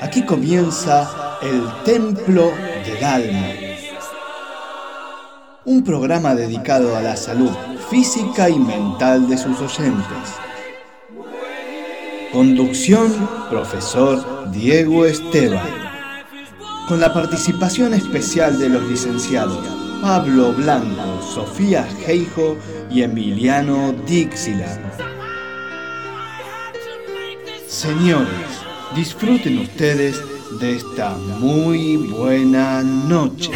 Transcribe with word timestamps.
Aquí 0.00 0.22
comienza 0.24 1.38
el 1.42 1.62
Templo 1.84 2.52
del 2.84 3.04
Alma. 3.04 3.48
Un 5.64 5.82
programa 5.82 6.34
dedicado 6.34 6.96
a 6.96 7.00
la 7.00 7.16
salud 7.16 7.50
física 7.90 8.48
y 8.48 8.58
mental 8.58 9.28
de 9.28 9.38
sus 9.38 9.60
oyentes. 9.60 10.34
Conducción, 12.32 13.12
profesor 13.48 14.50
Diego 14.50 15.06
Esteban. 15.06 15.68
Con 16.88 17.00
la 17.00 17.12
participación 17.14 17.94
especial 17.94 18.58
de 18.58 18.68
los 18.68 18.82
licenciados 18.84 19.84
Pablo 20.02 20.52
Blanco, 20.52 21.22
Sofía 21.22 21.88
Geijo 22.04 22.58
y 22.90 23.02
Emiliano 23.02 23.94
Dixila. 24.06 24.78
Señores, 27.66 28.63
disfruten 28.94 29.58
ustedes 29.58 30.22
de 30.60 30.76
esta 30.76 31.16
muy 31.40 31.96
buena 31.96 32.82
noche. 32.82 33.50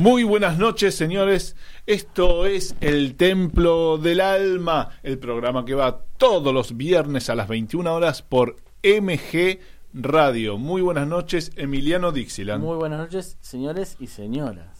Muy 0.00 0.24
buenas 0.24 0.56
noches, 0.56 0.94
señores. 0.94 1.56
Esto 1.84 2.46
es 2.46 2.74
El 2.80 3.16
Templo 3.16 3.98
del 3.98 4.22
Alma, 4.22 4.88
el 5.02 5.18
programa 5.18 5.66
que 5.66 5.74
va 5.74 6.06
todos 6.16 6.54
los 6.54 6.74
viernes 6.74 7.28
a 7.28 7.34
las 7.34 7.48
21 7.48 7.94
horas 7.94 8.22
por 8.22 8.56
MG 8.82 9.58
Radio. 9.92 10.56
Muy 10.56 10.80
buenas 10.80 11.06
noches, 11.06 11.52
Emiliano 11.56 12.12
Dixieland. 12.12 12.64
Muy 12.64 12.78
buenas 12.78 12.98
noches, 12.98 13.36
señores 13.42 13.98
y 14.00 14.06
señoras. 14.06 14.79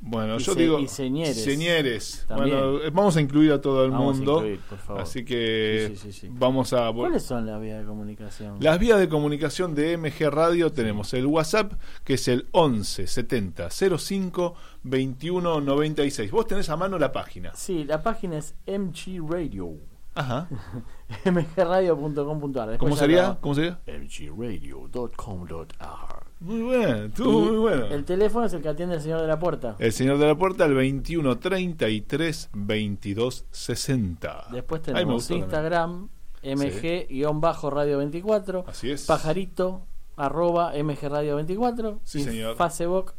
Bueno, 0.00 0.36
y 0.36 0.38
yo 0.40 0.54
se- 0.54 0.60
digo. 0.60 0.78
y 0.78 0.88
señeres. 0.88 1.42
señeres. 1.42 2.26
Bueno, 2.28 2.78
vamos 2.92 3.16
a 3.16 3.20
incluir 3.20 3.52
a 3.52 3.60
todo 3.60 3.84
el 3.84 3.90
Vamos 3.90 4.16
mundo. 4.16 4.36
incluir, 4.38 4.60
por 4.68 4.78
favor. 4.78 5.02
Así 5.02 5.24
que 5.24 5.92
Sí, 5.94 5.96
sí, 5.96 6.12
sí, 6.12 6.28
vamos 6.30 6.72
a. 6.72 6.92
¿Cuáles 6.92 7.22
son 7.22 7.46
las 7.46 7.60
vías 7.60 7.80
de 7.80 7.86
comunicación? 7.86 8.56
Las 8.60 8.78
vías 8.78 8.98
de 9.00 9.08
comunicación 9.08 9.74
de 9.74 9.96
MG 9.96 10.30
Radio 10.30 10.72
tenemos 10.72 11.12
el 11.14 11.26
WhatsApp, 11.26 11.72
que 12.04 12.14
es 12.14 12.28
el 12.28 12.46
11 12.52 13.06
70 13.06 13.68
05 13.70 14.54
21 14.82 15.60
96. 15.60 16.30
Vos 16.30 16.46
tenés 16.46 16.68
a 16.70 16.76
mano 16.76 16.98
la 16.98 17.12
página. 17.12 17.52
Sí, 17.54 17.84
la 17.84 18.02
página 18.02 18.38
es 18.38 18.54
MG 18.66 19.20
Radio. 19.28 19.72
Ajá. 20.14 20.48
mgradio.com.ar. 21.24 22.78
¿Cómo 22.78 22.96
sería? 22.96 23.38
¿Cómo 23.40 23.54
sería? 23.54 23.78
mgradio.com.ar. 23.86 26.25
Muy 26.38 26.60
bien, 26.62 27.06
estuvo 27.06 27.40
muy 27.40 27.56
bueno. 27.56 27.86
El 27.86 28.04
teléfono 28.04 28.44
es 28.46 28.52
el 28.52 28.60
que 28.60 28.68
atiende 28.68 28.96
el 28.96 29.00
señor 29.00 29.22
de 29.22 29.26
la 29.26 29.38
puerta. 29.38 29.74
El 29.78 29.90
señor 29.92 30.18
de 30.18 30.26
la 30.26 30.34
puerta, 30.34 30.66
el 30.66 30.74
21 30.74 31.38
33 31.38 32.50
22 32.52 33.46
60. 33.50 34.48
Después 34.52 34.82
tenemos. 34.82 35.30
Instagram, 35.30 36.10
mg-radio24. 36.42 38.64
Así 38.66 38.90
es. 38.90 39.06
Pajarito, 39.06 39.86
arroba 40.16 40.74
mgradio24. 40.74 42.00
Sí, 42.04 42.20
y 42.20 42.24
señor. 42.24 42.56
Facebook, 42.56 43.14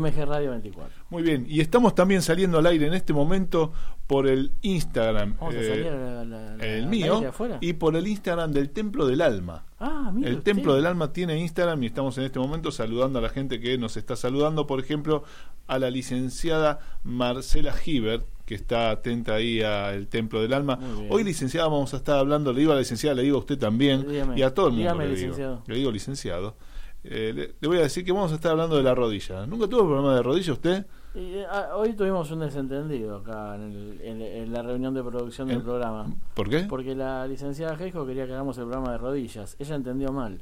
mgradio24. 0.00 0.72
Muy 1.10 1.22
bien, 1.22 1.46
y 1.48 1.60
estamos 1.60 1.94
también 1.94 2.22
saliendo 2.22 2.58
al 2.58 2.66
aire 2.66 2.86
en 2.86 2.94
este 2.94 3.12
momento 3.12 3.72
por 4.06 4.26
el 4.26 4.52
Instagram, 4.62 5.36
Vamos 5.40 5.54
a 5.54 5.58
eh, 5.60 5.68
salir 5.68 5.86
a 5.88 5.96
la, 5.96 6.24
la- 6.24 6.56
la- 6.56 6.64
el 6.66 6.86
mío, 6.86 7.22
y 7.60 7.72
por 7.74 7.96
el 7.96 8.06
Instagram 8.06 8.52
del 8.52 8.70
Templo 8.70 9.06
del 9.06 9.20
Alma. 9.22 9.64
Ah, 9.80 10.10
mire 10.14 10.28
El 10.28 10.36
usted. 10.38 10.52
Templo 10.52 10.74
del 10.74 10.86
Alma 10.86 11.12
tiene 11.12 11.38
Instagram 11.38 11.82
y 11.82 11.86
estamos 11.86 12.16
en 12.18 12.24
este 12.24 12.38
momento 12.38 12.70
saludando 12.70 13.18
a 13.18 13.22
la 13.22 13.28
gente 13.30 13.60
que 13.60 13.78
nos 13.78 13.96
está 13.96 14.14
saludando, 14.16 14.66
por 14.66 14.80
ejemplo, 14.80 15.24
a 15.66 15.78
la 15.78 15.90
licenciada 15.90 16.78
Marcela 17.02 17.72
Gibert, 17.72 18.26
que 18.44 18.54
está 18.54 18.90
atenta 18.90 19.34
ahí 19.36 19.62
al 19.62 20.06
Templo 20.08 20.42
del 20.42 20.52
Alma. 20.52 20.78
Hoy, 21.08 21.24
licenciada, 21.24 21.66
vamos 21.68 21.94
a 21.94 21.96
estar 21.96 22.18
hablando, 22.18 22.52
le 22.52 22.60
digo 22.60 22.72
a 22.72 22.74
la 22.74 22.80
licenciada, 22.82 23.14
le 23.16 23.22
digo 23.22 23.36
a 23.36 23.40
usted 23.40 23.58
también, 23.58 24.06
Dígame. 24.06 24.38
y 24.38 24.42
a 24.42 24.52
todo 24.52 24.66
el 24.66 24.72
mundo 24.72 24.82
Dígame, 24.90 25.04
le, 25.06 25.14
digo, 25.14 25.28
licenciado. 25.28 25.62
le 25.66 25.74
digo 25.76 25.90
licenciado. 25.90 26.54
Eh, 27.04 27.32
le, 27.34 27.54
le 27.60 27.68
voy 27.68 27.78
a 27.78 27.82
decir 27.82 28.04
que 28.04 28.12
vamos 28.12 28.32
a 28.32 28.36
estar 28.36 28.52
hablando 28.52 28.76
de 28.76 28.82
la 28.82 28.94
rodilla. 28.94 29.46
¿Nunca 29.46 29.68
tuvo 29.68 29.84
problema 29.86 30.14
de 30.16 30.22
rodilla 30.22 30.52
usted? 30.54 30.86
Y, 31.14 31.34
eh, 31.34 31.46
hoy 31.74 31.92
tuvimos 31.92 32.30
un 32.30 32.40
desentendido 32.40 33.18
acá 33.18 33.54
en, 33.56 33.62
el- 33.62 34.00
en- 34.02 34.22
en 34.22 34.52
la 34.52 34.62
reunión 34.62 34.94
de 34.94 35.02
producción 35.04 35.46
del 35.48 35.58
¿En- 35.58 35.62
programa. 35.62 36.06
¿Por 36.34 36.48
qué? 36.48 36.60
Porque 36.68 36.94
la 36.94 37.26
licenciada 37.26 37.76
Geijo 37.76 38.06
quería 38.06 38.26
que 38.26 38.32
hagamos 38.32 38.56
el 38.58 38.64
programa 38.64 38.92
de 38.92 38.98
rodillas. 38.98 39.54
Ella 39.58 39.76
entendió 39.76 40.10
mal. 40.12 40.40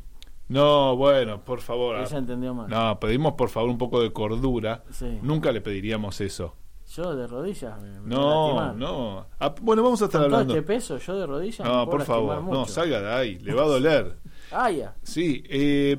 No, 0.48 0.96
bueno, 0.96 1.42
por 1.44 1.60
favor. 1.60 1.96
Ella 1.98 2.18
entendió 2.18 2.54
mal. 2.54 2.68
No, 2.70 2.98
pedimos 3.00 3.34
por 3.34 3.48
favor 3.48 3.68
un 3.70 3.78
poco 3.78 4.00
de 4.00 4.12
cordura. 4.12 4.84
Sí. 4.90 5.18
Nunca 5.22 5.50
le 5.52 5.60
pediríamos 5.60 6.20
eso. 6.20 6.54
Yo 6.94 7.14
de 7.16 7.26
rodillas 7.26 7.80
me, 7.80 8.00
me 8.00 8.08
No, 8.14 8.72
no. 8.74 9.26
Ah, 9.40 9.54
bueno, 9.62 9.82
vamos 9.82 10.02
a 10.02 10.06
estar 10.06 10.20
Con 10.20 10.30
todo 10.30 10.36
hablando. 10.40 10.54
este 10.54 10.66
peso, 10.66 10.98
yo 10.98 11.16
de 11.16 11.26
rodillas 11.26 11.60
me 11.60 11.64
No, 11.72 11.84
puedo 11.86 11.90
por 11.98 12.02
favor, 12.06 12.42
no, 12.42 12.66
salga 12.66 13.00
de 13.00 13.12
ahí, 13.12 13.38
le 13.38 13.54
va 13.54 13.62
a 13.62 13.66
doler. 13.66 14.16
Ah, 14.54 14.70
ya. 14.70 14.94
Sí, 15.02 15.42
eh, 15.48 15.98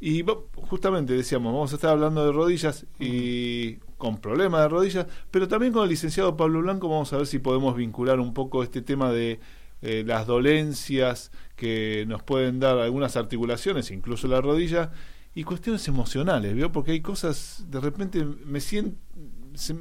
y 0.00 0.24
justamente 0.54 1.12
decíamos, 1.12 1.52
vamos 1.52 1.72
a 1.72 1.74
estar 1.76 1.90
hablando 1.90 2.24
de 2.24 2.32
rodillas 2.32 2.86
y 3.00 3.76
con 3.96 4.18
problemas 4.18 4.62
de 4.62 4.68
rodillas, 4.68 5.06
pero 5.30 5.48
también 5.48 5.72
con 5.72 5.82
el 5.82 5.88
licenciado 5.90 6.36
Pablo 6.36 6.60
Blanco 6.60 6.88
vamos 6.88 7.12
a 7.12 7.16
ver 7.16 7.26
si 7.26 7.40
podemos 7.40 7.76
vincular 7.76 8.20
un 8.20 8.32
poco 8.32 8.62
este 8.62 8.80
tema 8.80 9.10
de 9.10 9.40
eh, 9.82 10.04
las 10.06 10.26
dolencias 10.26 11.32
que 11.56 12.04
nos 12.06 12.22
pueden 12.22 12.60
dar 12.60 12.78
algunas 12.78 13.16
articulaciones, 13.16 13.90
incluso 13.90 14.28
la 14.28 14.40
rodilla, 14.40 14.92
y 15.34 15.44
cuestiones 15.44 15.86
emocionales, 15.86 16.54
¿vio? 16.54 16.72
Porque 16.72 16.92
hay 16.92 17.00
cosas, 17.00 17.64
de 17.68 17.80
repente 17.80 18.24
me 18.24 18.60
siento, 18.60 18.98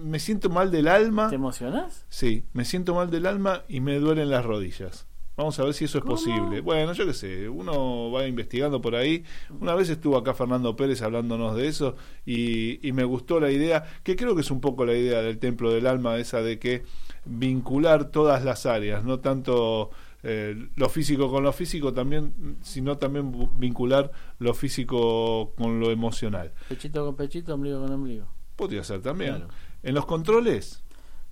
me 0.03 0.19
siento 0.19 0.49
mal 0.49 0.69
del 0.69 0.87
alma. 0.87 1.29
¿Te 1.29 1.35
emocionás? 1.35 2.05
Sí, 2.09 2.43
me 2.53 2.63
siento 2.65 2.93
mal 2.93 3.09
del 3.09 3.25
alma 3.25 3.63
y 3.67 3.79
me 3.79 3.97
duelen 3.99 4.29
las 4.29 4.45
rodillas. 4.45 5.06
Vamos 5.37 5.59
a 5.59 5.63
ver 5.63 5.75
si 5.75 5.85
eso 5.85 5.99
es 5.99 6.03
¿Cómo? 6.03 6.15
posible. 6.15 6.61
Bueno, 6.61 6.93
yo 6.93 7.05
qué 7.05 7.13
sé, 7.13 7.47
uno 7.47 8.11
va 8.11 8.27
investigando 8.27 8.81
por 8.81 8.95
ahí. 8.95 9.23
Una 9.61 9.75
vez 9.75 9.87
estuvo 9.87 10.17
acá 10.17 10.33
Fernando 10.33 10.75
Pérez 10.75 11.03
hablándonos 11.03 11.55
de 11.55 11.67
eso 11.67 11.95
y, 12.25 12.85
y 12.87 12.91
me 12.91 13.03
gustó 13.03 13.39
la 13.39 13.51
idea, 13.51 13.85
que 14.03 14.15
creo 14.15 14.33
que 14.33 14.41
es 14.41 14.49
un 14.49 14.61
poco 14.61 14.83
la 14.83 14.95
idea 14.95 15.21
del 15.21 15.37
templo 15.37 15.71
del 15.71 15.85
alma, 15.85 16.17
esa 16.17 16.41
de 16.41 16.57
que 16.57 16.83
vincular 17.25 18.09
todas 18.09 18.43
las 18.43 18.65
áreas, 18.65 19.03
no 19.03 19.19
tanto 19.19 19.91
eh, 20.23 20.69
lo 20.75 20.89
físico 20.89 21.29
con 21.29 21.43
lo 21.43 21.53
físico 21.53 21.93
también, 21.93 22.57
sino 22.63 22.97
también 22.97 23.31
vincular 23.59 24.11
lo 24.39 24.53
físico 24.55 25.53
con 25.55 25.79
lo 25.79 25.91
emocional. 25.91 26.51
Pechito 26.67 27.05
con 27.05 27.15
pechito, 27.15 27.53
ombligo 27.53 27.79
con 27.79 27.91
ombligo. 27.91 28.25
Podría 28.55 28.83
ser 28.83 29.01
también. 29.01 29.35
Claro. 29.35 29.47
En 29.83 29.93
los 29.93 30.05
controles. 30.07 30.83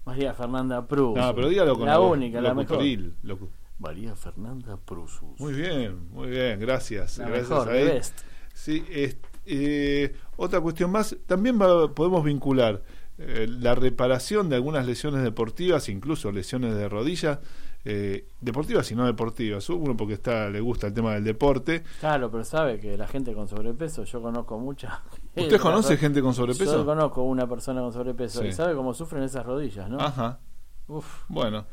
María 0.06 0.36
Fernanda 0.36 0.88
Prus. 0.88 1.18
No, 1.18 1.34
pero 1.34 1.50
dígalo 1.50 1.76
con 1.76 1.88
la 1.88 2.00
única, 2.00 2.40
la 2.40 2.54
mejor. 2.54 2.78
locutoril, 2.78 3.16
María 3.80 4.16
Fernanda 4.16 4.78
Prusus. 4.78 5.40
Muy 5.40 5.54
bien, 5.54 6.10
muy 6.12 6.30
bien, 6.30 6.60
gracias. 6.60 7.18
La 7.18 7.28
gracias 7.28 7.50
mejor, 7.50 7.70
a 7.70 7.78
él. 7.78 7.88
best. 7.90 8.20
Sí, 8.54 8.86
es- 8.90 9.18
eh, 9.46 10.16
otra 10.38 10.62
cuestión 10.62 10.92
más, 10.92 11.16
también 11.28 11.60
va- 11.62 11.94
podemos 11.94 12.24
vincular 12.24 12.82
eh, 13.18 13.48
la 13.48 13.76
reparación 13.76 14.50
de 14.50 14.56
algunas 14.58 14.86
lesiones 14.86 15.24
deportivas, 15.24 15.88
incluso 15.88 16.32
lesiones 16.34 16.76
de 16.76 16.90
rodilla, 16.90 17.40
eh, 17.86 18.28
deportivas 18.42 18.92
y 18.92 18.96
no 18.96 19.06
deportivas. 19.06 19.70
Uno 19.70 19.96
porque 19.96 20.16
está 20.16 20.50
le 20.50 20.60
gusta 20.60 20.88
el 20.88 20.94
tema 20.94 21.14
del 21.14 21.24
deporte. 21.24 21.84
Claro, 22.02 22.30
pero 22.30 22.44
sabe 22.44 22.78
que 22.80 22.98
la 22.98 23.08
gente 23.08 23.34
con 23.34 23.48
sobrepeso, 23.48 24.04
yo 24.04 24.22
conozco 24.22 24.60
mucha. 24.60 25.02
¿Usted 25.36 25.60
conoce 25.62 25.96
gente 25.96 26.22
con 26.22 26.34
sobrepeso? 26.34 26.76
Yo 26.80 26.86
conozco 26.86 27.24
una 27.24 27.48
persona 27.48 27.80
con 27.82 27.94
sobrepeso 27.94 28.42
Sí. 28.42 28.48
y 28.48 28.52
sabe 28.52 28.74
cómo 28.76 28.94
sufren 28.94 29.24
esas 29.24 29.46
rodillas, 29.46 29.90
¿no? 29.90 29.98
Ajá, 30.02 30.40
Uf. 30.88 31.24
bueno. 31.30 31.66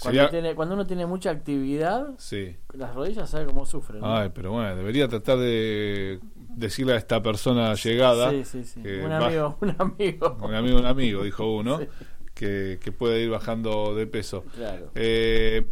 Cuando, 0.00 0.20
Sería- 0.20 0.30
tiene- 0.30 0.54
cuando 0.54 0.74
uno 0.74 0.86
tiene 0.86 1.06
mucha 1.06 1.30
actividad, 1.30 2.10
Sí. 2.18 2.56
las 2.74 2.94
rodillas 2.94 3.28
sabe 3.30 3.46
cómo 3.46 3.66
sufren. 3.66 4.00
¿no? 4.00 4.16
Ay, 4.16 4.30
pero 4.34 4.52
bueno, 4.52 4.76
debería 4.76 5.08
tratar 5.08 5.38
de 5.38 6.20
decirle 6.56 6.92
a 6.92 6.96
esta 6.96 7.22
persona 7.22 7.74
llegada. 7.74 8.30
Sí, 8.30 8.44
sí, 8.44 8.64
sí. 8.64 8.82
que 8.82 9.04
Un 9.04 9.12
amigo, 9.12 9.56
un 9.60 9.74
amigo. 9.78 10.38
Un 10.42 10.54
amigo, 10.54 10.78
un 10.78 10.86
amigo, 10.86 11.22
dijo 11.24 11.52
uno, 11.52 11.78
Sí. 11.78 11.86
que, 12.34 12.78
que 12.80 12.92
puede 12.92 13.20
ir 13.22 13.30
bajando 13.30 13.94
de 13.94 14.06
peso. 14.06 14.44
Claro. 14.54 14.90
Eh, 14.94 15.66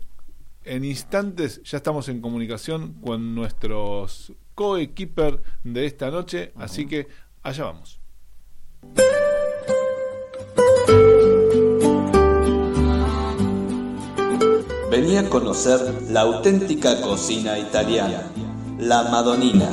en 0.65 0.85
instantes 0.85 1.63
ya 1.63 1.77
estamos 1.77 2.09
en 2.09 2.21
comunicación 2.21 2.95
con 2.95 3.35
nuestros 3.37 4.33
co-equiper 4.57 5.41
de 5.63 5.87
esta 5.87 6.11
noche, 6.11 6.53
así 6.57 6.87
que 6.87 7.07
allá 7.45 7.65
vamos. 7.65 8.01
Venía 14.97 15.21
a 15.21 15.29
conocer 15.29 15.79
la 16.09 16.23
auténtica 16.23 17.03
cocina 17.03 17.59
italiana, 17.59 18.33
la 18.79 19.03
Madonina, 19.03 19.69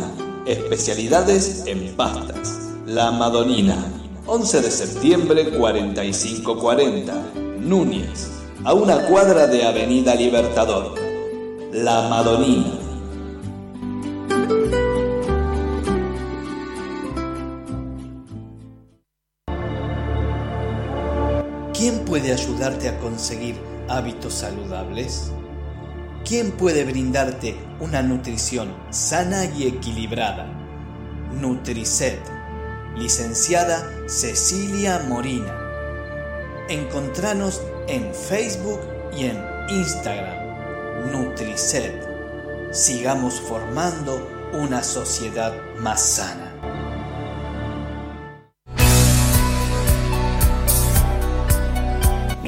especialidades 0.45 1.63
en 1.65 1.95
pastas. 1.95 2.73
La 2.85 3.09
Madonina, 3.09 3.77
11 4.27 4.61
de 4.61 4.69
septiembre 4.69 5.57
4540, 5.57 7.13
Núñez, 7.61 8.31
a 8.65 8.73
una 8.73 9.07
cuadra 9.07 9.47
de 9.47 9.65
Avenida 9.65 10.13
Libertador. 10.13 10.95
La 11.71 12.09
Madonina. 12.09 12.73
¿Quién 21.73 21.99
puede 21.99 22.33
ayudarte 22.33 22.89
a 22.89 22.99
conseguir 22.99 23.72
hábitos 23.89 24.33
saludables? 24.33 25.31
¿Quién 26.25 26.51
puede 26.51 26.85
brindarte 26.85 27.55
una 27.79 28.01
nutrición 28.01 28.73
sana 28.91 29.45
y 29.45 29.67
equilibrada? 29.67 30.47
Nutricet, 31.39 32.21
licenciada 32.95 33.89
Cecilia 34.07 34.99
Morina. 35.07 35.53
Encontranos 36.69 37.61
en 37.87 38.13
Facebook 38.13 38.79
y 39.17 39.25
en 39.25 39.43
Instagram. 39.69 41.11
Nutricet. 41.11 42.07
Sigamos 42.71 43.41
formando 43.41 44.29
una 44.53 44.81
sociedad 44.81 45.53
más 45.77 46.01
sana. 46.01 46.52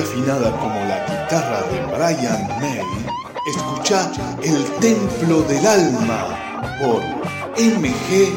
Afinada 0.00 0.50
como 0.52 0.74
la 0.84 1.04
guitarra 1.06 1.62
de 1.70 1.80
Brian 1.86 2.48
May, 2.60 2.82
escucha 3.54 4.10
El 4.42 4.64
Templo 4.80 5.42
del 5.42 5.66
Alma 5.66 6.60
por 6.80 7.02
MG 7.56 8.32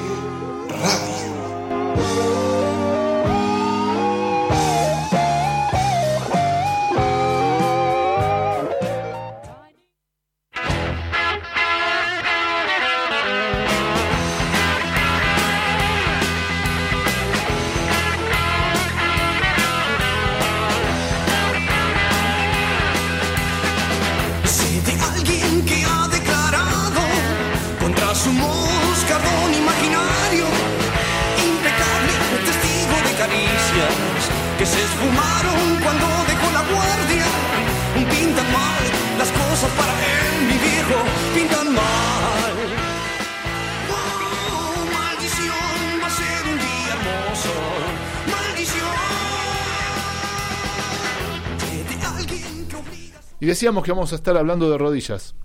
Radio. 0.69 1.12
Decíamos 53.63 53.83
que 53.85 53.91
vamos 53.93 54.11
a 54.11 54.15
estar 54.15 54.35
hablando 54.35 54.69
de 54.69 54.77
rodillas. 54.77 55.35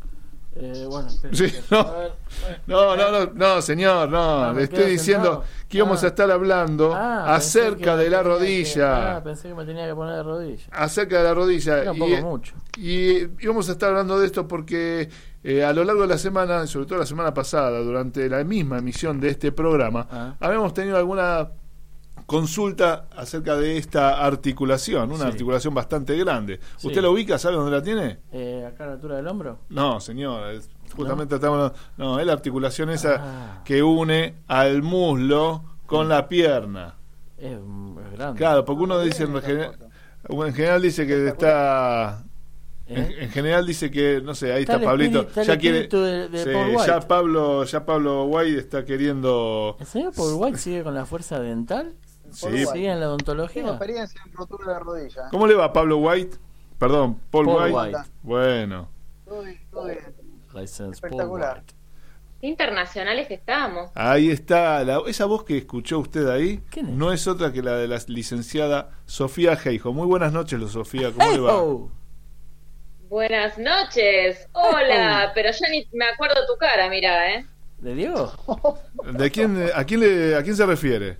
Eh, 0.56 0.86
bueno, 0.90 1.08
Sí, 1.08 1.52
no. 1.70 1.78
A 1.78 1.82
ver, 1.98 2.12
bueno. 2.42 2.56
No, 2.66 2.96
no, 2.96 3.12
no, 3.26 3.32
no, 3.32 3.62
señor, 3.62 4.08
no. 4.08 4.52
Le 4.54 4.64
estoy 4.64 4.86
diciendo 4.90 5.24
sentado. 5.26 5.44
que 5.68 5.76
íbamos 5.76 6.02
Ah. 6.02 6.06
a 6.06 6.08
estar 6.08 6.28
hablando 6.32 6.92
Ah, 6.92 7.36
acerca 7.36 7.96
de 7.96 8.10
la 8.10 8.18
que- 8.18 8.28
rodilla. 8.28 9.16
ah, 9.18 9.22
pensé 9.22 9.46
que 9.50 9.54
me 9.54 9.64
tenía 9.64 9.86
que 9.86 9.94
poner 9.94 10.16
de 10.16 10.22
rodilla. 10.24 10.64
acerca 10.72 11.18
de 11.18 11.22
la 11.24 11.34
rodilla. 11.34 11.78
Era 11.82 11.92
un 11.92 11.96
y, 11.96 12.00
poco 12.00 12.22
mucho. 12.26 12.54
y 12.76 13.18
íbamos 13.40 13.68
a 13.68 13.72
estar 13.72 13.90
hablando 13.90 14.18
de 14.18 14.26
esto 14.26 14.48
porque 14.48 15.08
eh, 15.44 15.62
a 15.64 15.72
lo 15.72 15.84
largo 15.84 16.02
de 16.02 16.08
la 16.08 16.18
semana, 16.18 16.66
sobre 16.66 16.86
todo 16.86 16.98
la 16.98 17.06
semana 17.06 17.32
pasada, 17.32 17.78
durante 17.78 18.28
la 18.28 18.42
misma 18.42 18.78
emisión 18.78 19.20
de 19.20 19.28
este 19.28 19.52
programa, 19.52 20.08
Ah. 20.10 20.34
habíamos 20.40 20.74
tenido 20.74 20.96
alguna 20.96 21.50
consulta 22.28 23.06
acerca 23.16 23.56
de 23.56 23.78
esta 23.78 24.22
articulación, 24.22 25.10
una 25.10 25.24
Sí. 25.24 25.30
articulación 25.30 25.72
bastante 25.72 26.14
grande. 26.18 26.60
Sí. 26.76 26.88
¿Usted 26.88 27.00
la 27.00 27.08
ubica? 27.08 27.38
¿Sabe 27.38 27.56
dónde 27.56 27.70
la 27.72 27.82
tiene? 27.82 28.18
Eh, 28.32 28.68
acá 28.70 28.84
a 28.84 28.88
la 28.88 28.92
altura 28.92 29.16
del 29.16 29.26
hombro. 29.28 29.60
No, 29.70 29.98
señor, 29.98 30.50
es- 30.52 30.68
justamente 30.94 31.36
estamos 31.36 31.72
no, 31.96 32.20
es 32.20 32.26
la 32.26 32.34
articulación 32.34 32.90
esa 32.90 33.14
Ah. 33.18 33.62
que 33.64 33.82
une 33.82 34.34
al 34.46 34.82
muslo 34.82 35.64
con 35.86 36.10
la 36.10 36.28
pierna. 36.28 36.96
Es, 37.38 37.52
es 37.54 38.18
grande. 38.18 38.36
Claro, 38.36 38.62
porque 38.66 38.82
uno 38.82 39.00
dice 39.00 39.22
en 39.22 39.40
general, 39.40 39.76
en 40.28 40.52
general 40.54 40.82
dice 40.82 41.06
que 41.06 41.28
está 41.28 42.24
en, 42.88 42.98
¿Eh? 43.04 43.16
en 43.20 43.30
general 43.30 43.66
dice 43.66 43.90
que 43.90 44.20
no 44.22 44.34
sé, 44.34 44.52
ahí 44.52 44.62
Está 44.64 44.74
está, 44.74 44.84
Pablito, 44.84 45.20
espíritu- 45.20 45.28
está 45.28 45.40
el 45.40 45.46
ya 45.46 45.58
quiere 45.58 45.78
espíritu 45.80 46.02
de- 46.04 46.28
de 46.28 46.44
sí, 46.44 46.50
Paul 46.52 46.68
White. 46.76 46.86
ya 46.88 47.00
Pablo, 47.00 47.64
ya 47.64 47.86
Pablo 47.86 48.24
White 48.26 48.58
está 48.58 48.84
queriendo 48.84 49.76
¿El 49.80 49.86
señor 49.86 50.12
Paul 50.14 50.34
White 50.34 50.58
sigue 50.58 50.82
con 50.82 50.94
la 50.94 51.06
fuerza 51.06 51.40
dental? 51.40 51.94
Sí. 52.32 52.66
¿Sigue 52.66 52.86
en 52.90 53.00
la 53.00 53.06
Tengo 53.06 53.08
odontología? 53.08 53.68
experiencia 53.68 54.20
en 54.26 54.32
rotura 54.32 54.74
de 54.74 54.78
rodilla. 54.80 55.28
¿Cómo 55.30 55.46
le 55.46 55.54
va 55.54 55.72
Pablo 55.72 55.98
White? 55.98 56.36
Perdón, 56.78 57.20
Paul, 57.30 57.46
Paul 57.46 57.72
White. 57.72 57.76
White. 57.96 58.10
Bueno, 58.22 58.88
Todo 59.24 59.42
bien, 59.42 59.60
todo 59.70 59.88
Espectacular. 60.62 61.62
Internacionales 62.40 63.26
que 63.26 63.34
estábamos. 63.34 63.90
ahí 63.94 64.30
está 64.30 64.84
la- 64.84 65.02
esa 65.08 65.24
voz 65.24 65.42
que 65.44 65.58
escuchó 65.58 65.98
usted 65.98 66.28
ahí 66.28 66.62
¿Quién 66.70 66.86
es? 66.90 66.94
no 66.94 67.12
es 67.12 67.26
otra 67.26 67.52
que 67.52 67.62
la 67.62 67.72
de 67.74 67.88
la 67.88 67.98
licenciada 68.06 68.90
Sofía 69.06 69.56
Geijo. 69.56 69.92
Muy 69.92 70.06
buenas 70.06 70.32
noches, 70.32 70.58
lo 70.58 70.68
Sofía, 70.68 71.10
¿cómo 71.12 71.30
le 71.32 71.40
va? 71.40 71.62
Buenas 73.08 73.58
noches. 73.58 74.48
Hola, 74.52 75.32
pero 75.34 75.50
ya 75.50 75.68
ni 75.68 75.88
me 75.92 76.04
acuerdo 76.04 76.36
tu 76.46 76.56
cara, 76.58 76.88
mira, 76.88 77.34
¿eh? 77.34 77.46
¿De 77.78 77.94
Diego? 77.94 78.32
¿De 79.14 79.30
quién 79.30 79.70
a 79.74 79.84
quién 79.84 80.00
le 80.00 80.36
a 80.36 80.42
quién 80.42 80.54
se 80.56 80.66
refiere? 80.66 81.18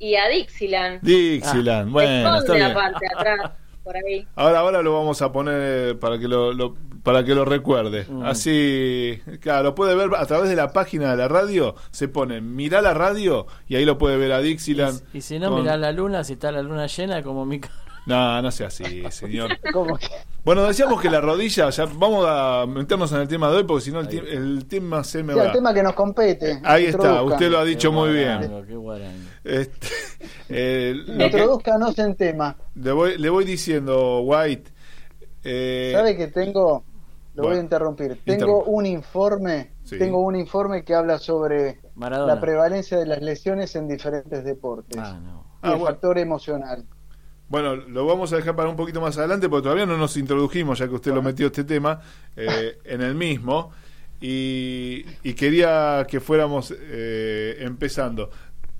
Y 0.00 0.16
a 0.16 0.26
Dixieland. 0.28 1.00
Dixieland. 1.02 1.86
Se 1.88 1.92
bueno, 1.92 2.38
está 2.38 2.54
bien. 2.54 2.68
la 2.68 2.74
parte 2.74 2.98
de 3.06 3.20
atrás, 3.20 3.50
por 3.84 3.94
ahí. 3.96 4.26
Ahora, 4.34 4.58
ahora 4.60 4.82
lo 4.82 4.94
vamos 4.94 5.22
a 5.22 5.30
poner 5.30 5.98
para 6.00 6.18
que 6.18 6.26
lo, 6.26 6.52
lo- 6.52 6.74
para 7.04 7.24
que 7.24 7.34
lo 7.34 7.44
recuerde. 7.44 8.04
Mm. 8.08 8.24
Así, 8.24 9.20
claro, 9.40 9.62
lo 9.62 9.74
puede 9.74 9.94
ver 9.94 10.10
a 10.16 10.26
través 10.26 10.50
de 10.50 10.56
la 10.56 10.72
página 10.72 11.10
de 11.12 11.16
la 11.16 11.28
radio. 11.28 11.74
Se 11.92 12.08
pone, 12.08 12.40
mira 12.40 12.82
la 12.82 12.92
radio 12.94 13.46
y 13.68 13.76
ahí 13.76 13.84
lo 13.84 13.96
puede 13.98 14.16
ver 14.16 14.32
a 14.32 14.40
Dixieland. 14.40 15.00
Y, 15.14 15.18
y 15.18 15.20
si 15.20 15.38
no, 15.38 15.50
con- 15.50 15.60
mirá 15.62 15.76
la 15.76 15.92
luna, 15.92 16.24
si 16.24 16.32
está 16.34 16.50
la 16.52 16.62
luna 16.62 16.86
llena, 16.88 17.22
como 17.22 17.46
mi 17.46 17.60
cara. 17.60 17.74
No, 18.06 18.40
no 18.42 18.50
sea 18.50 18.68
así, 18.68 19.02
señor. 19.10 19.50
¿Cómo 19.72 19.96
que? 19.96 20.06
Bueno, 20.44 20.64
decíamos 20.64 21.00
que 21.02 21.10
la 21.10 21.20
rodilla, 21.20 21.68
ya 21.70 21.84
vamos 21.84 22.24
a 22.26 22.64
meternos 22.66 23.12
en 23.12 23.18
el 23.18 23.28
tema 23.28 23.50
de 23.50 23.58
hoy 23.58 23.64
porque 23.64 23.84
si 23.84 23.92
no 23.92 24.00
el, 24.00 24.08
el 24.28 24.66
tema 24.66 25.04
se 25.04 25.22
me 25.22 25.34
Sí, 25.34 25.38
va. 25.38 25.46
el 25.46 25.52
tema 25.52 25.74
que 25.74 25.82
nos 25.82 25.92
compete. 25.92 26.60
Ahí 26.64 26.86
está, 26.86 27.22
usted 27.22 27.50
lo 27.50 27.58
ha 27.58 27.64
dicho 27.64 27.90
Qué 27.90 27.96
muy 27.96 28.10
guarango, 28.24 28.62
bien. 28.62 29.28
Este, 29.44 29.86
eh, 30.48 30.94
Introduzcanos 31.06 31.98
en 31.98 32.14
tema. 32.16 32.56
le, 32.74 32.92
voy, 32.92 33.18
le 33.18 33.28
voy 33.28 33.44
diciendo, 33.44 34.20
White. 34.20 34.70
eh, 35.44 35.92
¿Sabe 35.94 36.16
que 36.16 36.28
tengo? 36.28 36.84
Lo 37.34 37.44
voy 37.44 37.56
a 37.56 37.60
interrumpir. 37.60 38.18
Tengo 38.24 38.64
un 38.64 38.86
informe. 38.86 39.72
Sí. 39.84 39.98
Tengo 39.98 40.20
un 40.20 40.36
informe 40.36 40.84
que 40.84 40.94
habla 40.94 41.18
sobre 41.18 41.80
Maradona. 41.94 42.34
la 42.34 42.40
prevalencia 42.40 42.98
de 42.98 43.06
las 43.06 43.20
lesiones 43.22 43.74
en 43.76 43.88
diferentes 43.88 44.44
deportes 44.44 44.98
Ah, 45.00 45.18
no. 45.22 45.30
y 45.30 45.56
Ah, 45.62 45.72
el 45.72 45.78
bueno. 45.78 45.86
factor 45.86 46.18
emocional. 46.18 46.84
Bueno, 47.50 47.76
lo 47.76 48.06
vamos 48.06 48.32
a 48.32 48.36
dejar 48.36 48.56
para 48.56 48.70
un 48.70 48.76
poquito 48.76 49.00
más 49.02 49.18
adelante 49.18 49.48
porque 49.50 49.64
todavía 49.64 49.84
no 49.84 49.98
nos 49.98 50.16
introdujimos, 50.16 50.78
ya 50.78 50.88
que 50.88 50.94
usted 50.94 51.12
lo 51.12 51.20
metió 51.20 51.48
este 51.48 51.64
tema 51.64 52.00
eh, 52.36 52.78
en 52.84 53.02
el 53.02 53.14
mismo. 53.14 53.72
Y, 54.22 55.04
y 55.22 55.34
quería 55.34 56.06
que 56.08 56.20
fuéramos 56.20 56.72
eh, 56.78 57.56
empezando. 57.60 58.30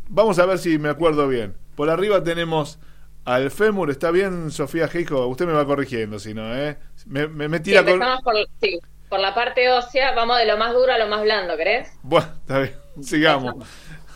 Vamos 0.09 0.39
a 0.39 0.47
ver 0.47 0.59
si 0.59 0.79
me 0.79 0.89
acuerdo 0.91 1.29
bien. 1.29 1.55
Por 1.75 1.91
arriba 1.91 2.23
tenemos 2.25 2.79
al 3.25 3.51
fémur, 3.51 3.91
¿está 3.91 4.11
bien, 4.11 4.51
Sofía 4.51 4.89
Geijo? 4.89 5.27
Usted 5.27 5.47
me 5.47 5.53
va 5.53 5.67
corrigiendo, 5.67 6.19
si 6.19 6.35
no, 6.35 6.55
¿eh? 6.57 6.79
Me, 7.07 7.27
me, 7.29 7.49
me 7.49 7.61
Sí, 7.63 7.63
tira 7.63 7.85
con... 7.85 8.03
empezamos 8.03 8.23
por, 8.23 8.35
sí, 8.61 8.79
por 9.09 9.21
la 9.21 9.35
parte 9.35 9.71
ósea, 9.71 10.15
vamos 10.15 10.39
de 10.39 10.47
lo 10.47 10.57
más 10.59 10.73
duro 10.75 10.93
a 10.93 10.99
lo 10.99 11.07
más 11.09 11.23
blando, 11.23 11.57
¿crees? 11.57 11.89
Bueno, 12.03 12.29
está 12.41 12.59
bien, 12.61 12.75
sigamos. 13.03 13.55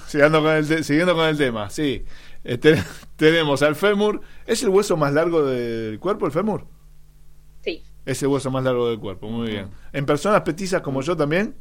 Siguiendo 0.07 0.43
con 0.43 0.53
el, 0.53 0.67
te- 0.69 0.85
siguiendo 0.85 1.15
con 1.15 1.27
el 1.27 1.37
tema, 1.37 1.71
sí. 1.71 2.05
Eh, 2.45 2.59
te- 2.59 2.83
tenemos 3.17 3.63
al 3.63 3.75
fémur. 3.77 4.21
¿Es 4.47 4.63
el 4.63 4.69
hueso 4.69 4.97
más 4.97 5.13
largo 5.13 5.45
del 5.45 5.99
cuerpo, 5.99 6.27
el 6.27 6.33
fémur? 6.33 6.67
Sí. 7.63 7.83
Es 8.05 8.23
el 8.23 8.29
hueso 8.29 8.51
más 8.51 8.63
largo 8.65 8.89
del 8.91 8.99
cuerpo, 9.01 9.29
muy 9.29 9.49
bien. 9.51 9.71
¿En 9.93 10.05
personas 10.07 10.43
petizas 10.43 10.83
como 10.83 11.01
yo 11.03 11.17
también? 11.17 11.57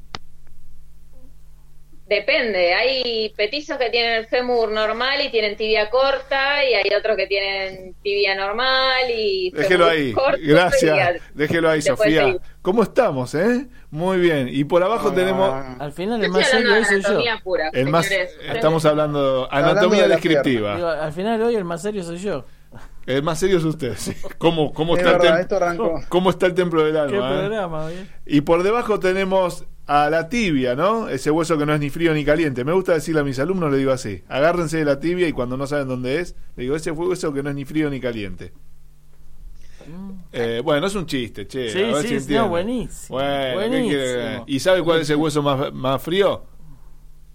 Depende, 2.13 2.73
hay 2.75 3.33
petizos 3.35 3.77
que 3.77 3.89
tienen 3.89 4.13
el 4.19 4.27
fémur 4.27 4.71
normal 4.71 5.19
y 5.25 5.29
tienen 5.31 5.57
tibia 5.57 5.89
corta, 5.89 6.63
y 6.63 6.75
hay 6.75 6.93
otros 6.95 7.17
que 7.17 7.25
tienen 7.25 7.95
tibia 8.03 8.35
normal 8.35 9.09
y 9.09 9.49
Déjelo 9.49 9.87
ahí. 9.87 10.11
corto, 10.13 10.37
Gracias. 10.41 11.21
Déjelo 11.33 11.69
ahí, 11.71 11.81
Sofía. 11.81 12.37
¿Cómo 12.61 12.83
estamos, 12.83 13.33
eh? 13.33 13.65
Muy 13.89 14.19
bien. 14.19 14.47
Y 14.51 14.63
por 14.63 14.83
abajo 14.83 15.09
Ah, 15.11 15.15
tenemos 15.15 15.65
Al 15.79 15.91
final 15.91 16.23
el 16.23 16.29
más 16.29 16.47
serio 16.47 16.73
hoy 16.75 16.85
soy 16.85 17.01
yo. 17.01 17.19
pura, 17.43 17.69
el 17.73 17.89
más 17.89 18.09
estamos 18.11 18.85
hablando 18.85 19.47
anatomía 19.51 19.69
hablando 19.71 19.95
de 19.95 20.01
la 20.01 20.07
descriptiva. 20.15 20.75
Digo, 20.75 20.87
al 20.87 21.11
final 21.13 21.41
hoy 21.41 21.55
el 21.55 21.65
más 21.65 21.81
serio 21.81 22.03
soy 22.03 22.17
yo. 22.19 22.45
El 23.05 23.21
más 23.21 23.39
serio 23.39 23.57
es 23.57 23.63
usted. 23.65 23.95
sí. 23.97 24.13
¿Cómo, 24.37 24.71
cómo 24.71 24.95
Es 24.95 25.03
está 25.03 25.15
el 25.15 25.19
verdad, 25.19 25.71
esto. 25.71 25.93
¿Cómo 26.09 26.29
está 26.29 26.45
el 26.45 26.53
templo 26.53 26.83
del 26.83 26.93
Qué 26.93 26.99
alma? 26.99 27.35
eh? 27.35 27.39
programa. 27.39 27.89
Y 28.25 28.41
por 28.41 28.63
debajo 28.63 28.99
tenemos 28.99 29.65
a 29.85 30.09
la 30.09 30.29
tibia, 30.29 30.75
¿no? 30.75 31.09
Ese 31.09 31.29
hueso 31.31 31.57
que 31.57 31.65
no 31.65 31.73
es 31.73 31.79
ni 31.79 31.89
frío 31.89 32.13
ni 32.13 32.23
caliente. 32.23 32.63
Me 32.63 32.73
gusta 32.73 32.93
decirle 32.93 33.21
a 33.21 33.23
mis 33.23 33.39
alumnos, 33.39 33.71
le 33.71 33.77
digo 33.77 33.91
así. 33.91 34.23
Agárrense 34.29 34.77
de 34.77 34.85
la 34.85 34.99
tibia 34.99 35.27
y 35.27 35.33
cuando 35.33 35.57
no 35.57 35.67
saben 35.67 35.87
dónde 35.87 36.19
es, 36.19 36.35
le 36.55 36.63
digo, 36.63 36.75
ese 36.75 36.91
hueso 36.91 37.33
que 37.33 37.43
no 37.43 37.49
es 37.49 37.55
ni 37.55 37.65
frío 37.65 37.89
ni 37.89 37.99
caliente. 37.99 38.53
Eh, 40.31 40.61
bueno, 40.63 40.87
es 40.87 40.95
un 40.95 41.05
chiste, 41.05 41.45
che. 41.47 41.69
Sí, 41.69 41.83
a 41.83 41.93
ver 41.95 42.07
sí, 42.07 42.19
si 42.19 42.33
no, 42.33 42.49
buenísimo, 42.49 43.17
Bueno, 43.17 43.59
¿qué 43.59 43.69
buenísimo. 43.69 44.43
¿Y 44.47 44.59
sabe 44.59 44.81
cuál 44.81 45.01
es 45.01 45.09
el 45.09 45.17
hueso 45.17 45.43
más, 45.43 45.73
más 45.73 46.01
frío? 46.01 46.45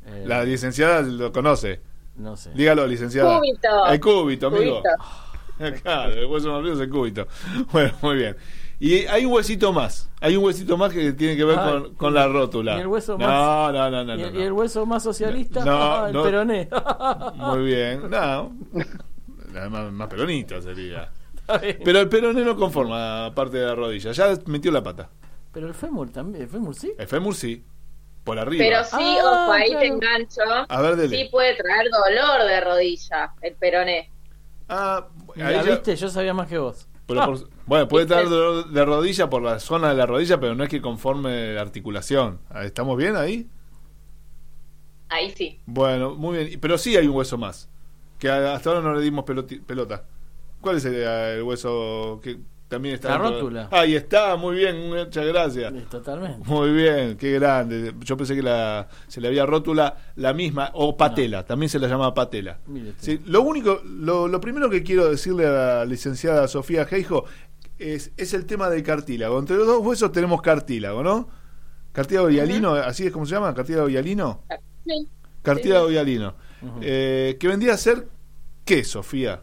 Eh, 0.07 0.25
La 0.27 0.43
licenciada 0.45 1.03
lo 1.03 1.31
conoce. 1.31 1.81
No 2.17 2.37
sé. 2.37 2.51
Dígalo, 2.55 2.87
licenciada. 2.87 3.39
Cúbito. 3.39 3.87
El 3.87 4.01
cúbito, 4.01 4.47
amigo. 4.49 4.83
Cúbito. 4.83 5.29
Claro, 5.83 6.13
el 6.13 6.27
hueso 6.27 6.53
más 6.53 6.61
frío 6.61 6.75
es 6.75 6.81
el 6.81 6.89
cúbito. 6.89 7.27
Bueno, 7.73 7.93
muy 8.01 8.17
bien. 8.17 8.37
Y 8.81 9.07
hay 9.07 9.25
un 9.25 9.33
huesito 9.33 9.73
más. 9.73 10.09
Hay 10.21 10.37
un 10.37 10.45
huesito 10.45 10.77
más 10.77 10.93
que 10.93 11.13
tiene 11.13 11.37
que 11.37 11.45
ver 11.45 11.59
Ah, 11.59 11.71
con, 11.83 11.95
con 11.97 12.15
la 12.15 12.29
rótula. 12.29 12.77
y 12.77 12.81
el 12.81 12.87
hueso 12.87 13.19
no, 13.19 13.27
más- 13.27 13.73
No, 13.73 13.91
no, 13.91 14.05
no, 14.05 14.15
¿Y, 14.15 14.19
no. 14.19 14.25
el, 14.29 14.33
no. 14.35 14.41
y 14.41 14.43
el 14.45 14.53
hueso 14.53 14.87
más 14.87 15.03
socialista? 15.03 15.65
No, 15.65 16.07
el 16.07 16.13
no. 16.13 16.23
peroné. 16.23 16.69
Muy 17.35 17.65
bien. 17.65 18.03
No. 18.11 18.53
Más, 19.71 19.91
más 19.93 20.09
peronista 20.09 20.61
sería. 20.63 21.11
Pero 21.85 22.01
el 22.01 22.09
peroné 22.09 22.43
no 22.45 22.55
conforma 22.57 23.33
parte 23.35 23.57
de 23.59 23.67
la 23.67 23.75
rodilla. 23.75 24.13
Ya 24.13 24.39
metió 24.47 24.71
la 24.71 24.83
pata. 24.83 25.09
Pero 25.53 25.67
el 25.67 25.75
fémur 25.75 26.11
también, 26.11 26.43
el 26.45 26.49
fémur 26.49 26.75
sí. 26.75 26.93
El 26.97 27.07
fémur 27.09 27.35
sí. 27.35 27.65
Por 28.23 28.39
arriba. 28.39 28.63
Pero 28.65 28.85
sí, 28.85 29.17
Ah, 29.19 29.43
ojo, 29.45 29.53
ahí 29.53 29.71
claro. 29.71 29.81
te 29.81 29.87
engancho. 29.87 30.41
A 30.69 30.83
ver, 30.83 30.97
dele. 30.97 31.17
Sí 31.17 31.29
puede 31.31 31.57
traer 31.57 31.89
dolor 31.91 32.47
de 32.47 32.61
rodilla, 32.61 33.33
el 33.41 33.55
peroné. 33.55 34.11
Ah, 34.69 35.09
ahí 35.31 35.33
Mira, 35.37 35.63
ya- 35.65 35.71
viste, 35.73 35.97
yo 35.97 36.09
sabía 36.11 36.35
más 36.35 36.47
que 36.47 36.59
vos. 36.59 36.87
Pero 37.09 37.25
por- 37.25 37.51
bueno, 37.67 37.89
puede 37.89 38.07
traer 38.07 38.29
dolor 38.29 38.71
de 38.71 38.85
rodilla 38.85 39.31
por 39.31 39.43
la 39.43 39.59
zona 39.61 39.91
de 39.91 39.97
la 39.97 40.07
rodilla, 40.07 40.41
pero 40.41 40.55
no 40.55 40.65
es 40.65 40.71
que 40.71 40.81
conforme 40.83 41.55
la 41.55 41.63
articulación. 41.63 42.41
¿Estamos 42.63 42.97
bien 42.99 43.17
ahí? 43.17 43.49
Ahí 45.09 45.31
sí. 45.31 45.61
Bueno, 45.67 46.15
muy 46.15 46.39
bien. 46.45 46.61
Pero 46.61 46.79
sí 46.79 46.97
hay 46.97 47.07
un 47.07 47.17
hueso 47.17 47.39
más. 47.39 47.69
Que 48.19 48.31
hasta 48.31 48.71
ahora 48.71 48.83
no 48.83 48.95
le 48.95 49.03
dimos 49.03 49.25
pelota. 49.25 50.05
¿Cuál 50.61 50.79
es 50.79 50.85
el, 50.87 50.97
el 50.97 51.43
hueso 51.43 52.21
que 52.23 52.41
también 52.69 52.97
está? 52.97 53.11
La 53.11 53.19
rótula. 53.19 53.69
Ahí 53.71 53.95
está, 53.95 54.37
muy 54.37 54.57
bien, 54.57 54.89
muchas 54.89 55.27
gracias. 55.27 55.73
Sí, 55.73 55.85
Totalmente. 55.91 56.47
Muy 56.47 56.71
bien, 56.71 57.17
qué 57.17 57.33
grande. 57.33 57.95
Yo 58.01 58.17
pensé 58.17 58.35
que 58.35 58.43
la, 58.43 58.89
se 59.07 59.21
le 59.21 59.29
había 59.29 59.47
rótula 59.47 59.97
la 60.17 60.35
misma, 60.35 60.71
o 60.75 60.97
patela, 60.97 61.45
también 61.47 61.71
se 61.71 61.79
la 61.79 61.89
llama 61.89 62.13
patela. 62.13 62.59
Sí, 62.99 63.21
lo 63.25 63.43
único, 63.43 63.81
lo, 63.85 64.29
lo 64.29 64.41
primero 64.41 64.69
que 64.69 64.83
quiero 64.83 65.09
decirle 65.09 65.47
a 65.47 65.51
la 65.51 65.85
licenciada 65.87 66.47
Sofía 66.47 66.85
Geijo 66.85 67.25
es, 67.79 68.13
es 68.17 68.35
el 68.35 68.45
tema 68.45 68.69
del 68.69 68.83
cartílago. 68.83 69.39
Entre 69.39 69.57
los 69.57 69.67
dos 69.67 69.85
huesos 69.85 70.13
tenemos 70.13 70.43
cartílago, 70.43 71.03
¿no? 71.03 71.29
Cartílago 71.93 72.29
hialino, 72.31 72.75
así 72.75 73.07
es 73.07 73.13
como 73.13 73.27
se 73.27 73.35
llama, 73.35 73.55
cartílago 73.55 73.89
hialino. 73.89 74.45
Sí. 74.85 75.09
Cartílago 75.43 75.91
hialino. 75.91 76.35
Eh, 76.83 77.37
que 77.41 77.49
vendría 77.49 77.75
a 77.75 77.77
ser, 77.77 78.09
¿qué, 78.65 78.85
Sofía? 78.85 79.43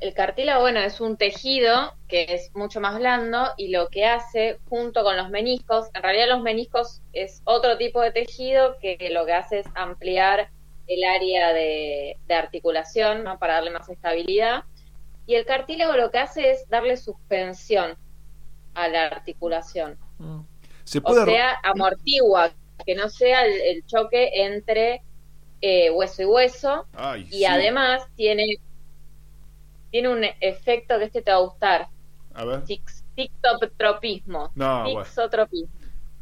El 0.00 0.14
cartílago, 0.14 0.62
bueno, 0.62 0.80
es 0.80 1.00
un 1.00 1.16
tejido 1.16 1.94
que 2.08 2.26
es 2.28 2.50
mucho 2.54 2.80
más 2.80 2.98
blando 2.98 3.48
y 3.56 3.68
lo 3.68 3.88
que 3.88 4.06
hace 4.06 4.58
junto 4.68 5.04
con 5.04 5.16
los 5.16 5.28
meniscos, 5.30 5.88
en 5.94 6.02
realidad 6.02 6.28
los 6.28 6.42
meniscos 6.42 7.02
es 7.12 7.42
otro 7.44 7.76
tipo 7.76 8.00
de 8.00 8.10
tejido 8.10 8.78
que 8.80 8.96
lo 9.12 9.26
que 9.26 9.32
hace 9.34 9.58
es 9.60 9.66
ampliar 9.74 10.50
el 10.86 11.04
área 11.04 11.52
de, 11.52 12.16
de 12.26 12.34
articulación, 12.34 13.22
¿no? 13.24 13.38
Para 13.38 13.54
darle 13.54 13.70
más 13.70 13.88
estabilidad. 13.88 14.64
Y 15.26 15.34
el 15.36 15.44
cartílago 15.44 15.96
lo 15.96 16.10
que 16.10 16.18
hace 16.18 16.50
es 16.50 16.68
darle 16.68 16.96
suspensión 16.96 17.96
a 18.74 18.88
la 18.88 19.06
articulación. 19.06 19.98
Se 20.84 20.98
O 20.98 21.02
puede 21.02 21.24
sea, 21.26 21.60
amortigua, 21.62 22.50
que 22.84 22.94
no 22.94 23.08
sea 23.08 23.44
el, 23.44 23.52
el 23.60 23.86
choque 23.86 24.30
entre 24.34 25.02
eh, 25.60 25.90
hueso 25.90 26.22
y 26.22 26.24
hueso. 26.24 26.86
Ay, 26.94 27.26
y 27.30 27.38
sí. 27.38 27.44
además 27.44 28.02
tiene, 28.16 28.56
tiene 29.90 30.08
un 30.08 30.24
efecto 30.40 30.98
que 30.98 31.04
este 31.04 31.22
te 31.22 31.30
va 31.30 31.38
a 31.38 31.40
gustar. 31.40 31.88
A 32.34 32.44
ver. 32.44 32.62
Tictotropismo. 33.14 34.50
No. 34.54 34.84
Tixotropismo. 34.84 35.70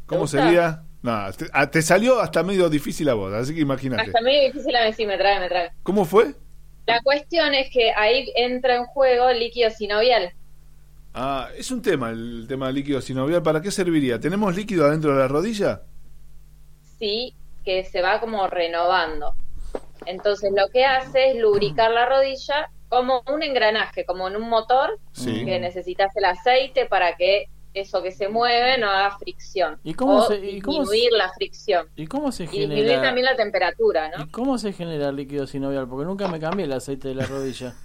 ¿Cómo 0.05 0.21
gusta? 0.21 0.43
sería? 0.43 0.83
No, 1.01 1.31
te, 1.31 1.45
ah, 1.53 1.69
te 1.69 1.81
salió 1.81 2.19
hasta 2.19 2.43
medio 2.43 2.69
difícil 2.69 3.07
a 3.09 3.13
vos, 3.13 3.31
así 3.33 3.55
que 3.55 3.61
imagínate. 3.61 4.03
Hasta 4.03 4.21
medio 4.21 4.51
difícil 4.51 4.75
a 4.75 4.83
decir, 4.83 5.07
me 5.07 5.17
trae, 5.17 5.39
me 5.39 5.47
trae. 5.47 5.71
¿Cómo 5.83 6.03
fue? 6.03 6.35
La 6.87 7.01
cuestión 7.01 7.53
es 7.53 7.69
que 7.71 7.91
ahí 7.91 8.31
entra 8.35 8.75
en 8.75 8.85
juego 8.85 9.29
el 9.29 9.39
líquido 9.39 9.69
sinovial. 9.69 10.33
Ah, 11.13 11.47
es 11.55 11.71
un 11.71 11.81
tema 11.81 12.09
el 12.09 12.45
tema 12.49 12.67
del 12.67 12.75
líquido 12.75 12.99
sinovial. 13.01 13.41
¿Para 13.43 13.61
qué 13.61 13.71
serviría? 13.71 14.19
¿Tenemos 14.19 14.55
líquido 14.55 14.85
adentro 14.85 15.13
de 15.13 15.19
la 15.19 15.27
rodilla? 15.27 15.83
sí 16.99 17.33
que 17.63 17.83
se 17.85 18.01
va 18.01 18.19
como 18.19 18.47
renovando. 18.47 19.33
Entonces 20.05 20.51
lo 20.55 20.67
que 20.69 20.85
hace 20.85 21.31
es 21.31 21.41
lubricar 21.41 21.91
la 21.91 22.05
rodilla 22.05 22.69
como 22.89 23.23
un 23.31 23.43
engranaje, 23.43 24.03
como 24.05 24.27
en 24.27 24.35
un 24.35 24.49
motor 24.49 24.99
Sí. 25.13 25.45
que 25.45 25.59
necesitas 25.59 26.15
el 26.17 26.25
aceite 26.25 26.85
para 26.87 27.15
que 27.15 27.47
eso 27.73 28.01
que 28.01 28.11
se 28.11 28.27
mueve 28.29 28.79
no 28.79 28.89
haga 28.89 29.15
fricción. 29.17 29.79
¿Y 29.83 29.93
cómo 29.93 30.17
o 30.17 30.21
se- 30.23 30.37
y 30.39 30.59
cómo 30.59 30.85
se- 30.85 30.91
disminuir 30.95 31.11
la 31.13 31.29
fricción. 31.33 31.87
¿Y 31.95 32.07
cómo 32.07 32.31
se 32.31 32.45
Y 32.45 32.47
disminuir 32.47 32.83
genera? 32.85 33.01
también 33.03 33.25
la 33.25 33.35
temperatura, 33.35 34.09
¿no? 34.09 34.23
¿Y 34.23 34.29
cómo 34.31 34.57
se 34.57 34.73
genera 34.73 35.09
el 35.09 35.15
líquido 35.15 35.45
sinovial? 35.45 35.87
Porque 35.87 36.05
nunca 36.05 36.27
me 36.27 36.39
cambié 36.39 36.65
el 36.65 36.73
aceite 36.73 37.09
de 37.09 37.15
la 37.15 37.25
rodilla. 37.27 37.75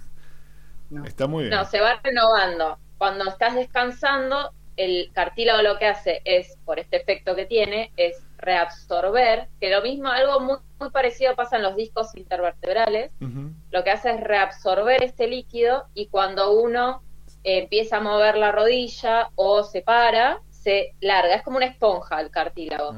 Está 1.05 1.27
muy 1.27 1.45
bien. 1.45 1.55
No, 1.55 1.65
se 1.65 1.79
va 1.81 1.99
renovando. 2.03 2.77
Cuando 2.97 3.25
estás 3.29 3.55
descansando, 3.55 4.51
el 4.77 5.11
cartílago 5.13 5.61
lo 5.61 5.77
que 5.77 5.85
hace 5.85 6.21
es, 6.25 6.57
por 6.65 6.79
este 6.79 6.97
efecto 6.97 7.35
que 7.35 7.45
tiene, 7.45 7.91
es 7.97 8.15
reabsorber, 8.37 9.47
que 9.59 9.69
lo 9.69 9.81
mismo, 9.81 10.09
algo 10.09 10.39
muy, 10.39 10.57
muy 10.79 10.89
parecido 10.89 11.35
pasa 11.35 11.57
en 11.57 11.63
los 11.63 11.75
discos 11.75 12.15
intervertebrales, 12.15 13.11
Ujú. 13.21 13.51
Lo 13.71 13.83
que 13.83 13.91
hace 13.91 14.11
es 14.11 14.21
reabsorber 14.21 15.03
este 15.03 15.27
líquido 15.27 15.85
y 15.93 16.07
cuando 16.07 16.51
uno 16.53 17.01
eh, 17.43 17.59
empieza 17.63 17.97
a 17.97 18.01
mover 18.01 18.37
la 18.37 18.51
rodilla 18.51 19.29
o 19.35 19.63
se 19.63 19.81
para, 19.81 20.39
se 20.49 20.93
larga. 21.01 21.35
Es 21.35 21.43
como 21.43 21.57
una 21.57 21.65
esponja 21.67 22.21
el 22.21 22.29
cartílago. 22.31 22.91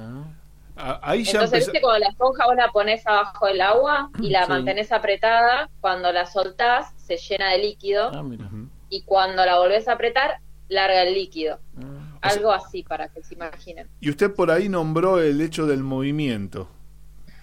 Ah, 0.79 0.99
ahí 1.01 1.23
ya 1.23 1.31
Entonces, 1.31 1.53
empezó. 1.67 1.71
¿viste 1.71 1.81
cuando 1.81 1.99
la 1.99 2.09
esponja 2.09 2.45
vos 2.45 2.55
la 2.55 2.71
pones 2.71 3.05
abajo 3.07 3.47
del 3.47 3.61
agua 3.61 4.11
y 4.21 4.29
la 4.29 4.43
Sí. 4.45 4.49
mantenés 4.51 4.91
apretada? 4.91 5.69
Cuando 5.81 6.11
la 6.11 6.25
soltás, 6.27 6.93
se 6.97 7.17
llena 7.17 7.51
de 7.51 7.57
líquido 7.57 8.11
Ah, 8.13 8.21
mira. 8.21 8.47
y 8.89 9.01
cuando 9.01 9.43
la 9.43 9.57
volvés 9.57 9.87
a 9.87 9.93
apretar, 9.93 10.37
larga 10.69 11.01
el 11.01 11.15
líquido. 11.15 11.59
Ah. 11.81 12.19
Algo 12.21 12.51
así 12.51 12.83
para 12.83 13.09
que 13.09 13.23
se 13.23 13.33
imaginen. 13.33 13.89
Y 14.01 14.09
usted 14.11 14.33
por 14.35 14.51
ahí 14.51 14.69
nombró 14.69 15.19
el 15.19 15.41
hecho 15.41 15.65
del 15.65 15.81
movimiento. 15.83 16.69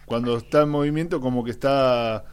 Cuando 0.06 0.36
está 0.36 0.62
en 0.62 0.68
movimiento, 0.70 1.20
como 1.20 1.42
que 1.44 1.50
está. 1.50 2.24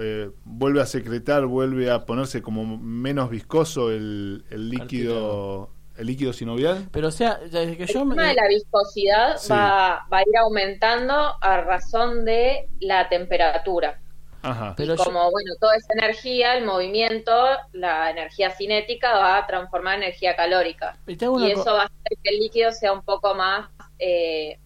Eh, 0.00 0.30
vuelve 0.44 0.80
a 0.80 0.86
secretar, 0.86 1.46
vuelve 1.46 1.90
a 1.90 2.04
ponerse 2.06 2.42
como 2.42 2.78
menos 2.78 3.30
viscoso 3.30 3.90
el, 3.90 4.44
el 4.50 4.70
líquido. 4.70 5.70
El 5.96 6.06
líquido 6.06 6.32
sinovial. 6.32 6.88
Pero 6.92 7.08
o 7.08 7.10
sea, 7.10 7.36
desde 7.36 7.76
que 7.76 7.84
yo 7.84 8.00
El 8.00 8.06
me... 8.06 8.14
tema 8.14 8.28
de 8.28 8.34
la 8.34 8.48
viscosidad 8.48 9.36
Sí. 9.36 9.52
va, 9.52 10.06
va 10.10 10.18
a 10.18 10.22
ir 10.22 10.34
aumentando 10.38 11.12
a 11.42 11.60
razón 11.60 12.24
de 12.24 12.68
la 12.80 13.10
temperatura. 13.10 14.00
Ajá. 14.40 14.72
Pero 14.78 14.94
y 14.94 14.96
yo- 14.96 15.04
como, 15.04 15.30
bueno, 15.30 15.52
toda 15.60 15.76
esa 15.76 15.92
energía, 15.92 16.56
el 16.56 16.64
movimiento, 16.64 17.34
la 17.72 18.10
energía 18.10 18.50
cinética 18.50 19.12
va 19.12 19.36
a 19.36 19.46
transformar 19.46 19.96
en 19.98 20.04
energía 20.04 20.34
calórica. 20.36 20.96
Y 21.06 21.12
Y 21.12 21.50
eso 21.50 21.74
va 21.74 21.82
a 21.82 21.84
hacer 21.84 22.18
que 22.22 22.30
el 22.30 22.38
líquido 22.38 22.72
sea 22.72 22.94
un 22.94 23.02
poco 23.02 23.34
más, 23.34 23.68
eh, 23.98 24.58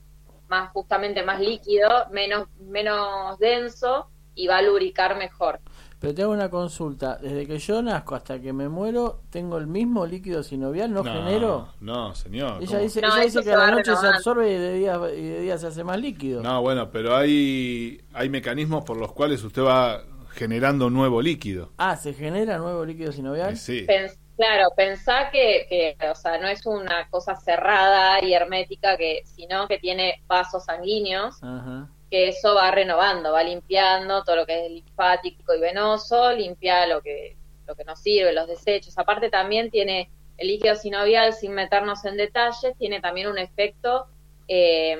más 0.47 0.71
justamente 0.71 1.25
más 1.25 1.41
líquido, 1.41 1.89
menos, 2.13 2.47
menos 2.61 3.37
denso 3.41 4.09
y 4.35 4.47
va 4.47 4.59
a 4.59 4.63
lubricar 4.63 5.17
mejor. 5.19 5.61
Pero 6.01 6.15
te 6.15 6.23
hago 6.23 6.33
una 6.33 6.51
consulta. 6.51 7.17
Desde 7.17 7.47
que 7.47 7.59
yo 7.59 7.81
nazco 7.81 8.15
hasta 8.15 8.39
que 8.39 8.53
me 8.53 8.69
muero, 8.69 9.23
¿tengo 9.31 9.57
el 9.57 9.67
mismo 9.67 10.05
líquido 10.05 10.43
sinovial? 10.43 10.93
¿No, 10.93 11.03
genero? 11.03 11.69
No, 11.81 12.15
señor. 12.15 12.59
Ella 12.63 12.67
¿cómo? 12.73 12.81
dice, 12.83 13.01
No, 13.01 13.09
ella 13.09 13.25
eso 13.25 13.39
dice 13.41 13.51
que 13.51 13.55
a 13.55 13.59
la 13.59 13.71
noche 13.71 13.97
se 13.97 14.07
absorbe 14.09 14.53
y 14.53 14.59
de 14.59 14.73
día, 14.75 15.01
y 15.17 15.23
de 15.23 15.41
día 15.41 15.57
se 15.59 15.69
hace 15.69 15.83
más 15.83 15.99
líquido. 15.99 16.43
No, 16.43 16.61
bueno, 16.61 16.91
pero 16.91 17.17
hay, 17.17 18.03
hay 18.13 18.29
mecanismos 18.29 18.85
por 18.85 18.99
los 18.99 19.13
cuales 19.13 19.43
usted 19.45 19.63
va 19.63 20.03
generando 20.33 20.91
nuevo 20.91 21.23
líquido. 21.23 21.73
Ah, 21.79 21.97
¿se 21.97 22.13
genera 22.13 22.59
nuevo 22.59 22.85
líquido 22.85 23.11
sinovial? 23.13 23.55
Eh, 23.55 23.57
Sí. 23.57 23.87
Pens- 23.87 24.19
claro, 24.37 24.69
pensá 24.77 25.31
que, 25.31 25.65
que, 25.71 25.97
o 26.11 26.15
sea, 26.15 26.39
no 26.39 26.49
es 26.49 26.67
una 26.67 27.09
cosa 27.09 27.35
cerrada 27.37 28.23
y 28.23 28.35
hermética, 28.35 28.97
que, 28.99 29.23
sino 29.25 29.69
que 29.69 29.79
tiene 29.79 30.23
vasos 30.27 30.65
sanguíneos, 30.65 31.43
Ajá. 31.43 31.89
Que 32.15 32.29
eso 32.29 32.55
va 32.55 32.71
renovando, 32.71 33.33
va 33.33 33.43
limpiando 33.43 34.23
todo 34.23 34.37
lo 34.37 34.47
que 34.47 34.67
es 34.67 34.71
linfático 34.71 35.53
y 35.53 35.59
venoso, 35.59 36.31
limpia 36.33 36.87
lo 36.87 37.03
que, 37.03 37.37
lo 37.67 37.75
que 37.75 37.83
nos 37.83 37.99
sirve, 38.01 38.33
los 38.33 38.47
desechos. 38.47 38.97
Aparte 38.97 39.31
también 39.31 39.69
tiene 39.69 40.09
el 40.37 40.47
líquido 40.47 40.77
sinovial, 40.77 41.33
sin 41.33 41.55
meternos 41.55 42.05
en 42.05 42.17
detalles, 42.17 42.77
tiene 42.79 43.01
también 43.01 43.27
un 43.27 43.37
efecto 43.39 44.07
eh, 44.47 44.97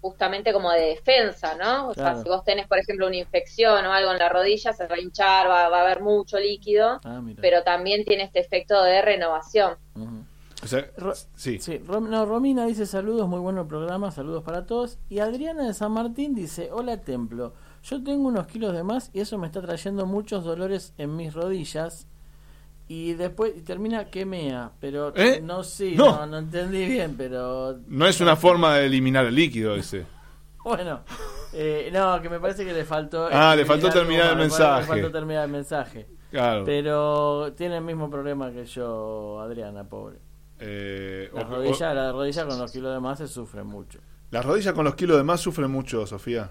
justamente 0.00 0.52
como 0.52 0.72
de 0.72 0.80
defensa, 0.96 1.54
¿no? 1.54 1.90
O 1.90 1.94
Claro. 1.94 2.16
sea, 2.16 2.22
si 2.24 2.28
vos 2.28 2.42
tenés, 2.42 2.66
por 2.66 2.78
ejemplo, 2.78 3.06
una 3.06 3.16
infección 3.16 3.86
o 3.86 3.92
algo 3.92 4.10
en 4.10 4.18
la 4.18 4.28
rodilla, 4.28 4.72
se 4.72 4.88
va 4.88 4.96
a 4.96 5.00
hinchar, 5.00 5.48
va, 5.48 5.68
va 5.68 5.78
a 5.78 5.82
haber 5.82 6.00
mucho 6.00 6.36
líquido, 6.40 7.00
Ah, 7.04 7.22
pero 7.40 7.62
también 7.62 8.04
tiene 8.04 8.24
este 8.24 8.40
efecto 8.40 8.82
de 8.82 9.02
renovación. 9.02 9.76
O 10.62 10.66
sea, 10.66 10.90
Ro- 10.96 11.14
sí. 11.36 11.58
Sí, 11.60 11.80
no, 11.88 12.26
Romina 12.26 12.66
dice 12.66 12.84
saludos, 12.84 13.28
muy 13.28 13.38
bueno 13.38 13.62
el 13.62 13.66
programa, 13.68 14.10
saludos 14.10 14.42
para 14.42 14.66
todos. 14.66 14.98
Y 15.08 15.20
Adriana 15.20 15.64
de 15.66 15.72
San 15.74 15.92
Martín 15.92 16.34
dice, 16.34 16.70
hola 16.72 17.00
Templo, 17.00 17.54
yo 17.84 18.02
tengo 18.02 18.26
unos 18.28 18.46
kilos 18.48 18.72
de 18.74 18.82
más 18.82 19.10
y 19.12 19.20
eso 19.20 19.38
me 19.38 19.46
está 19.46 19.60
trayendo 19.62 20.04
muchos 20.06 20.44
dolores 20.44 20.94
en 20.98 21.14
mis 21.16 21.32
rodillas. 21.32 22.08
Y 22.88 23.12
después 23.14 23.52
y 23.56 23.60
termina 23.60 24.06
que 24.06 24.24
mea, 24.24 24.72
pero 24.80 25.14
¿Eh? 25.14 25.40
no 25.42 25.62
sí, 25.62 25.94
No. 25.96 26.20
no. 26.20 26.26
no, 26.26 26.38
entendí 26.38 26.86
bien, 26.86 27.14
pero 27.18 27.78
No 27.86 28.06
es 28.06 28.20
una 28.20 28.34
forma 28.34 28.74
de 28.76 28.86
eliminar 28.86 29.26
el 29.26 29.34
líquido 29.34 29.74
ese. 29.76 30.06
bueno, 30.64 31.02
eh, 31.52 31.90
no, 31.92 32.20
que 32.22 32.30
me 32.30 32.40
parece 32.40 32.64
que 32.64 32.72
le 32.72 32.84
faltó... 32.84 33.28
Ah, 33.30 33.54
le 33.54 33.64
faltó 33.66 33.90
terminar 33.90 34.32
el 34.32 34.38
mensaje. 34.38 34.80
Le 34.80 34.86
faltó 34.86 35.12
terminar 35.12 35.44
el 35.44 35.50
mensaje. 35.52 36.08
Claro. 36.30 36.64
Pero 36.64 37.52
tiene 37.54 37.76
el 37.76 37.84
mismo 37.84 38.10
problema 38.10 38.50
que 38.50 38.64
yo, 38.64 39.38
Adriana, 39.40 39.84
pobre. 39.84 40.18
Eh, 40.60 41.30
La 41.32 41.42
o- 41.42 41.44
rodilla, 41.44 41.94
la 41.94 42.12
rodilla 42.12 42.46
con 42.46 42.58
los 42.58 42.72
kilos 42.72 42.92
de 42.94 43.00
más 43.00 43.18
se 43.18 43.28
sufre 43.28 43.62
mucho. 43.62 44.00
las 44.30 44.44
rodillas 44.44 44.74
con 44.74 44.84
los 44.84 44.94
kilos 44.94 45.16
de 45.16 45.22
más 45.24 45.40
sufren 45.40 45.70
mucho, 45.70 46.06
Sofía. 46.06 46.50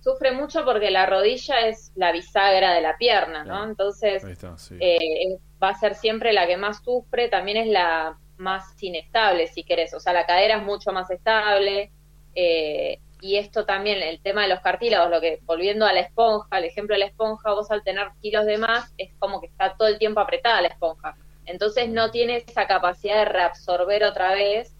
Sufre 0.00 0.32
mucho 0.32 0.64
porque 0.64 0.90
la 0.90 1.06
rodilla 1.06 1.60
es 1.68 1.92
la 1.94 2.10
bisagra 2.12 2.72
de 2.74 2.80
la 2.80 2.96
pierna, 2.96 3.40
¿no? 3.44 3.54
Claro. 3.54 3.64
Entonces, 3.70 4.24
Ahí 4.24 4.32
está, 4.32 4.58
sí. 4.58 4.76
eh, 4.80 5.38
va 5.62 5.68
a 5.70 5.74
ser 5.78 5.94
siempre 5.94 6.32
la 6.32 6.46
que 6.46 6.56
más 6.56 6.82
sufre, 6.82 7.28
también 7.28 7.56
es 7.58 7.68
la 7.68 8.18
más 8.36 8.74
inestable, 8.82 9.46
si 9.46 9.62
querés. 9.62 9.94
O 9.94 10.00
sea, 10.00 10.12
la 10.12 10.26
cadera 10.26 10.56
es 10.56 10.62
mucho 10.64 10.92
más 10.92 11.10
estable. 11.10 11.90
eh, 12.34 12.98
y 13.20 13.36
esto 13.36 13.64
también, 13.66 14.02
el 14.02 14.20
tema 14.20 14.42
de 14.42 14.48
los 14.48 14.58
cartílagos, 14.60 15.08
lo 15.08 15.20
que, 15.20 15.38
volviendo 15.44 15.86
a 15.86 15.92
la 15.92 16.00
esponja, 16.00 16.48
al 16.50 16.64
ejemplo 16.64 16.94
de 16.96 17.00
la 17.00 17.06
esponja, 17.06 17.52
vos 17.52 17.70
al 17.70 17.84
tener 17.84 18.08
kilos 18.20 18.46
de 18.46 18.58
más, 18.58 18.92
es 18.98 19.12
como 19.20 19.40
que 19.40 19.46
está 19.46 19.76
todo 19.76 19.86
el 19.86 19.98
tiempo 20.00 20.18
apretada 20.18 20.60
la 20.62 20.66
esponja. 20.68 21.14
Entonces 21.46 21.88
no 21.88 22.10
tiene 22.10 22.36
esa 22.46 22.66
capacidad 22.66 23.16
de 23.18 23.24
reabsorber 23.26 24.04
otra 24.04 24.34
vez 24.34 24.74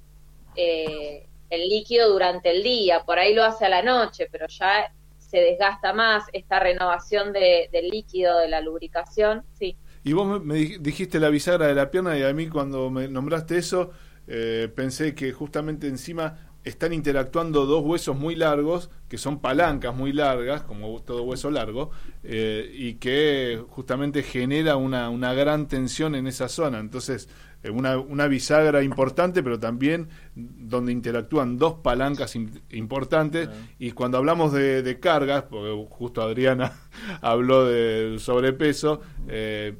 eh, 0.57 1.27
el 1.51 1.69
líquido 1.69 2.11
durante 2.13 2.51
el 2.51 2.63
día. 2.63 3.01
Por 3.05 3.19
ahí 3.19 3.35
lo 3.35 3.45
hace 3.45 3.67
a 3.67 3.69
la 3.69 3.83
noche, 3.83 4.29
pero 4.31 4.47
ya 4.49 4.93
se 5.19 5.39
desgasta 5.39 5.93
más 5.93 6.25
esta 6.33 6.61
renovación 6.61 7.33
de, 7.33 7.69
líquido, 7.91 8.39
de 8.39 8.49
la 8.49 8.61
lubricación. 8.61 9.45
Sí. 9.59 9.77
Y 10.05 10.13
vos 10.13 10.27
me- 10.27 10.41
me 10.41 10.55
dij- 10.61 10.79
dijiste 10.79 11.19
la 11.21 11.29
bisagra 11.31 11.67
de 11.67 11.75
la 11.75 11.91
pierna 11.91 12.17
y 12.19 12.23
a 12.23 12.33
mí 12.33 12.49
cuando 12.49 12.91
me 12.91 13.09
nombraste 13.09 13.57
eso 13.59 13.91
eh, 14.27 14.71
pensé 14.75 15.15
que 15.15 15.33
justamente 15.33 15.87
encima 15.89 16.52
están 16.65 16.93
interactuando 16.93 17.67
dos 17.67 17.83
huesos 17.85 18.17
muy 18.17 18.37
largos, 18.37 18.91
que 19.09 19.19
son 19.19 19.41
palancas 19.41 19.95
muy 19.95 20.13
largas, 20.13 20.63
como 20.63 21.03
todo 21.03 21.23
hueso 21.25 21.51
largo, 21.51 21.91
eh, 22.23 22.71
y 22.73 22.95
que 22.95 23.63
justamente 23.69 24.23
genera 24.23 24.77
una, 24.77 25.11
una 25.11 25.35
gran 25.35 25.67
tensión 25.69 26.15
en 26.15 26.27
esa 26.27 26.49
zona. 26.49 26.79
Entonces, 26.79 27.29
eh, 27.65 27.71
una, 27.71 27.99
una 27.99 28.27
bisagra 28.29 28.83
importante, 28.83 29.43
pero 29.43 29.59
también 29.59 30.09
donde 30.35 30.93
interactúan 30.93 31.59
dos 31.59 31.75
palancas 31.75 32.35
im- 32.37 32.61
importantes. 32.71 33.49
Y 33.79 33.91
cuando 33.93 34.19
hablamos 34.19 34.53
de, 34.53 34.83
de 34.83 35.01
cargas, 35.01 35.45
porque 35.45 35.87
justo 35.91 36.23
Adriana 36.23 36.73
habló 37.23 37.67
del 37.67 38.21
sobrepeso, 38.21 39.01
eh, 39.29 39.75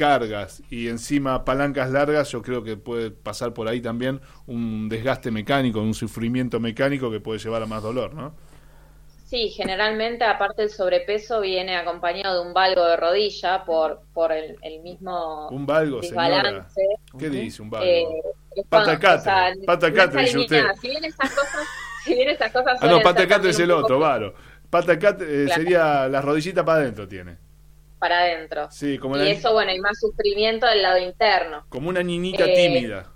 cargas 0.00 0.62
y 0.70 0.88
encima 0.88 1.44
palancas 1.44 1.90
largas, 1.90 2.30
yo 2.32 2.40
creo 2.40 2.62
que 2.64 2.76
puede 2.78 3.10
pasar 3.10 3.52
por 3.52 3.68
ahí 3.68 3.80
también 3.82 4.20
un 4.46 4.88
desgaste 4.88 5.30
mecánico, 5.30 5.80
un 5.80 5.92
sufrimiento 5.94 6.58
mecánico 6.58 7.10
que 7.10 7.20
puede 7.20 7.38
llevar 7.38 7.62
a 7.62 7.66
más 7.66 7.82
dolor, 7.82 8.14
¿no? 8.14 8.34
Sí, 9.26 9.50
generalmente 9.50 10.24
aparte 10.24 10.62
el 10.62 10.70
sobrepeso 10.70 11.40
viene 11.40 11.76
acompañado 11.76 12.40
de 12.42 12.48
un 12.48 12.54
valgo 12.54 12.84
de 12.84 12.96
rodilla 12.96 13.64
por, 13.64 14.00
por 14.12 14.32
el, 14.32 14.56
el 14.62 14.80
mismo 14.80 15.48
Un 15.50 15.66
valgo, 15.66 16.02
señora. 16.02 16.66
¿Qué 17.18 17.28
dice 17.30 17.62
un 17.62 17.70
valgo? 17.70 17.86
Eh, 17.86 18.04
es 18.56 18.64
Pata 18.68 18.98
cuando- 18.98 19.00
catre, 19.00 19.20
o 19.20 19.22
sea, 19.22 19.52
pata 19.66 19.88
no 19.90 19.94
catre, 19.94 20.22
está 20.24 20.38
dice 20.38 20.38
usted. 20.38 20.56
alineada. 20.56 20.80
Si 20.80 20.88
bien 20.88 21.04
esas 21.04 21.30
cosas, 21.30 21.66
si 22.04 22.14
bien 22.14 22.28
esas 22.30 22.50
cosas 22.52 22.78
Ah, 22.80 22.86
no, 22.88 23.00
patacate 23.02 23.50
es 23.50 23.58
el 23.60 23.70
otro, 23.70 23.98
varo. 24.00 24.34
Patacate 24.70 25.24
eh, 25.24 25.44
Claro. 25.46 25.60
sería 25.62 26.08
la 26.08 26.20
rodillita 26.22 26.64
para 26.64 26.80
adentro 26.80 27.06
tiene. 27.06 27.36
Para 28.00 28.18
adentro. 28.20 28.68
Sí, 28.72 28.98
como, 28.98 29.16
y 29.16 29.28
eso, 29.28 29.52
bueno, 29.52 29.70
hay 29.70 29.78
más 29.78 30.00
sufrimiento 30.00 30.66
del 30.66 30.82
lado 30.82 30.98
interno. 30.98 31.64
como 31.68 31.88
una 31.90 32.02
niñita 32.02 32.44
Eh, 32.46 32.54
tímida. 32.54 33.06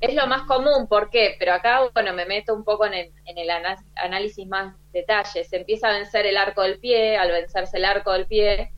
Es 0.00 0.14
lo 0.14 0.26
más 0.26 0.42
común, 0.42 0.86
¿por 0.88 1.08
qué? 1.10 1.34
Pero 1.38 1.52
acá, 1.54 1.80
bueno, 1.94 2.12
me 2.12 2.26
meto 2.26 2.54
un 2.54 2.62
poco 2.64 2.84
en 2.86 2.94
el, 2.94 3.12
en 3.24 3.38
el 3.38 3.48
ana- 3.50 3.82
análisis 3.96 4.46
más 4.46 4.74
detalle. 4.92 5.44
Se 5.44 5.56
empieza 5.56 5.88
a 5.88 5.92
vencer 5.94 6.26
el 6.26 6.36
arco 6.36 6.62
del 6.62 6.78
pie, 6.78 7.16
al 7.16 7.30
vencerse 7.30 7.78
el 7.78 7.84
arco 7.86 8.12
del 8.12 8.26
pie, 8.26 8.70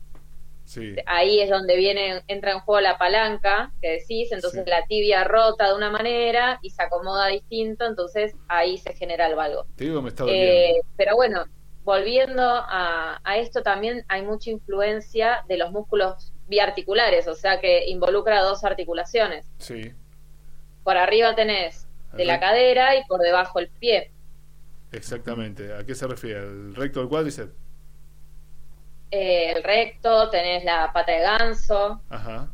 Sí. 0.63 0.95
ahí 1.05 1.39
es 1.39 1.49
donde 1.49 1.77
viene 1.77 2.21
entra 2.27 2.51
en 2.51 2.59
juego 2.59 2.81
la 2.81 2.97
palanca 2.97 3.71
que 3.81 3.89
decís, 3.99 4.31
entonces 4.33 4.63
Sí. 4.65 4.69
la 4.69 4.85
tibia 4.85 5.23
rota 5.23 5.69
de 5.69 5.75
una 5.75 5.89
manera 5.89 6.59
y 6.61 6.69
se 6.71 6.83
acomoda 6.83 7.27
distinto, 7.27 7.85
entonces 7.85 8.33
ahí 8.49 8.77
se 8.77 8.93
genera 8.93 9.27
el 9.27 9.35
valgo. 9.35 9.65
Te 9.77 9.85
digo 9.85 10.01
me 10.01 10.09
está. 10.09 10.25
Eh, 10.27 10.81
pero 10.97 11.15
bueno, 11.15 11.45
volviendo 11.87 12.43
a, 12.43 13.21
a 13.23 13.37
esto 13.37 13.63
también 13.63 14.03
hay 14.09 14.21
mucha 14.21 14.49
influencia 14.49 15.45
de 15.47 15.55
los 15.57 15.71
músculos 15.71 16.33
biarticulares, 16.49 17.29
o 17.29 17.33
sea 17.33 17.61
que 17.61 17.87
involucra 17.87 18.41
dos 18.41 18.65
articulaciones. 18.65 19.45
Sí, 19.57 19.93
Por 20.83 20.97
arriba 20.97 21.33
tenés 21.33 21.87
de 22.11 22.25
la 22.25 22.41
cadera 22.41 22.97
y 22.97 23.05
por 23.05 23.21
debajo 23.21 23.59
el 23.59 23.69
pie. 23.69 24.11
exactamente. 24.91 25.73
¿A 25.73 25.85
qué 25.85 25.95
se 25.95 26.07
refiere? 26.07 26.39
¿El 26.41 26.75
recto 26.75 26.99
del 26.99 27.07
cuádriceps? 27.07 27.53
Eh, 29.11 29.53
el 29.55 29.63
recto, 29.63 30.29
tenés 30.29 30.65
la 30.65 30.91
pata 30.91 31.13
de 31.13 31.19
ganso, 31.21 32.01
Ajá. 32.09 32.49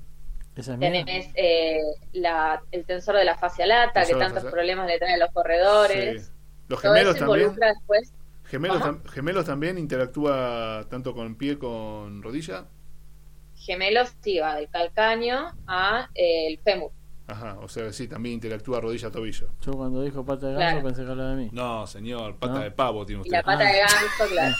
Esa 0.55 0.75
es 0.75 0.79
tenés 0.79 1.27
eh, 1.33 1.79
la, 2.11 2.61
el 2.71 2.85
tensor 2.85 3.15
de 3.15 3.25
la 3.25 3.35
fascia 3.35 3.65
lata, 3.65 4.05
que 4.05 4.13
tantos 4.13 4.43
fascia- 4.43 4.51
problemas 4.51 4.85
le 4.87 4.99
traen 4.99 5.15
a 5.15 5.25
los 5.25 5.33
corredores. 5.33 6.27
Sí. 6.27 6.31
Los 6.67 6.79
Todo 6.81 6.93
gemelos 6.93 7.15
eso 7.15 7.25
también. 7.25 7.41
involucra 7.47 7.67
después 7.73 8.13
Gemelos, 8.53 8.81
tam- 8.83 9.03
gemelos 9.09 9.45
también 9.45 9.77
interactúa 9.79 10.85
tanto 10.89 11.13
con 11.15 11.35
pie 11.35 11.57
con 11.57 12.21
rodilla. 12.21 12.65
gemelos, 13.55 14.13
sí, 14.21 14.39
va 14.39 14.55
del 14.55 14.69
calcáneo 14.69 15.51
a 15.67 16.09
eh, 16.15 16.47
el 16.47 16.59
fémur. 16.59 16.91
Ajá, 17.27 17.57
o 17.61 17.67
sea, 17.69 17.91
sí, 17.93 18.07
también 18.07 18.33
interactúa 18.35 18.81
rodilla 18.81 19.09
tobillo. 19.09 19.47
Yo 19.61 19.71
cuando 19.71 20.01
dijo 20.03 20.23
pata 20.25 20.47
de 20.47 20.53
ganso 20.53 20.67
Claro. 20.81 20.85
pensé 20.85 21.03
que 21.05 21.09
hablaba 21.11 21.29
de 21.31 21.35
mí. 21.37 21.49
No, 21.53 21.87
señor, 21.87 22.35
pata 22.35 22.53
No. 22.55 22.59
de 22.59 22.71
pavo 22.71 23.05
tiene 23.05 23.19
Y 23.19 23.21
usted. 23.21 23.31
la 23.37 23.43
pata 23.43 23.63
de 23.63 23.79
ganso, 23.79 24.33
claro. 24.33 24.55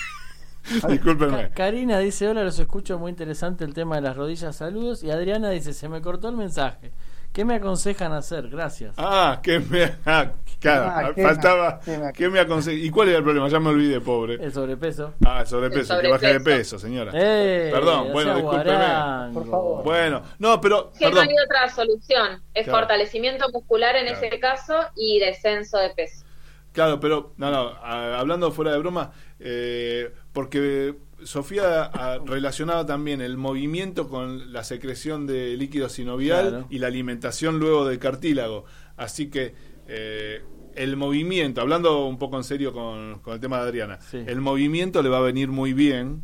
Discúlpenme. 0.90 1.50
Ca- 1.50 1.54
Karina 1.54 2.00
dice, 2.00 2.28
hola, 2.30 2.44
los 2.44 2.58
escucho, 2.58 2.98
muy 2.98 3.10
interesante 3.12 3.66
el 3.66 3.74
tema 3.74 3.96
de 3.98 4.02
las 4.02 4.16
rodillas, 4.16 4.56
saludos. 4.56 5.04
Y 5.04 5.12
Adriana 5.12 5.50
dice, 5.50 5.74
se 5.74 5.90
me 5.90 6.02
cortó 6.02 6.30
el 6.30 6.38
mensaje. 6.38 6.92
¿Qué 7.34 7.44
me 7.46 7.56
aconsejan 7.56 8.14
hacer? 8.14 8.48
Gracias. 8.48 8.94
Ah, 8.98 9.40
que 9.42 9.60
me. 9.60 9.92
ah, 10.06 10.32
claro, 10.60 10.86
Ah, 10.88 11.12
¿qué 11.16 11.24
faltaba. 11.24 11.80
me- 11.86 11.92
qué 11.94 11.98
me- 12.00 12.14
¿Qué 12.14 12.30
me 12.30 12.40
aconse- 12.40 12.78
¿Y 12.80 12.90
cuál 12.92 13.10
era 13.10 13.18
el 13.18 13.24
problema? 13.24 13.48
Ya 13.50 13.60
me 13.60 13.70
olvidé, 13.70 14.00
pobre. 14.02 14.36
El 14.36 14.54
sobrepeso. 14.54 15.16
Ah, 15.26 15.40
el 15.42 15.48
sobrepeso, 15.48 15.96
El 15.96 16.02
que 16.02 16.08
baje 16.12 16.28
de 16.28 16.34
sobrepeso. 16.34 16.58
peso, 16.76 16.80
señora. 16.80 17.12
¡Eh! 17.16 17.70
Perdón, 17.74 18.12
bueno, 18.14 18.34
sea, 18.34 18.42
discúlpeme. 18.42 18.76
guarango. 18.76 19.34
Por 19.42 19.50
favor. 19.50 19.84
Bueno, 19.84 20.22
no, 20.38 20.62
pero. 20.62 20.92
Que 20.98 21.06
no 21.06 21.12
Perdón. 21.12 21.28
hay 21.30 21.36
otra 21.44 21.70
solución. 21.70 22.42
Es 22.54 22.66
Claro. 22.66 22.80
fortalecimiento 22.80 23.50
muscular 23.52 23.96
en 23.96 24.06
Claro. 24.08 24.22
ese 24.28 24.40
caso 24.40 24.76
y 24.96 25.18
descenso 25.20 25.80
de 25.80 25.90
peso. 25.90 26.24
Claro, 26.72 27.00
pero, 27.00 27.34
no, 27.38 27.50
no, 27.52 27.70
hablando 27.84 28.52
fuera 28.52 28.72
de 28.72 28.80
broma, 28.80 29.12
eh, 29.40 30.12
porque 30.34 30.96
Sofía 31.26 31.84
ha 31.86 32.18
relacionado 32.20 32.86
también 32.86 33.22
el 33.22 33.38
movimiento 33.38 34.08
con 34.10 34.52
la 34.54 34.64
secreción 34.64 35.26
de 35.28 35.56
líquido 35.58 35.90
sinovial 35.90 36.50
Claro. 36.50 36.68
y 36.70 36.80
la 36.80 36.88
alimentación 36.88 37.60
luego 37.60 37.86
del 37.88 38.00
cartílago. 38.00 38.66
Así 38.98 39.30
que 39.30 39.54
eh, 39.88 40.42
el 40.76 40.96
movimiento, 40.98 41.62
hablando 41.62 42.06
un 42.06 42.18
poco 42.18 42.38
en 42.38 42.44
serio 42.44 42.74
con, 42.74 43.20
con 43.20 43.34
el 43.34 43.40
tema 43.40 43.58
de 43.58 43.64
Adriana, 43.64 44.00
Sí. 44.10 44.24
el 44.26 44.42
movimiento 44.42 45.02
le 45.04 45.10
va 45.10 45.18
a 45.18 45.22
venir 45.22 45.50
muy 45.50 45.74
bien 45.74 46.24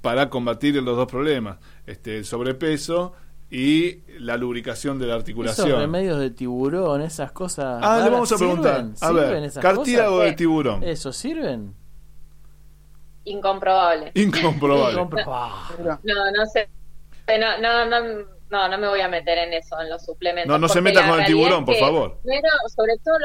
para 0.00 0.30
combatir 0.30 0.74
los 0.82 0.96
dos 0.96 1.06
problemas, 1.08 1.58
este, 1.86 2.18
el 2.18 2.24
sobrepeso 2.24 3.12
y 3.50 3.98
la 4.20 4.36
lubricación 4.36 4.98
de 4.98 5.06
la 5.06 5.14
Esos 5.14 5.20
articulación. 5.22 5.80
remedios 5.80 6.20
de 6.20 6.30
tiburón, 6.30 7.02
esas 7.02 7.32
cosas. 7.32 7.80
Ah, 7.82 8.00
le 8.04 8.10
vamos 8.10 8.30
a 8.32 8.36
preguntar. 8.36 8.76
¿sirven? 8.76 8.92
A 9.00 9.08
¿Sirven 9.08 9.30
ver, 9.30 9.44
esas 9.44 9.62
cartílago 9.62 10.16
cosas? 10.16 10.30
de 10.30 10.36
tiburón. 10.36 10.82
¿Eso 10.84 11.12
sirven? 11.12 11.74
Incomprobable. 13.24 14.12
Incomprobable. 14.14 14.96
Compro- 14.98 15.24
Ah, 15.26 15.70
No, 16.02 16.30
no 16.30 16.46
sé. 16.46 16.68
No, 17.38 17.58
no, 17.58 17.84
no, 17.86 18.24
no, 18.50 18.68
no 18.68 18.78
me 18.78 18.88
voy 18.88 19.00
a 19.00 19.08
meter 19.08 19.38
en 19.38 19.52
eso, 19.52 19.80
en 19.80 19.88
los 19.88 20.04
suplementos. 20.04 20.48
No, 20.50 20.58
no 20.58 20.68
se 20.68 20.80
meta 20.80 21.08
con 21.08 21.20
el 21.20 21.26
tiburón, 21.26 21.60
es 21.60 21.64
por 21.66 21.76
favor. 21.76 22.18
primero, 22.22 22.48
sobre 22.74 22.96
todo, 23.04 23.16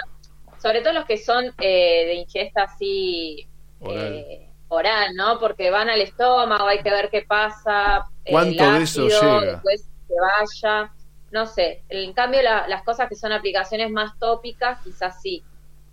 sobre 0.62 0.82
todo 0.82 0.94
los 0.94 1.06
que 1.06 1.18
son 1.18 1.46
eh, 1.60 2.06
de 2.06 2.14
ingesta 2.16 2.64
así 2.64 3.48
Oral. 3.80 4.14
eh, 4.14 4.50
oral, 4.68 5.16
¿no? 5.16 5.40
Porque 5.40 5.72
van 5.72 5.90
al 5.90 6.02
estómago, 6.02 6.68
hay 6.68 6.80
que 6.84 6.92
ver 6.92 7.10
qué 7.10 7.24
pasa. 7.24 8.06
eh, 8.26 8.32
¿Cuánto 8.32 8.64
el 8.64 8.78
de 8.78 8.84
eso 8.84 9.08
llega? 9.08 9.42
Después 9.42 9.88
que 10.08 10.14
vaya. 10.22 10.92
No 11.32 11.48
sé. 11.48 11.84
En 11.90 12.14
cambio, 12.14 12.42
la- 12.44 12.68
las 12.68 12.84
cosas 12.84 13.10
que 13.10 13.16
son 13.16 13.32
aplicaciones 13.32 13.90
más 13.90 14.18
tópicas, 14.20 14.80
quizás 14.84 15.20
sí. 15.22 15.44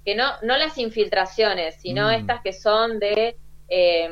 Que 0.04 0.14
no, 0.14 0.32
no 0.42 0.56
las 0.58 0.76
infiltraciones, 0.76 1.76
sino 1.80 2.08
Mm. 2.08 2.12
estas 2.12 2.42
que 2.42 2.52
son 2.52 2.98
de, 2.98 3.36
eh, 3.68 4.10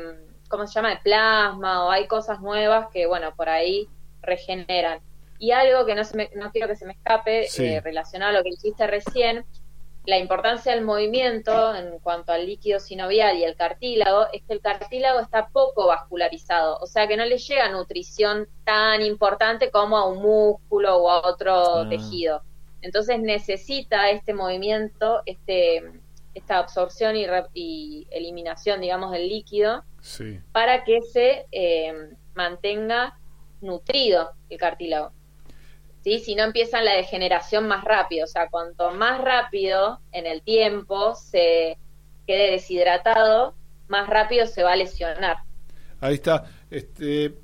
¿cómo 0.49 0.67
se 0.67 0.73
llama? 0.73 0.89
De 0.89 0.97
plasma 1.03 1.85
o 1.85 1.91
hay 1.91 2.07
cosas 2.07 2.41
nuevas 2.41 2.87
que, 2.91 3.05
bueno, 3.05 3.33
por 3.35 3.49
ahí 3.49 3.87
regeneran. 4.21 4.99
Y 5.39 5.51
algo 5.51 5.85
que 5.85 5.95
no, 5.95 6.03
se 6.03 6.15
me- 6.17 6.29
no 6.35 6.51
quiero 6.51 6.67
que 6.67 6.75
se 6.75 6.85
me 6.85 6.93
escape, 6.93 7.47
Sí. 7.47 7.65
eh, 7.65 7.81
relacionado 7.81 8.29
a 8.35 8.37
lo 8.37 8.43
que 8.43 8.51
dijiste 8.51 8.85
recién, 8.87 9.45
la 10.05 10.17
importancia 10.17 10.73
del 10.73 10.83
movimiento 10.83 11.75
en 11.75 11.99
cuanto 11.99 12.31
al 12.31 12.45
líquido 12.47 12.79
sinovial 12.79 13.37
y 13.37 13.43
el 13.43 13.55
cartílago 13.55 14.25
es 14.33 14.41
que 14.47 14.53
el 14.53 14.61
cartílago 14.61 15.19
está 15.19 15.49
poco 15.49 15.87
vascularizado, 15.87 16.77
o 16.79 16.87
sea 16.87 17.07
que 17.07 17.17
no 17.17 17.25
le 17.25 17.37
llega 17.37 17.69
nutrición 17.69 18.47
tan 18.65 19.03
importante 19.03 19.69
como 19.69 19.97
a 19.97 20.07
un 20.07 20.21
músculo 20.23 20.97
o 20.97 21.09
a 21.09 21.27
otro 21.27 21.53
Ah. 21.53 21.87
tejido. 21.89 22.41
Entonces 22.81 23.19
necesita 23.19 24.09
este 24.09 24.33
movimiento, 24.33 25.21
este, 25.27 25.83
esta 26.33 26.57
absorción 26.59 27.15
y, 27.15 27.27
re- 27.27 27.47
y 27.53 28.07
eliminación, 28.11 28.81
digamos, 28.81 29.11
del 29.11 29.27
líquido 29.27 29.83
Sí. 30.01 30.39
para 30.51 30.83
que 30.83 31.01
se 31.01 31.45
eh, 31.51 31.93
mantenga 32.33 33.17
nutrido 33.61 34.31
el 34.49 34.57
cartílago. 34.57 35.11
¿Sí? 36.03 36.17
Si 36.19 36.33
no 36.33 36.43
empieza 36.43 36.81
la 36.81 36.93
degeneración 36.93 37.67
más 37.67 37.83
rápido, 37.83 38.23
o 38.23 38.27
sea, 38.27 38.49
cuanto 38.49 38.91
más 38.91 39.21
rápido 39.21 39.99
en 40.11 40.25
el 40.25 40.41
tiempo 40.41 41.13
se 41.13 41.77
quede 42.25 42.51
deshidratado, 42.51 43.53
más 43.87 44.07
rápido 44.09 44.47
se 44.47 44.63
va 44.63 44.71
a 44.71 44.75
lesionar. 44.75 45.37
Ahí 45.99 46.15
está. 46.15 46.45
Este, 46.71 47.35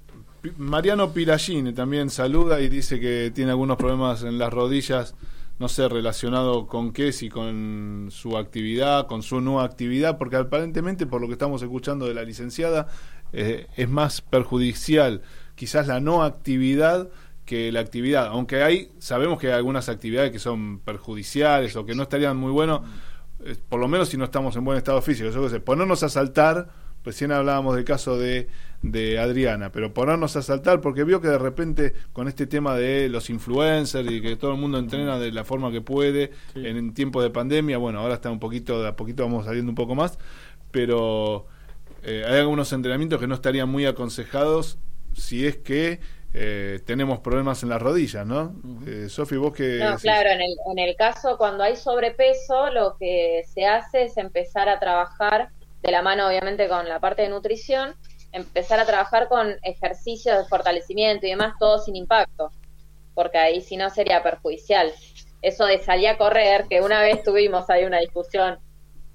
Mariano 0.58 1.12
Piragini 1.14 1.74
también 1.74 2.10
saluda 2.10 2.60
y 2.60 2.68
dice 2.70 3.00
que 3.00 3.32
tiene 3.36 3.52
algunos 3.52 3.78
problemas 3.78 4.24
en 4.24 4.40
las 4.40 4.52
rodillas, 4.52 5.14
no 5.60 5.68
sé, 5.68 5.90
relacionado 5.90 6.68
con 6.68 6.94
qué, 6.94 7.12
si 7.12 7.30
con 7.30 8.10
su 8.12 8.38
actividad, 8.38 9.08
con 9.08 9.24
su 9.24 9.42
no 9.42 9.62
actividad, 9.62 10.18
porque 10.18 10.36
aparentemente, 10.36 11.06
por 11.06 11.22
lo 11.22 11.28
que 11.28 11.34
estamos 11.34 11.62
escuchando 11.62 12.06
de 12.06 12.14
la 12.14 12.24
licenciada, 12.24 12.88
eh, 13.34 13.68
es 13.76 13.90
más 13.90 14.22
perjudicial 14.22 15.22
quizás 15.58 15.88
la 15.88 16.00
no 16.00 16.24
actividad 16.24 17.10
que 17.44 17.72
la 17.72 17.80
actividad, 17.80 18.28
aunque 18.28 18.62
hay, 18.62 18.92
sabemos 19.00 19.40
que 19.40 19.48
hay 19.48 19.54
algunas 19.54 19.90
actividades 19.90 20.32
que 20.32 20.40
son 20.40 20.80
perjudiciales 20.80 21.76
o 21.76 21.86
que 21.86 21.96
no 21.96 22.04
estarían 22.04 22.38
muy 22.38 22.52
buenos, 22.52 22.82
eh, 23.44 23.56
por 23.68 23.80
lo 23.80 23.88
menos 23.88 24.10
si 24.10 24.18
no 24.18 24.26
estamos 24.26 24.56
en 24.56 24.64
buen 24.64 24.78
estado 24.78 25.02
físico, 25.02 25.30
yo 25.30 25.44
qué 25.44 25.50
sé, 25.50 25.60
ponernos 25.60 26.04
a 26.04 26.10
saltar, 26.10 26.70
recién 27.08 27.32
hablábamos 27.32 27.76
del 27.76 27.86
caso 27.86 28.18
de, 28.18 28.48
de 28.82 29.18
Adriana, 29.18 29.72
pero 29.72 29.94
ponernos 29.94 30.36
a 30.36 30.42
saltar 30.42 30.82
porque 30.82 31.04
vio 31.04 31.22
que 31.22 31.30
de 31.30 31.38
repente 31.40 31.94
con 32.14 32.28
este 32.28 32.46
tema 32.48 32.76
de 32.76 33.08
los 33.10 33.30
influencers 33.30 34.10
y 34.12 34.22
que 34.22 34.36
todo 34.36 34.52
el 34.52 34.58
mundo 34.58 34.78
entrena 34.78 35.18
de 35.18 35.32
la 35.32 35.44
forma 35.44 35.72
que 35.72 35.82
puede 35.82 36.32
Sí. 36.54 36.66
en, 36.68 36.78
en 36.78 36.94
tiempos 36.94 37.24
de 37.24 37.30
pandemia, 37.30 37.78
bueno, 37.78 38.00
ahora 38.00 38.16
está 38.16 38.30
un 38.30 38.40
poquito, 38.40 38.82
de 38.82 38.90
a 38.90 38.96
poquito 38.96 39.24
vamos 39.24 39.46
saliendo 39.46 39.72
un 39.72 39.76
poco 39.76 39.96
más, 39.96 40.20
pero 40.72 41.46
eh, 42.04 42.24
hay 42.28 42.40
algunos 42.40 42.72
entrenamientos 42.74 43.20
que 43.20 43.28
no 43.28 43.36
estarían 43.36 43.70
muy 43.70 43.86
aconsejados 43.86 44.78
si 45.14 45.46
es 45.48 45.58
que 45.58 46.00
eh, 46.34 46.80
tenemos 46.86 47.20
problemas 47.20 47.64
en 47.64 47.70
las 47.70 47.82
rodillas, 47.82 48.26
¿no? 48.28 48.54
Eh, 48.86 49.08
Sofi, 49.10 49.38
vos 49.38 49.54
que... 49.54 49.80
No, 49.80 49.98
claro, 49.98 50.30
en 50.30 50.42
el, 50.42 50.56
en 50.72 50.80
el 50.80 50.96
caso 50.96 51.38
cuando 51.38 51.64
hay 51.64 51.76
sobrepeso, 51.76 52.70
lo 52.72 52.98
que 53.00 53.44
se 53.54 53.66
hace 53.66 54.04
es 54.04 54.18
empezar 54.18 54.70
a 54.70 54.80
trabajar, 54.80 55.50
de 55.88 55.92
la 55.94 56.02
mano 56.02 56.28
obviamente 56.28 56.68
con 56.68 56.88
la 56.88 57.00
parte 57.00 57.22
de 57.24 57.30
nutrición, 57.30 57.96
empezar 58.34 58.78
a 58.80 58.86
trabajar 58.86 59.30
con 59.30 59.56
ejercicios 59.64 60.38
de 60.38 60.44
fortalecimiento 60.46 61.26
y 61.26 61.30
demás, 61.30 61.54
todo 61.58 61.80
sin 61.80 61.96
impacto, 61.96 62.52
porque 63.16 63.38
ahí 63.38 63.62
si 63.62 63.78
no 63.78 63.90
sería 63.90 64.22
perjudicial. 64.22 64.92
Eso 65.42 65.66
de 65.66 65.80
salir 65.80 66.10
a 66.10 66.18
correr, 66.18 66.66
que 66.70 66.82
una 66.82 67.02
vez 67.02 67.24
tuvimos 67.24 67.70
ahí 67.70 67.86
una 67.86 68.00
discusión 68.00 68.60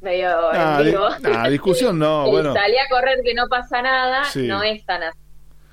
medio 0.00 0.30
Ah, 0.50 0.78
en 0.78 0.84
di- 0.86 0.90
vivo. 0.92 1.06
ah, 1.36 1.48
discusión 1.50 1.98
no, 1.98 2.26
bueno. 2.30 2.54
salir 2.54 2.78
a 2.78 2.88
correr 2.88 3.18
que 3.22 3.34
no 3.34 3.48
pasa 3.48 3.82
nada, 3.82 4.24
Sí. 4.24 4.46
no 4.46 4.62
es 4.62 4.84
tan 4.86 5.02
así. 5.02 5.18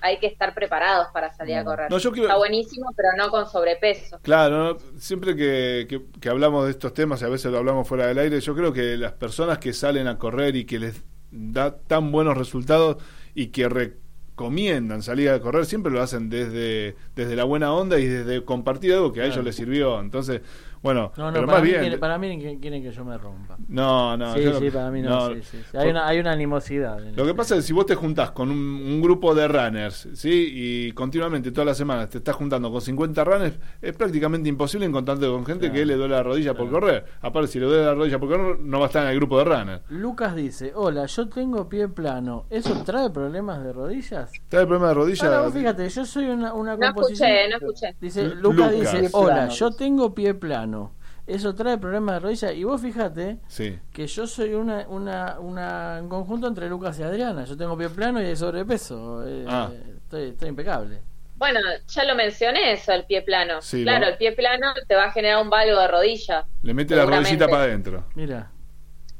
Hay 0.01 0.17
que 0.19 0.27
estar 0.27 0.53
preparados 0.53 1.07
para 1.13 1.33
salir 1.33 1.55
a 1.55 1.63
correr. 1.65 1.89
No, 1.91 1.97
yo 1.97 2.11
quiero- 2.11 2.27
Está 2.27 2.37
buenísimo, 2.37 2.91
pero 2.95 3.09
no 3.17 3.29
con 3.29 3.49
sobrepeso. 3.49 4.19
Claro, 4.21 4.57
¿no? 4.73 4.77
siempre 4.99 5.35
que, 5.35 5.85
que- 5.89 6.01
que 6.19 6.29
hablamos 6.29 6.65
de 6.65 6.71
estos 6.71 6.93
temas, 6.93 7.21
y 7.21 7.25
a 7.25 7.29
veces 7.29 7.51
lo 7.51 7.57
hablamos 7.57 7.87
fuera 7.87 8.07
del 8.07 8.17
aire, 8.19 8.39
yo 8.39 8.55
creo 8.55 8.71
que 8.73 8.95
las 8.97 9.11
personas 9.13 9.57
que 9.57 9.73
salen 9.73 10.07
a 10.07 10.17
correr 10.17 10.55
y 10.55 10.65
que 10.65 10.79
les 10.79 11.03
da 11.31 11.77
tan 11.77 12.11
buenos 12.11 12.37
resultados 12.37 12.97
y 13.35 13.47
que 13.47 13.67
recomiendan 13.69 15.01
salir 15.03 15.29
a 15.29 15.39
correr, 15.41 15.65
siempre 15.65 15.91
lo 15.91 16.01
hacen 16.01 16.29
desde, 16.29 16.95
desde 17.15 17.35
la 17.35 17.43
buena 17.43 17.73
onda 17.73 17.99
y 17.99 18.07
desde 18.07 18.43
compartir 18.45 18.93
algo 18.93 19.11
que 19.11 19.21
a 19.21 19.25
ellos 19.25 19.43
les 19.43 19.55
sirvió. 19.55 19.99
Entonces, 19.99 20.41
bueno, 20.81 21.11
No, 21.17 21.25
no, 21.27 21.33
pero 21.33 21.45
para, 21.45 21.57
más 21.57 21.63
mí 21.63 21.69
bien... 21.69 21.81
quiere- 21.81 21.97
para 21.97 22.17
mí 22.17 22.39
que- 22.39 22.59
quieren 22.59 22.81
que 22.83 22.91
yo 22.91 23.05
me 23.05 23.17
rompa. 23.17 23.57
No, 23.67 24.15
no, 24.17 24.33
sí, 24.33 24.43
yo 24.43 24.53
no- 24.53 24.59
sí, 24.59 24.69
para 24.71 24.89
mí 24.91 25.01
no. 25.01 25.09
no. 25.29 25.35
sí, 25.35 25.41
sí, 25.43 25.57
sí. 25.71 25.77
Hay, 25.77 25.89
una, 25.89 26.07
hay 26.07 26.19
una 26.19 26.31
animosidad. 26.31 26.99
Lo 26.99 27.03
que 27.15 27.21
este- 27.21 27.33
pasa 27.33 27.55
es 27.55 27.61
que 27.61 27.67
si 27.67 27.73
vos 27.73 27.85
te 27.85 27.95
juntás 27.95 28.31
con 28.31 28.49
un, 28.49 28.57
un 28.57 29.01
grupo 29.01 29.33
de 29.35 29.47
runners, 29.47 30.07
¿sí? 30.13 30.51
Y 30.53 30.91
continuamente, 30.93 31.51
todas 31.51 31.67
las 31.67 31.77
semanas, 31.77 32.09
te 32.09 32.19
estás 32.19 32.35
juntando 32.35 32.71
con 32.71 32.81
50 32.81 33.23
runners, 33.23 33.59
es 33.81 33.95
prácticamente 33.95 34.47
imposible 34.49 34.85
encontrarte 34.85 35.27
con 35.27 35.45
gente 35.45 35.67
Claro, 35.67 35.73
que 35.73 35.85
le 35.85 35.95
duele 35.95 36.15
la 36.15 36.23
rodilla 36.23 36.53
por 36.53 36.69
correr. 36.69 37.05
Aparte, 37.21 37.47
si 37.49 37.59
le 37.59 37.65
duele 37.65 37.85
la 37.85 37.93
rodilla 37.93 38.19
por 38.19 38.29
correr, 38.29 38.59
no 38.59 38.79
va 38.79 38.85
a 38.85 38.87
estar 38.87 39.03
en 39.03 39.09
el 39.09 39.15
grupo 39.17 39.37
de 39.39 39.43
runners. 39.45 39.81
Lucas 39.89 40.35
dice, 40.35 40.71
hola, 40.75 41.05
yo 41.05 41.27
tengo 41.29 41.67
pie 41.67 41.87
plano. 41.89 42.45
¿Eso 42.49 42.81
trae 42.83 43.09
problemas 43.09 43.63
de 43.63 43.73
rodillas? 43.73 44.31
¿Está 44.33 44.61
el 44.61 44.67
problema 44.67 44.89
de 44.89 44.93
rodilla? 44.93 45.25
Ahora 45.25 45.41
vos 45.41 45.53
fíjate, 45.53 45.89
yo 45.89 46.05
soy 46.05 46.25
una, 46.25 46.53
una 46.53 46.75
No 46.77 46.93
composición... 46.93 47.29
escuché, 47.29 47.49
no 47.49 47.57
escuché. 47.57 47.95
Dice, 47.99 48.23
Lucas 48.35 48.71
Lucas. 48.73 48.93
dice, 48.93 49.09
hola, 49.13 49.33
plano, 49.35 49.51
yo 49.53 49.71
tengo 49.71 50.13
pie 50.13 50.33
plano. 50.35 50.68
Eso 51.27 51.53
trae 51.53 51.77
problemas 51.77 52.15
de 52.15 52.19
rodillas. 52.21 52.53
Y 52.55 52.63
vos 52.63 52.81
fíjate 52.81 53.37
Sí. 53.47 53.77
que 53.93 54.07
yo 54.07 54.25
soy 54.25 54.53
una, 54.55 54.87
una, 54.87 55.39
una, 55.39 55.99
un 56.01 56.09
conjunto 56.09 56.47
entre 56.47 56.67
Lucas 56.67 56.97
y 56.99 57.03
Adriana. 57.03 57.45
Yo 57.45 57.55
tengo 57.55 57.77
pie 57.77 57.89
plano 57.89 58.19
y 58.21 58.25
hay 58.25 58.35
sobrepeso. 58.35 59.23
Eh, 59.27 59.45
Ah. 59.47 59.69
estoy, 59.97 60.29
estoy 60.29 60.49
impecable. 60.49 61.01
Bueno, 61.35 61.59
ya 61.87 62.03
lo 62.03 62.15
mencioné 62.15 62.73
eso, 62.73 62.91
el 62.91 63.05
pie 63.05 63.21
plano. 63.21 63.61
Sí, 63.61 63.83
claro, 63.83 64.05
¿no? 64.05 64.11
el 64.11 64.17
pie 64.17 64.31
plano 64.33 64.73
te 64.87 64.95
va 64.95 65.05
a 65.05 65.11
generar 65.11 65.41
un 65.41 65.49
valgo 65.49 65.79
de 65.79 65.87
rodilla. 65.87 66.45
Le 66.63 66.73
mete 66.73 66.95
la 66.95 67.05
rodillita 67.05 67.47
para 67.47 67.63
adentro. 67.63 68.05
Mira. 68.15 68.51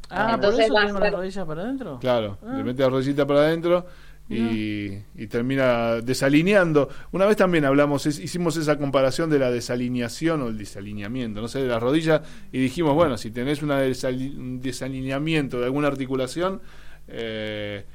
Ah, 0.09 0.31
Entonces 0.33 0.55
por 0.55 0.63
eso 0.65 0.73
va 0.73 0.81
a 0.81 0.85
tengo 0.88 0.97
ser- 0.99 1.12
las 1.12 1.13
rodillas 1.19 1.45
para 1.45 1.62
adentro. 1.62 1.99
Claro, 1.99 2.38
Ah. 2.43 2.53
le 2.57 2.63
mete 2.63 2.81
la 2.81 2.89
rodillita 2.89 3.27
para 3.27 3.41
adentro 3.41 3.85
y, 4.29 5.03
y 5.15 5.27
termina 5.27 5.95
desalineando. 6.01 6.89
Una 7.11 7.25
vez 7.25 7.35
también 7.37 7.65
hablamos, 7.65 8.05
es- 8.05 8.19
hicimos 8.19 8.55
esa 8.57 8.77
comparación 8.77 9.29
de 9.29 9.39
la 9.39 9.49
desalineación 9.51 10.41
o 10.43 10.47
el 10.49 10.57
desalineamiento, 10.57 11.41
no 11.41 11.47
sé, 11.47 11.59
de 11.61 11.67
las 11.67 11.81
rodillas 11.81 12.21
y 12.51 12.59
dijimos, 12.59 12.93
bueno, 12.93 13.17
si 13.17 13.31
tenés 13.31 13.63
una 13.63 13.83
desali- 13.83 14.37
un 14.37 14.61
desalineamiento 14.61 15.59
de 15.59 15.65
alguna 15.65 15.87
articulación 15.87 16.61
eh, 17.07 17.85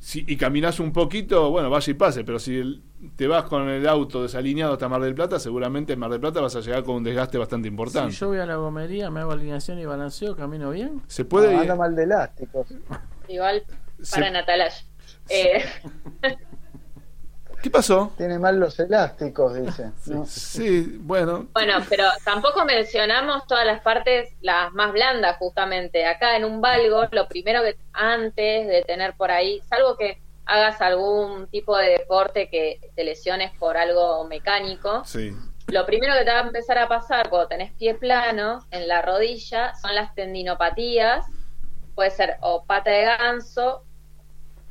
si- 0.00 0.24
y 0.26 0.36
caminás 0.36 0.80
un 0.80 0.92
poquito, 0.92 1.50
bueno, 1.50 1.70
vaya 1.70 1.90
y 1.90 1.94
pase, 1.94 2.24
pero 2.24 2.38
si 2.38 2.56
el- 2.56 2.82
te 3.16 3.26
vas 3.26 3.44
con 3.44 3.68
el 3.68 3.86
auto 3.86 4.22
desalineado 4.22 4.72
hasta 4.72 4.88
Mar 4.88 5.00
del 5.02 5.14
Plata, 5.14 5.38
seguramente 5.38 5.92
en 5.92 5.98
Mar 6.00 6.10
del 6.10 6.20
Plata 6.20 6.40
vas 6.40 6.56
a 6.56 6.60
llegar 6.60 6.82
con 6.84 6.96
un 6.96 7.04
desgaste 7.04 7.38
bastante 7.38 7.68
importante. 7.68 8.12
Si 8.12 8.18
yo 8.20 8.28
voy 8.28 8.38
a 8.38 8.46
la 8.46 8.56
gomería, 8.56 9.08
me 9.10 9.20
hago 9.20 9.32
alineación 9.32 9.78
y 9.78 9.84
balanceo, 9.86 10.34
camino 10.36 10.70
bien. 10.70 11.00
Se 11.06 11.24
puede... 11.24 11.54
No, 11.54 11.60
anda 11.60 11.76
mal 11.76 11.94
de 11.94 12.02
elásticos. 12.04 12.66
Igual 13.28 13.62
Se- 14.02 14.16
para 14.18 14.30
Natalaya. 14.32 14.74
Eh, 15.30 15.64
¿Qué 17.62 17.70
pasó? 17.70 18.12
Tiene 18.16 18.38
mal 18.38 18.58
los 18.58 18.78
elásticos, 18.80 19.54
dice. 19.54 19.90
¿no? 20.06 20.24
Sí, 20.24 20.96
bueno, 21.00 21.48
bueno, 21.52 21.74
pero 21.90 22.04
tampoco 22.24 22.64
mencionamos 22.64 23.46
todas 23.46 23.66
las 23.66 23.82
partes, 23.82 24.30
las 24.40 24.72
más 24.72 24.92
blandas 24.92 25.36
justamente. 25.36 26.06
Acá 26.06 26.36
en 26.36 26.44
un 26.44 26.60
valgo, 26.60 27.04
lo 27.10 27.28
primero 27.28 27.62
que 27.62 27.76
antes 27.92 28.66
de 28.66 28.82
tener 28.86 29.14
por 29.14 29.30
ahí, 29.30 29.60
salvo 29.68 29.96
que 29.96 30.22
hagas 30.46 30.80
algún 30.80 31.48
tipo 31.48 31.76
de 31.76 31.98
deporte 31.98 32.48
que 32.48 32.80
te 32.94 33.04
lesiones 33.04 33.52
por 33.58 33.76
algo 33.76 34.24
mecánico, 34.24 35.04
sí. 35.04 35.32
lo 35.68 35.84
primero 35.84 36.14
que 36.14 36.24
te 36.24 36.30
va 36.30 36.40
a 36.40 36.46
empezar 36.46 36.78
a 36.78 36.88
pasar 36.88 37.28
cuando 37.28 37.48
tenés 37.48 37.72
pie 37.74 37.94
plano 37.94 38.64
en 38.70 38.88
la 38.88 39.02
rodilla 39.02 39.74
son 39.76 39.94
las 39.94 40.14
tendinopatías, 40.14 41.26
puede 41.94 42.10
ser 42.10 42.38
o 42.40 42.64
pata 42.64 42.90
de 42.90 43.02
ganso. 43.04 43.84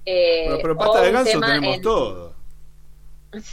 Eh, 0.05 0.43
Bueno, 0.47 0.59
pero 0.61 0.73
o 0.73 0.77
pata 0.77 1.01
de 1.01 1.11
ganso 1.11 1.39
tenemos 1.39 1.75
en- 1.75 1.81
todo. 1.81 2.35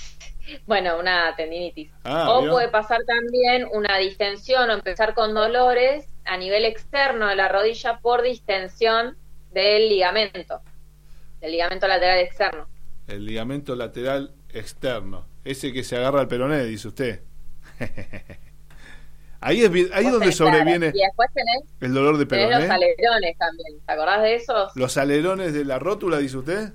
Bueno, 0.65 0.99
una 1.01 1.35
tendinitis. 1.35 1.91
Ah, 2.05 2.31
o 2.31 2.49
puede 2.49 2.69
pasar 2.69 3.01
también 3.05 3.67
una 3.73 3.99
distensión 3.99 4.71
o 4.71 4.75
empezar 4.75 5.13
con 5.15 5.35
dolores 5.35 6.07
a 6.25 6.37
nivel 6.37 6.65
externo 6.65 7.27
de 7.27 7.35
la 7.35 7.49
rodilla 7.49 7.99
por 7.99 8.23
distensión 8.23 9.17
del 9.51 9.89
ligamento, 9.89 10.61
del 11.41 11.51
ligamento 11.51 11.89
lateral 11.89 12.19
externo. 12.21 12.69
El 13.09 13.27
ligamento 13.27 13.75
lateral 13.75 14.35
externo. 14.51 15.27
Ese 15.45 15.73
que 15.73 15.83
se 15.83 15.97
agarra 15.97 16.21
al 16.21 16.29
peroné, 16.29 16.65
dice 16.65 16.89
usted. 16.89 17.23
ahí 19.47 19.63
es, 19.63 19.71
ahí 19.93 20.07
es 20.07 20.13
donde 20.13 20.19
tenés, 20.19 20.37
claro, 20.41 20.57
sobreviene 20.57 20.87
Y 20.93 21.01
después 21.01 21.29
tenés, 21.35 21.63
el 21.81 21.95
dolor 21.95 22.19
de 22.19 22.27
tenés 22.29 22.51
los 22.51 22.65
peroné. 22.65 22.75
alerones 22.75 23.39
también. 23.39 23.81
¿Te 23.87 23.93
acordás 23.93 24.23
de 24.23 24.35
esos? 24.37 24.73
Los 24.75 24.97
alerones 24.97 25.53
de 25.55 25.65
la 25.65 25.79
rótula, 25.79 26.19
dice 26.19 26.37
usted. 26.39 26.73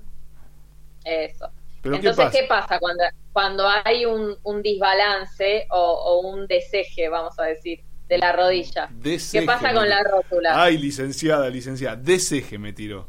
Eso. 1.03 1.49
Pero 1.81 1.95
Entonces, 1.95 2.29
¿qué 2.31 2.43
pasa? 2.47 2.79
cuando, 2.79 3.03
cuando 3.33 3.67
hay 3.67 4.05
un, 4.05 4.37
un 4.43 4.61
desbalance 4.61 5.65
o, 5.71 5.77
o 5.79 6.29
un 6.29 6.47
deseje, 6.47 7.09
vamos 7.09 7.37
a 7.39 7.43
decir, 7.45 7.81
de 8.07 8.17
la 8.17 8.31
rodilla? 8.33 8.87
Deseje, 8.89 9.39
¿Qué 9.39 9.45
pasa 9.45 9.73
con 9.73 9.89
la 9.89 10.03
rótula? 10.03 10.63
Ay, 10.63 10.77
licenciada, 10.77 11.49
licenciada. 11.49 11.95
Deseje 11.95 12.57
me 12.59 12.73
tiró. 12.73 13.07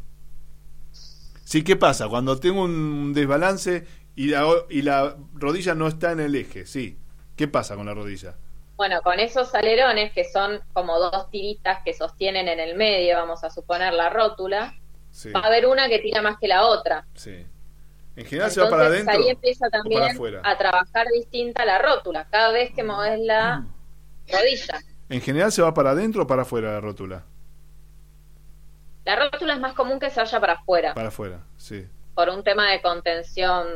Sí, 1.45 1.63
¿qué 1.65 1.77
pasa? 1.77 2.09
Cuando 2.09 2.39
tengo 2.39 2.63
un 2.65 3.13
desbalance 3.13 3.85
y 4.15 4.29
la, 4.29 4.47
y 4.71 4.83
la 4.83 5.17
rodilla 5.35 5.75
no 5.75 5.89
está 5.89 6.13
en 6.13 6.21
el 6.21 6.35
eje, 6.35 6.67
sí. 6.67 6.99
¿Qué 7.37 7.49
pasa 7.49 7.77
con 7.77 7.87
la 7.87 7.95
rodilla? 7.95 8.37
Bueno, 8.77 9.03
con 9.03 9.21
esos 9.21 9.55
alerones, 9.55 10.13
que 10.13 10.25
son 10.25 10.61
como 10.73 10.99
dos 10.99 11.31
tiritas 11.31 11.81
que 11.85 11.93
sostienen 11.95 12.49
en 12.49 12.59
el 12.59 12.75
medio, 12.77 13.17
vamos 13.17 13.45
a 13.45 13.51
suponer 13.51 13.93
la 13.93 14.09
rótula, 14.11 14.75
Sí, 15.11 15.31
va 15.31 15.41
a 15.41 15.47
haber 15.47 15.67
una 15.67 15.89
que 15.89 15.99
tira 15.99 16.23
más 16.23 16.39
que 16.39 16.49
la 16.49 16.67
otra. 16.67 17.07
sí. 17.15 17.47
En 18.15 18.27
general 18.27 18.51
se 18.51 18.61
va 18.61 18.69
para 18.69 18.87
adentro 18.87 19.15
ahí 19.19 19.31
empieza 19.31 19.71
también 19.71 20.03
a 20.43 20.59
trabajar 20.59 21.07
distinta 21.15 21.65
la 21.65 21.79
rótula, 21.79 22.27
cada 22.31 22.51
vez 22.53 22.71
que 22.75 22.85
mueves 22.85 23.19
la 23.21 23.65
rodilla. 24.31 24.81
En 25.09 25.21
general 25.23 25.51
se 25.51 25.63
va 25.63 25.73
para 25.73 25.93
adentro 25.93 26.25
o 26.25 26.27
para 26.27 26.43
afuera 26.43 26.73
la 26.73 26.81
rótula. 26.81 27.25
La 29.07 29.17
rótula 29.17 29.55
es 29.55 29.61
más 29.61 29.73
común 29.73 29.99
que 29.99 30.11
se 30.11 30.21
vaya 30.21 30.41
para 30.41 30.53
afuera, 30.55 30.93
Para 30.95 31.09
afuera, 31.09 31.41
sí. 31.57 31.87
por 32.15 32.29
un 32.29 32.45
tema 32.45 32.71
de 32.71 32.83
contención, 32.83 33.67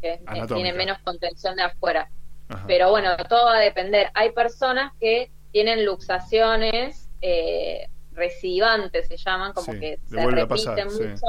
que 0.00 0.14
Anatómica. 0.26 0.54
tiene 0.56 0.72
menos 0.72 0.98
contención 0.98 1.54
de 1.54 1.62
afuera. 1.62 2.10
Ajá. 2.54 2.64
Pero 2.66 2.90
bueno, 2.90 3.16
todo 3.28 3.46
va 3.46 3.56
a 3.56 3.60
depender. 3.60 4.10
Hay 4.14 4.30
personas 4.32 4.92
que 5.00 5.30
tienen 5.52 5.84
luxaciones 5.84 7.08
eh, 7.20 7.88
recidivantes, 8.12 9.08
se 9.08 9.16
llaman, 9.16 9.52
como 9.52 9.72
Sí, 9.72 9.80
que 9.80 9.98
se 10.06 10.16
repiten 10.26 10.48
pasar, 10.48 10.90
sí. 10.90 11.02
mucho, 11.04 11.26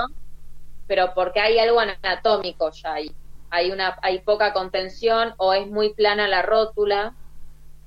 pero 0.88 1.13
porque 1.13 1.39
hay 1.39 1.59
algo 1.59 1.79
anatómico 1.79 2.71
ya 2.71 2.93
ahí. 2.93 3.12
Hay, 3.49 3.71
una, 3.71 3.97
hay 4.01 4.19
poca 4.19 4.51
contención 4.53 5.33
o 5.38 5.53
es 5.53 5.67
muy 5.67 5.93
plana 5.93 6.27
la 6.27 6.41
rótula. 6.41 7.13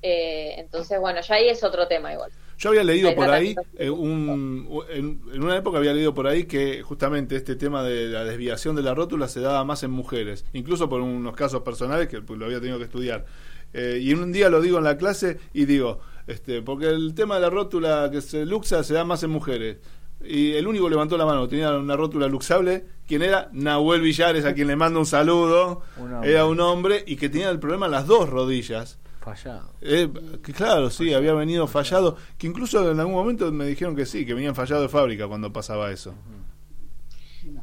eh, 0.03 0.55
entonces, 0.59 1.01
bueno, 1.01 1.21
ya 1.21 1.35
ahí 1.35 1.49
es 1.49 1.65
otro 1.65 1.89
tema 1.89 2.13
igual. 2.13 2.31
Yo 2.59 2.71
había 2.71 2.85
leído 2.85 3.15
por 3.15 3.29
ahí, 3.29 3.55
eh, 3.79 3.91
un, 3.91 4.69
en, 4.89 5.21
en 5.33 5.43
una 5.43 5.57
época 5.57 5.79
había 5.79 5.93
leído 5.93 6.15
por 6.15 6.27
ahí 6.27 6.45
que 6.45 6.83
justamente 6.83 7.37
este 7.37 7.55
tema 7.55 7.83
de 7.83 8.07
la 8.07 8.25
desviación 8.25 8.77
de 8.77 8.83
la 8.83 8.95
rótula 8.95 9.29
se 9.29 9.41
daba 9.41 9.63
más 9.65 9.83
en 9.83 9.91
mujeres, 9.91 10.47
incluso 10.55 10.89
por 10.89 11.03
unos 11.03 11.37
casos 11.37 11.63
personales 11.63 12.09
que 12.09 12.23
pues, 12.23 12.39
lo 12.39 12.47
había 12.47 12.59
tenido 12.59 12.79
que 12.79 12.85
estudiar. 12.85 13.27
Eh, 13.75 13.99
y 14.01 14.15
un 14.15 14.33
día 14.33 14.49
lo 14.49 14.63
digo 14.63 14.79
en 14.79 14.85
la 14.85 14.97
clase 14.97 15.39
y 15.53 15.67
digo, 15.67 16.01
este, 16.27 16.63
porque 16.63 16.87
el 16.87 17.15
tema 17.15 17.35
de 17.35 17.43
la 17.43 17.51
rótula 17.51 18.09
que 18.11 18.23
se 18.23 18.47
luxa 18.47 18.83
se 18.83 18.95
da 18.95 19.05
más 19.05 19.23
en 19.23 19.31
mujeres. 19.31 19.79
Y 20.25 20.53
el 20.53 20.67
único 20.67 20.87
que 20.87 20.91
levantó 20.91 21.19
la 21.19 21.27
mano 21.27 21.43
que 21.43 21.51
tenía 21.51 21.77
una 21.77 21.95
rótula 21.95 22.27
luxable, 22.27 22.87
quien 23.07 23.21
era 23.21 23.51
Nahuel 23.53 24.01
Villares, 24.01 24.47
a 24.47 24.55
quien 24.55 24.67
le 24.69 24.77
mando 24.77 24.99
un 24.99 25.07
saludo, 25.07 25.83
Un 25.99 26.25
era 26.25 26.47
un 26.47 26.59
hombre 26.61 27.05
y 27.07 27.17
que 27.17 27.29
tenía 27.29 27.51
el 27.51 27.59
problema 27.59 27.87
en 27.87 27.93
las 27.93 28.07
dos 28.07 28.29
rodillas. 28.29 28.99
Fallado. 29.27 29.73
Eh, 29.81 30.09
que 30.45 30.53
claro, 30.53 30.89
sí, 30.89 31.13
había 31.13 31.33
venido 31.33 31.67
fallado, 31.67 32.17
que 32.39 32.47
incluso 32.47 32.93
en 32.93 33.01
algún 33.01 33.17
momento 33.17 33.51
me 33.51 33.65
dijeron 33.65 33.97
que 33.97 34.07
sí, 34.07 34.25
que 34.25 34.35
venían 34.35 34.55
fallado 34.55 34.83
de 34.83 34.89
fábrica 34.89 35.27
cuando 35.27 35.53
pasaba 35.53 35.91
eso. 35.91 36.15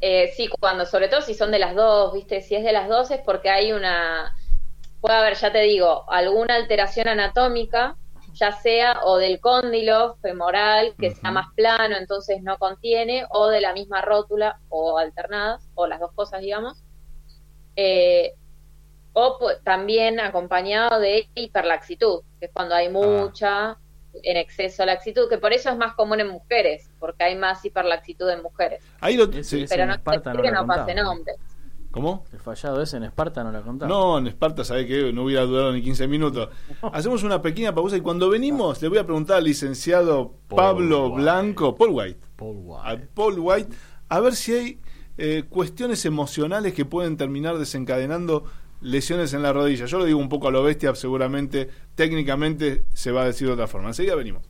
Eh, 0.02 0.30
sí, 0.36 0.50
cuando, 0.60 0.84
sobre 0.84 1.08
todo 1.08 1.22
si 1.22 1.32
son 1.32 1.50
de 1.50 1.58
las 1.58 1.74
dos, 1.74 2.12
¿viste? 2.12 2.42
Si 2.42 2.54
es 2.54 2.64
de 2.64 2.72
las 2.72 2.86
dos 2.86 3.10
es 3.12 3.22
porque 3.22 3.48
hay 3.48 3.72
una, 3.72 4.36
puede 5.00 5.14
haber, 5.14 5.36
ya 5.36 5.52
te 5.52 5.62
digo, 5.62 6.04
alguna 6.10 6.56
alteración 6.56 7.08
anatómica, 7.08 7.96
ya 8.34 8.52
sea 8.52 9.00
o 9.04 9.16
del 9.16 9.40
cóndilo 9.40 10.16
femoral, 10.20 10.94
que 10.98 11.14
sea 11.14 11.30
más 11.30 11.46
plano, 11.54 11.96
entonces 11.96 12.42
no 12.42 12.58
contiene, 12.58 13.24
o 13.30 13.48
de 13.48 13.62
la 13.62 13.72
misma 13.72 14.02
rótula, 14.02 14.60
o 14.68 14.98
alternadas, 14.98 15.66
o 15.74 15.86
las 15.86 15.98
dos 15.98 16.12
cosas, 16.12 16.42
digamos. 16.42 16.82
Eh, 17.74 18.34
o 19.14 19.38
pu- 19.38 19.56
también 19.64 20.20
acompañado 20.20 21.00
de 21.00 21.28
hiperlaxitud, 21.34 22.20
que 22.38 22.46
es 22.46 22.52
cuando 22.52 22.74
hay 22.74 22.90
mucha, 22.90 23.78
en 24.22 24.36
exceso 24.36 24.84
laxitud, 24.84 25.28
que 25.28 25.38
por 25.38 25.52
eso 25.52 25.70
es 25.70 25.76
más 25.76 25.94
común 25.94 26.20
en 26.20 26.28
mujeres, 26.28 26.90
porque 27.00 27.24
hay 27.24 27.36
más 27.36 27.64
hiperlaxitud 27.64 28.28
en 28.28 28.42
mujeres. 28.42 28.84
Ahí 29.00 29.16
lo, 29.16 29.24
Ese- 29.24 29.66
Pero 29.68 29.82
en 29.84 29.88
no 29.88 29.94
Esparta 29.94 30.34
no 30.34 30.42
que 30.42 30.50
no 30.50 30.66
pasen 30.66 30.86
contaba. 30.96 31.10
hombres. 31.10 31.36
¿Cómo? 31.90 32.24
El 32.32 32.40
fallado 32.40 32.82
ese 32.82 32.96
en 32.96 33.04
Esparta 33.04 33.44
no 33.44 33.52
la 33.52 33.62
contaba. 33.62 33.88
No, 33.88 34.18
en 34.18 34.26
Esparta, 34.26 34.64
¿sabés 34.64 34.86
que 34.86 35.12
No 35.12 35.22
hubiera 35.22 35.42
durado 35.42 35.72
ni 35.72 35.80
15 35.80 36.08
minutos. 36.08 36.48
Hacemos 36.92 37.22
una 37.22 37.40
pequeña 37.40 37.72
pausa 37.72 37.96
y 37.96 38.00
cuando 38.00 38.28
venimos 38.28 38.82
le 38.82 38.88
voy 38.88 38.98
a 38.98 39.04
preguntar 39.04 39.36
al 39.36 39.44
licenciado 39.44 40.32
Paul 40.48 40.56
Pablo 40.58 41.06
White. 41.06 41.22
Blanco, 41.22 41.74
Paul 41.76 41.90
White, 41.90 42.20
Paul 42.34 42.56
White. 42.64 42.82
a 43.04 43.14
Paul 43.14 43.38
White, 43.38 43.76
a 44.08 44.18
ver 44.18 44.34
si 44.34 44.52
hay 44.52 44.80
eh, 45.18 45.44
cuestiones 45.48 46.04
emocionales 46.04 46.74
que 46.74 46.84
pueden 46.84 47.16
terminar 47.16 47.58
desencadenando 47.58 48.42
lesiones 48.84 49.32
en 49.32 49.42
la 49.42 49.52
rodilla. 49.52 49.86
Yo 49.86 49.98
lo 49.98 50.04
digo 50.04 50.18
un 50.18 50.28
poco 50.28 50.48
a 50.48 50.50
lo 50.50 50.62
bestia, 50.62 50.94
seguramente 50.94 51.68
técnicamente 51.94 52.84
se 52.92 53.10
va 53.10 53.22
a 53.22 53.26
decir 53.26 53.48
de 53.48 53.54
otra 53.54 53.66
forma. 53.66 53.88
Enseguida 53.88 54.14
venimos. 54.14 54.42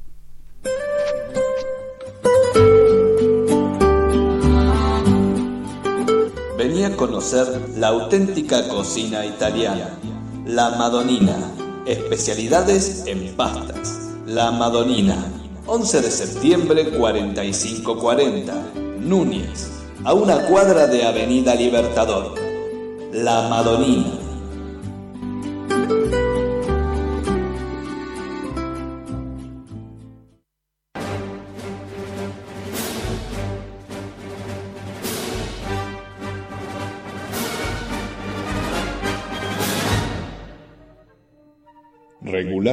Vení 6.59 6.85
a 6.85 6.97
conocer 6.97 7.47
la 7.77 7.89
auténtica 7.89 8.69
cocina 8.69 9.25
italiana, 9.25 9.99
la 10.47 10.71
Madonina, 10.71 11.37
especialidades 11.87 13.05
en 13.07 13.35
pastas. 13.37 14.01
La 14.27 14.51
Madonina, 14.51 15.17
11 15.67 16.01
de 16.01 16.11
septiembre 16.11 16.89
4540, 16.91 18.73
Núñez, 19.01 19.71
a 20.03 20.15
una 20.15 20.47
cuadra 20.47 20.87
de 20.87 21.05
Avenida 21.05 21.55
Libertador. 21.55 22.35
La 23.13 23.49
Madonina. 23.49 24.24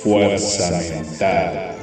Fuerza 0.00 0.70
mental. 0.70 1.76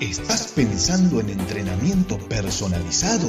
¿Estás 0.00 0.48
pensando 0.54 1.20
en 1.20 1.30
entrenamiento 1.30 2.18
personalizado? 2.28 3.28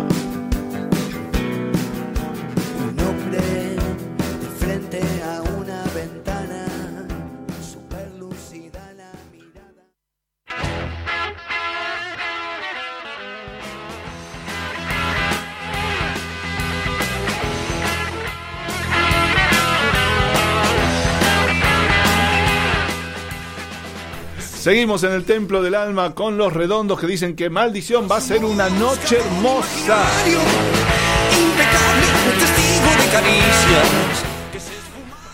Seguimos 24.71 25.03
en 25.03 25.11
el 25.11 25.25
Templo 25.25 25.61
del 25.61 25.75
Alma 25.75 26.15
con 26.15 26.37
los 26.37 26.53
redondos 26.53 26.97
que 26.97 27.05
dicen 27.05 27.35
que 27.35 27.49
maldición 27.49 28.07
va 28.09 28.15
a 28.15 28.21
ser 28.21 28.45
una 28.45 28.69
noche 28.69 29.17
hermosa. 29.17 30.01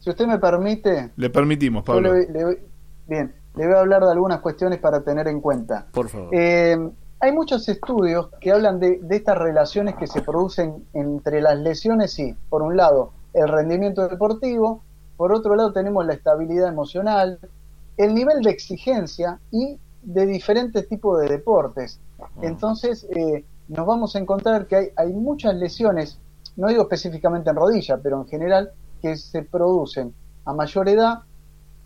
si 0.00 0.10
usted 0.10 0.26
me 0.26 0.38
permite, 0.38 1.10
Le 1.16 1.30
permitimos, 1.30 1.82
Pablo. 1.84 2.12
le, 2.14 2.28
le 2.30 2.62
bien, 3.06 3.34
le 3.56 3.66
voy 3.66 3.74
a 3.76 3.80
hablar 3.80 4.04
de 4.04 4.12
algunas 4.12 4.40
cuestiones 4.40 4.78
para 4.78 5.00
tener 5.02 5.28
en 5.28 5.40
cuenta. 5.40 5.86
Por 5.92 6.08
favor. 6.08 6.28
Eh, 6.32 6.76
hay 7.20 7.32
muchos 7.32 7.68
estudios 7.68 8.28
que 8.40 8.52
hablan 8.52 8.78
de, 8.80 8.98
de 9.00 9.16
estas 9.16 9.38
relaciones 9.38 9.94
que 9.94 10.06
se 10.06 10.20
producen 10.20 10.84
entre 10.92 11.40
las 11.40 11.58
lesiones 11.58 12.18
y, 12.18 12.34
por 12.50 12.60
un 12.62 12.76
lado, 12.76 13.12
el 13.34 13.48
rendimiento 13.48 14.08
deportivo, 14.08 14.82
por 15.16 15.32
otro 15.32 15.54
lado 15.54 15.72
tenemos 15.72 16.06
la 16.06 16.14
estabilidad 16.14 16.68
emocional, 16.68 17.38
el 17.96 18.14
nivel 18.14 18.42
de 18.42 18.50
exigencia 18.50 19.38
y 19.50 19.78
de 20.02 20.26
diferentes 20.26 20.88
tipos 20.88 21.20
de 21.20 21.28
deportes. 21.28 22.00
Entonces, 22.42 23.06
eh, 23.14 23.44
nos 23.68 23.86
vamos 23.86 24.16
a 24.16 24.18
encontrar 24.18 24.66
que 24.66 24.76
hay, 24.76 24.88
hay 24.96 25.12
muchas 25.12 25.54
lesiones, 25.54 26.18
no 26.56 26.68
digo 26.68 26.82
específicamente 26.82 27.50
en 27.50 27.56
rodilla, 27.56 27.98
pero 27.98 28.20
en 28.20 28.28
general, 28.28 28.72
que 29.02 29.16
se 29.16 29.42
producen 29.42 30.14
a 30.44 30.52
mayor 30.52 30.88
edad, 30.88 31.20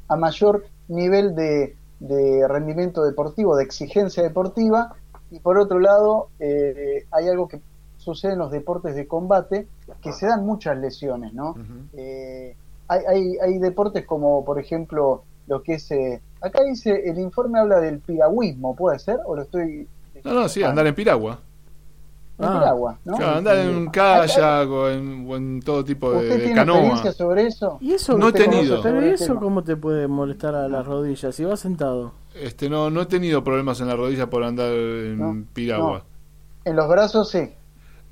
a 0.09 0.17
mayor 0.17 0.67
nivel 0.89 1.35
de, 1.35 1.77
de 2.01 2.47
rendimiento 2.49 3.05
deportivo, 3.05 3.57
de 3.57 3.65
exigencia 3.65 4.23
deportiva, 4.23 4.95
y 5.31 5.41
por 5.41 5.59
otro 5.59 5.79
lado, 5.79 6.29
eh, 6.39 7.07
hay 7.11 7.29
algo 7.29 7.49
que 7.49 7.61
sucede 7.99 8.33
en 8.33 8.39
los 8.39 8.51
deportes 8.51 8.95
de 8.95 9.07
combate, 9.07 9.69
que 10.01 10.13
se 10.13 10.27
dan 10.27 10.47
muchas 10.47 10.79
lesiones, 10.79 11.35
¿no? 11.35 11.55
Eh, 11.93 12.57
hay, 12.89 13.01
hay, 13.07 13.37
hay 13.43 13.59
deportes 13.59 14.07
como, 14.07 14.45
por 14.45 14.59
ejemplo, 14.59 15.25
lo 15.47 15.63
que 15.63 15.75
es... 15.75 15.91
eh, 15.91 16.21
acá 16.41 16.63
dice, 16.65 17.03
el 17.11 17.19
informe 17.19 17.59
habla 17.59 17.81
del 17.81 17.99
piragüismo, 18.01 18.75
¿puede 18.75 18.99
ser? 18.99 19.19
¿O 19.27 19.37
lo 19.37 19.43
estoy...? 19.43 19.87
No, 20.25 20.33
no, 20.35 20.49
sí, 20.49 20.63
andar 20.63 20.87
en 20.87 20.95
piragua. 20.95 21.41
En 22.39 22.45
Ah. 22.45 22.59
piragua, 22.61 22.99
¿no? 23.05 23.17
Claro, 23.17 23.37
andar 23.39 23.59
en 23.59 23.75
un 23.77 23.87
kayak 23.89 24.69
o 24.71 24.89
en, 24.89 25.27
o 25.29 25.37
en 25.37 25.61
todo 25.61 25.85
tipo 25.85 26.13
de, 26.13 26.19
¿Usted 26.19 26.37
tiene 26.39 26.55
canoa. 26.55 26.77
experiencia 26.77 27.13
sobre 27.13 27.47
eso? 27.49 27.79
¿Y 27.81 27.93
eso 27.95 28.17
No 28.17 28.29
he 28.29 28.33
te- 28.33 28.45
tenido. 28.45 28.81
Pero 28.81 28.95
¿y 28.97 29.01
Sobre 29.01 29.09
el 29.09 29.15
eso 29.15 29.27
tema. 29.27 29.41
cómo 29.41 29.65
te 29.65 29.77
puede 29.77 30.07
molestar 30.07 30.55
a 30.55 30.69
las 30.69 30.87
rodillas? 30.87 31.35
Si 31.35 31.45
vas 31.45 31.59
sentado. 31.59 32.13
Este, 32.35 32.71
no, 32.71 32.91
no 32.91 33.03
he 33.03 33.07
tenido 33.07 33.43
problemas 33.43 33.81
en 33.81 33.89
la 33.89 33.97
rodilla 33.97 34.31
por 34.31 34.45
andar 34.45 34.71
en 34.73 35.19
No, 35.19 35.45
piragua. 35.53 36.05
En 36.65 36.77
los 36.77 36.89
brazos 36.89 37.29
sí. 37.31 37.51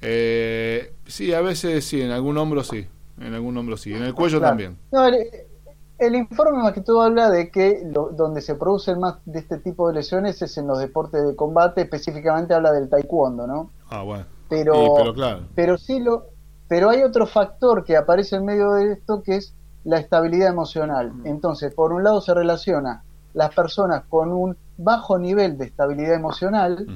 Eh, 0.03 0.93
sí, 1.07 1.33
a 1.33 1.41
veces 1.41 1.85
sí, 1.85 2.01
en 2.01 2.11
algún 2.11 2.37
hombro 2.39 2.63
sí. 2.63 2.87
En 3.21 3.35
algún 3.35 3.57
hombro 3.57 3.77
sí. 3.77 3.93
En 3.95 4.03
el 4.03 4.15
cuello 4.15 4.39
Claro. 4.39 4.51
también. 4.53 4.79
No, 4.93 5.07
el, 5.07 5.17
el 5.99 6.15
informe 6.15 6.63
más 6.63 6.73
que 6.75 6.83
todo 6.83 7.03
habla 7.03 7.31
de 7.31 7.51
que 7.51 7.83
lo- 7.93 8.11
donde 8.11 8.43
se 8.43 8.55
producen 8.55 9.01
más 9.01 9.17
de 9.25 9.39
este 9.39 9.59
tipo 9.59 9.89
de 9.89 9.95
lesiones 9.95 10.41
es 10.43 10.57
en 10.59 10.67
los 10.67 10.79
deportes 10.79 11.27
de 11.27 11.35
combate, 11.35 11.83
específicamente 11.83 12.53
habla 12.55 12.73
del 12.73 12.89
taekwondo, 12.89 13.47
¿no? 13.47 13.71
Ah, 13.89 14.03
bueno. 14.03 14.25
Pero, 14.49 14.75
Sí, 14.75 14.91
pero 14.97 15.15
claro. 15.15 15.41
pero 15.55 15.79
sí 15.79 15.99
lo, 16.01 16.27
pero 16.69 16.91
hay 16.91 17.03
otro 17.03 17.27
factor 17.27 17.83
que 17.85 17.97
aparece 17.97 18.37
en 18.37 18.45
medio 18.45 18.73
de 18.73 18.93
esto 18.93 19.23
que 19.23 19.37
es 19.37 19.55
la 19.85 19.99
estabilidad 19.99 20.49
emocional. 20.51 21.13
Entonces, 21.25 21.73
por 21.75 21.93
un 21.93 22.05
lado 22.05 22.21
se 22.21 22.35
relaciona 22.35 23.03
las 23.35 23.55
personas 23.55 24.05
con 24.09 24.33
un 24.33 24.57
bajo 24.77 25.19
nivel 25.19 25.57
de 25.59 25.67
estabilidad 25.67 26.15
emocional 26.15 26.87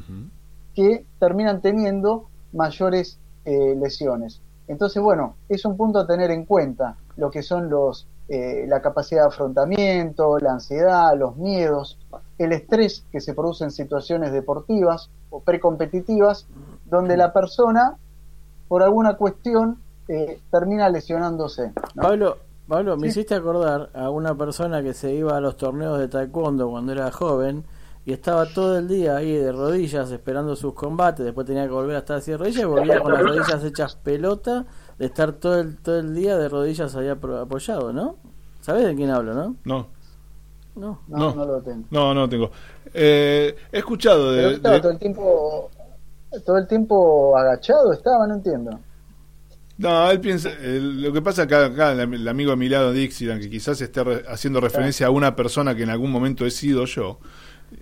que 0.74 1.04
terminan 1.18 1.60
teniendo 1.60 2.29
mayores 2.52 3.18
eh, 3.44 3.74
lesiones. 3.80 4.40
Entonces, 4.68 5.02
bueno, 5.02 5.34
es 5.48 5.64
un 5.64 5.76
punto 5.76 5.98
a 6.00 6.06
tener 6.06 6.30
en 6.30 6.44
cuenta 6.44 6.96
lo 7.16 7.30
que 7.30 7.42
son 7.42 7.68
los 7.70 8.06
eh, 8.28 8.64
la 8.68 8.80
capacidad 8.80 9.22
de 9.22 9.28
afrontamiento, 9.28 10.38
la 10.38 10.52
ansiedad, 10.52 11.18
los 11.18 11.36
miedos, 11.36 11.98
el 12.38 12.52
estrés 12.52 13.04
que 13.10 13.20
se 13.20 13.34
produce 13.34 13.64
en 13.64 13.72
situaciones 13.72 14.30
deportivas 14.30 15.10
o 15.30 15.40
precompetitivas, 15.40 16.46
donde 16.84 17.16
la 17.16 17.32
persona, 17.32 17.96
por 18.68 18.84
alguna 18.84 19.16
cuestión, 19.16 19.78
eh, 20.06 20.40
termina 20.52 20.88
lesionándose. 20.88 21.72
¿no? 21.96 22.02
Pablo, 22.02 22.36
Pablo, 22.68 22.96
me 22.96 23.02
Sí. 23.02 23.18
hiciste 23.18 23.34
acordar 23.34 23.90
a 23.94 24.10
una 24.10 24.36
persona 24.36 24.80
que 24.80 24.94
se 24.94 25.12
iba 25.12 25.36
a 25.36 25.40
los 25.40 25.56
torneos 25.56 25.98
de 25.98 26.06
taekwondo 26.06 26.70
cuando 26.70 26.92
era 26.92 27.10
joven 27.10 27.64
y 28.04 28.12
estaba 28.12 28.46
todo 28.46 28.78
el 28.78 28.88
día 28.88 29.16
ahí 29.16 29.32
de 29.34 29.52
rodillas 29.52 30.10
esperando 30.10 30.56
sus 30.56 30.74
combates, 30.74 31.24
después 31.24 31.46
tenía 31.46 31.64
que 31.64 31.70
volver 31.70 31.96
a 31.96 31.98
estar 32.00 32.16
así 32.16 32.30
de 32.30 32.36
rodillas 32.38 32.62
y 32.62 32.66
volvía 32.66 32.98
con 33.00 33.12
las 33.12 33.22
rodillas 33.22 33.62
hechas 33.64 33.94
pelota 33.96 34.64
de 34.98 35.06
estar 35.06 35.32
todo 35.32 35.60
el, 35.60 35.76
todo 35.78 35.98
el 35.98 36.14
día 36.14 36.36
de 36.38 36.48
rodillas 36.48 36.94
ahí 36.96 37.06
apro- 37.08 37.40
apoyado, 37.42 37.92
¿no? 37.92 38.16
¿Sabes 38.60 38.84
de 38.84 38.94
quién 38.94 39.10
hablo, 39.10 39.34
no? 39.34 39.56
No, 39.64 39.88
No. 40.76 41.00
No, 41.08 41.18
no. 41.18 41.34
no 41.34 41.44
lo 41.44 41.62
tengo. 41.62 41.84
no, 41.90 42.14
no 42.14 42.28
tengo. 42.28 42.50
Eh, 42.94 43.54
he 43.72 43.78
escuchado 43.78 44.32
Pero 44.34 44.48
de, 44.48 44.54
estaba 44.54 44.74
de- 44.76 44.80
todo 44.80 44.92
el 44.92 44.98
tiempo 44.98 45.70
todo 46.46 46.58
el 46.58 46.66
tiempo 46.68 47.36
agachado, 47.36 47.92
estaba, 47.92 48.24
no 48.26 48.34
entiendo. 48.34 48.78
No, 49.78 50.10
él 50.10 50.20
piensa. 50.20 50.50
el- 50.50 51.02
lo 51.02 51.12
que 51.12 51.22
pasa 51.22 51.42
acá, 51.42 51.64
acá 51.66 51.92
el, 51.92 52.00
el 52.14 52.28
amigo 52.28 52.52
Emiliano 52.52 52.92
Dixieland, 52.92 53.40
que 53.40 53.48
quizás 53.50 53.80
esté 53.80 54.04
re- 54.04 54.24
haciendo 54.28 54.60
referencia 54.60 55.06
a 55.06 55.10
una 55.10 55.34
persona 55.34 55.74
que 55.74 55.82
en 55.84 55.90
algún 55.90 56.10
momento 56.12 56.44
he 56.46 56.50
sido 56.50 56.84
yo, 56.84 57.18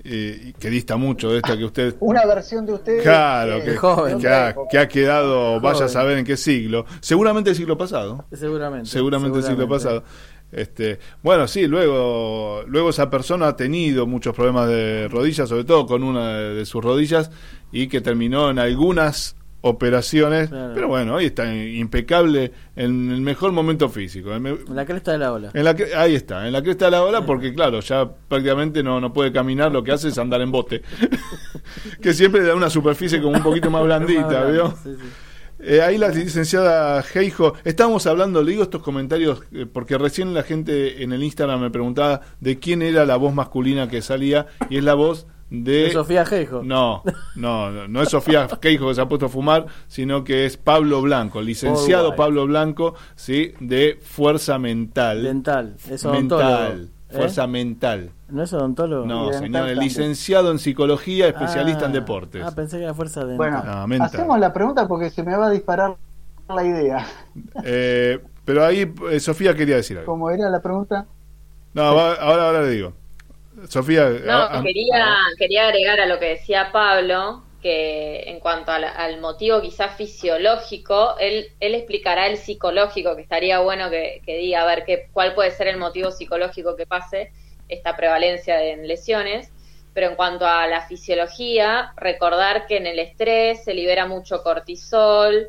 eh, 0.05 0.41
y 0.49 0.53
que 0.53 0.71
dista 0.71 0.97
mucho 0.97 1.31
de 1.31 1.39
esta 1.39 1.57
que 1.57 1.65
usted. 1.65 1.97
Una 2.01 2.25
versión 2.27 2.67
de 2.67 2.75
ustedes. 2.75 3.03
Claro, 3.03 3.63
que, 3.65 3.77
joven. 3.77 4.19
que 4.19 4.29
ha, 4.29 4.55
que 4.71 4.79
ha 4.79 4.89
quedado, 4.89 5.61
vaya 5.61 5.87
a 5.87 5.89
saber 5.89 6.19
en 6.19 6.25
qué 6.25 6.37
siglo. 6.37 6.87
Seguramente 7.01 7.51
el 7.51 7.57
siglo 7.57 7.77
pasado. 7.77 8.25
Seguramente. 8.33 8.89
Seguramente 8.89 9.39
el 9.39 9.45
siglo 9.45 9.69
pasado. 9.69 10.05
Este, 10.51 10.99
bueno, 11.23 11.47
sí, 11.47 11.67
luego, 11.67 12.63
luego 12.67 12.91
esa 12.91 13.11
persona 13.11 13.49
ha 13.49 13.57
tenido 13.57 14.07
muchos 14.07 14.35
problemas 14.35 14.69
de 14.69 15.09
rodillas, 15.09 15.49
sobre 15.49 15.65
todo 15.65 15.87
con 15.87 16.03
una 16.03 16.39
de, 16.39 16.55
de 16.55 16.67
sus 16.67 16.83
rodillas, 16.83 17.31
y 17.71 17.89
que 17.89 18.01
terminó 18.01 18.51
en 18.51 18.59
algunas 18.59 19.37
operaciones, 19.61 20.49
Claro. 20.51 20.73
pero 20.75 20.89
bueno, 20.89 21.15
hoy 21.15 21.27
está 21.27 21.53
impecable 21.53 22.53
en 22.77 23.11
el 23.11 23.21
mejor 23.21 23.53
momento 23.53 23.89
físico. 23.89 24.33
En 24.33 24.43
me- 24.43 24.51
En 24.51 24.77
la 24.77 24.85
cresta 24.87 25.13
de 25.13 25.19
la 25.19 25.33
ola. 25.33 25.51
en 25.53 25.65
la 25.65 25.75
que- 25.75 25.95
ahí 25.95 26.15
está, 26.15 26.47
en 26.47 26.53
la 26.53 26.63
cresta 26.63 26.85
de 26.87 26.91
la 26.93 27.03
ola, 27.03 27.27
porque 27.27 27.53
claro, 27.53 27.81
ya 27.81 28.09
prácticamente 28.29 28.83
no, 28.83 29.01
no 29.01 29.13
puede 29.13 29.33
caminar, 29.33 29.73
lo 29.73 29.83
que 29.83 29.93
hace 29.93 30.09
es 30.09 30.19
andar 30.19 30.41
en 30.43 30.53
bote. 30.53 30.83
que 32.01 32.13
siempre 32.15 32.41
le 32.43 32.49
da 32.49 32.55
una 32.55 32.71
superficie 32.71 33.21
como 33.21 33.37
un 33.37 33.43
poquito 33.43 33.71
más 33.71 33.83
blandita, 33.85 34.45
¿vio? 34.45 34.71
Sí, 34.83 34.91
sí. 34.99 35.07
Eh, 35.61 35.83
ahí 35.83 35.99
la 35.99 36.09
licenciada 36.11 37.05
Heijo, 37.15 37.55
estábamos 37.65 38.07
hablando, 38.07 38.45
le 38.45 38.53
digo 38.53 38.63
estos 38.63 38.81
comentarios 38.81 39.43
eh, 39.53 39.67
porque 39.67 39.99
recién 39.99 40.33
la 40.33 40.45
gente 40.45 41.03
en 41.03 41.13
el 41.13 41.21
Instagram 41.25 41.61
me 41.63 41.71
preguntaba 41.71 42.21
de 42.39 42.61
quién 42.61 42.81
era 42.81 43.05
la 43.05 43.17
voz 43.17 43.35
masculina 43.35 43.89
que 43.89 44.01
salía 44.01 44.47
y 44.71 44.77
es 44.79 44.85
la 44.85 44.95
voz 44.95 45.27
de... 45.51 45.73
De 45.85 45.91
Sofía 45.93 46.25
Geijo. 46.27 46.63
No, 46.63 47.03
no, 47.37 47.71
no, 47.71 47.89
no 47.89 48.03
es 48.03 48.09
Sofía 48.11 48.47
Heijo 48.63 48.89
que 48.89 48.95
se 48.95 49.01
ha 49.01 49.09
puesto 49.09 49.27
a 49.27 49.29
fumar, 49.29 49.67
sino 49.87 50.25
que 50.25 50.45
es 50.47 50.57
Pablo 50.57 51.01
Blanco, 51.03 51.41
licenciado. 51.43 52.15
Pablo 52.17 52.47
Blanco, 52.47 52.95
¿sí? 53.17 53.55
De 53.61 53.99
Fuerza 54.03 54.59
Mental. 54.59 55.23
Dental. 55.23 55.77
Es 55.91 56.05
odontólogo. 56.05 56.51
mental. 56.51 56.91
¿Eh? 57.11 57.17
Fuerza 57.17 57.47
mental. 57.47 58.11
¿No 58.29 58.43
es 58.43 58.53
odontólogo? 58.53 59.07
No, 59.07 59.33
señor, 59.33 59.69
licenciado 59.79 60.51
en 60.51 60.59
psicología, 60.59 61.29
especialista 61.29 61.87
en 61.87 61.93
Ah, 61.93 61.95
deportes. 61.95 62.45
Ah, 62.45 62.55
pensé 62.55 62.77
que 62.77 62.85
era 62.85 62.93
fuerza 62.93 63.21
dental. 63.21 63.37
Bueno, 63.39 63.63
No, 63.65 63.87
mental. 63.87 64.07
hacemos 64.09 64.39
la 64.39 64.53
pregunta 64.53 64.87
porque 64.87 65.09
se 65.09 65.23
me 65.23 65.35
va 65.35 65.47
a 65.47 65.51
disparar 65.51 65.97
la 66.55 66.65
idea. 66.65 67.07
Eh, 67.65 68.19
pero 68.45 68.65
ahí 68.67 68.93
eh, 69.11 69.21
Sofía 69.21 69.55
quería 69.55 69.77
decir 69.77 69.97
algo. 69.97 70.13
Como 70.13 70.31
era 70.31 70.51
la 70.51 70.61
pregunta, 70.61 71.07
No, 71.73 71.95
va- 71.95 72.15
ahora, 72.17 72.47
ahora 72.49 72.63
le 72.63 72.71
digo. 72.73 72.93
Sofía. 73.69 74.09
No, 74.09 74.63
quería, 74.63 75.17
quería 75.39 75.69
agregar 75.69 76.01
a 76.01 76.07
lo 76.07 76.19
que 76.19 76.31
decía 76.31 76.71
Pablo, 76.73 77.43
que 77.61 78.23
en 78.27 78.39
cuanto 78.41 78.71
al, 78.71 78.85
al 78.85 79.21
motivo 79.21 79.61
quizás 79.61 79.97
fisiológico, 79.97 81.17
él, 81.19 81.49
él 81.59 81.75
explicará 81.75 82.27
el 82.29 82.37
psicológico, 82.37 83.17
que 83.17 83.23
estaría 83.23 83.59
bueno 83.61 83.91
que, 83.91 84.23
que 84.25 84.37
diga 84.37 84.63
a 84.63 84.67
ver 84.67 84.85
qué, 84.85 85.09
cuál 85.13 85.35
puede 85.35 85.51
ser 85.51 85.67
el 85.69 85.77
motivo 85.77 86.11
psicológico 86.11 86.77
que 86.77 86.87
pase 86.87 87.33
esta 87.69 87.97
prevalencia 87.97 88.57
de 88.57 88.77
lesiones. 88.77 89.51
Pero 89.95 90.11
en 90.11 90.17
cuanto 90.17 90.47
a 90.47 90.69
la 90.69 90.83
fisiología, 90.87 91.93
recordar 91.97 92.67
que 92.67 92.77
en 92.77 92.87
el 92.87 93.01
estrés 93.01 93.65
se 93.65 93.75
libera 93.75 94.07
mucho 94.07 94.45
cortisol, 94.45 95.49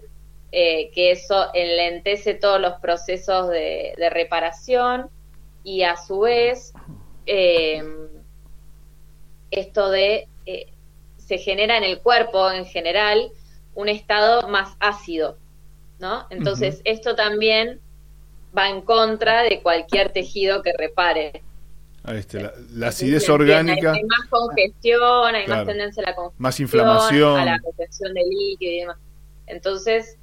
eh, 0.51 0.89
que 0.91 1.11
eso 1.11 1.49
enlentece 1.53 2.33
todos 2.33 2.59
los 2.59 2.79
procesos 2.79 3.49
de, 3.49 3.93
de 3.95 4.09
reparación 4.09 5.11
y 5.63 5.83
a 5.83 5.97
su 5.97 6.21
vez 6.21 6.73
eh, 7.29 7.83
esto 9.51 9.89
de 9.89 10.27
eh, 10.45 10.67
se 11.17 11.37
genera 11.37 11.77
en 11.77 11.83
el 11.83 11.99
cuerpo 11.99 12.49
en 12.51 12.65
general 12.65 13.31
un 13.75 13.87
estado 13.89 14.47
más 14.47 14.75
ácido, 14.79 15.37
¿no? 15.99 16.25
Entonces 16.29 16.81
esto 16.85 17.15
también 17.15 17.79
va 18.57 18.69
en 18.69 18.81
contra 18.81 19.43
de 19.43 19.61
cualquier 19.61 20.11
tejido 20.11 20.61
que 20.63 20.73
repare. 20.77 21.43
ahí 22.03 22.17
está, 22.17 22.39
la, 22.39 22.53
la 22.73 22.87
acidez 22.87 23.29
orgánica, 23.29 23.91
Hay, 23.93 23.99
hay 23.99 24.05
más 24.05 24.27
congestión, 24.29 25.35
hay 25.35 25.45
Claro. 25.45 25.59
más 25.65 25.67
tendencia 25.67 26.03
a 26.03 26.09
la 26.09 26.15
congestión, 26.15 26.41
más 26.43 26.59
inflamación. 26.59 27.39
a 27.39 27.45
la 27.45 27.59
retención 27.63 28.13
de 28.13 28.21
líquido 28.23 28.71
y 28.71 28.79
demás. 28.79 28.97
Entonces, 29.45 30.17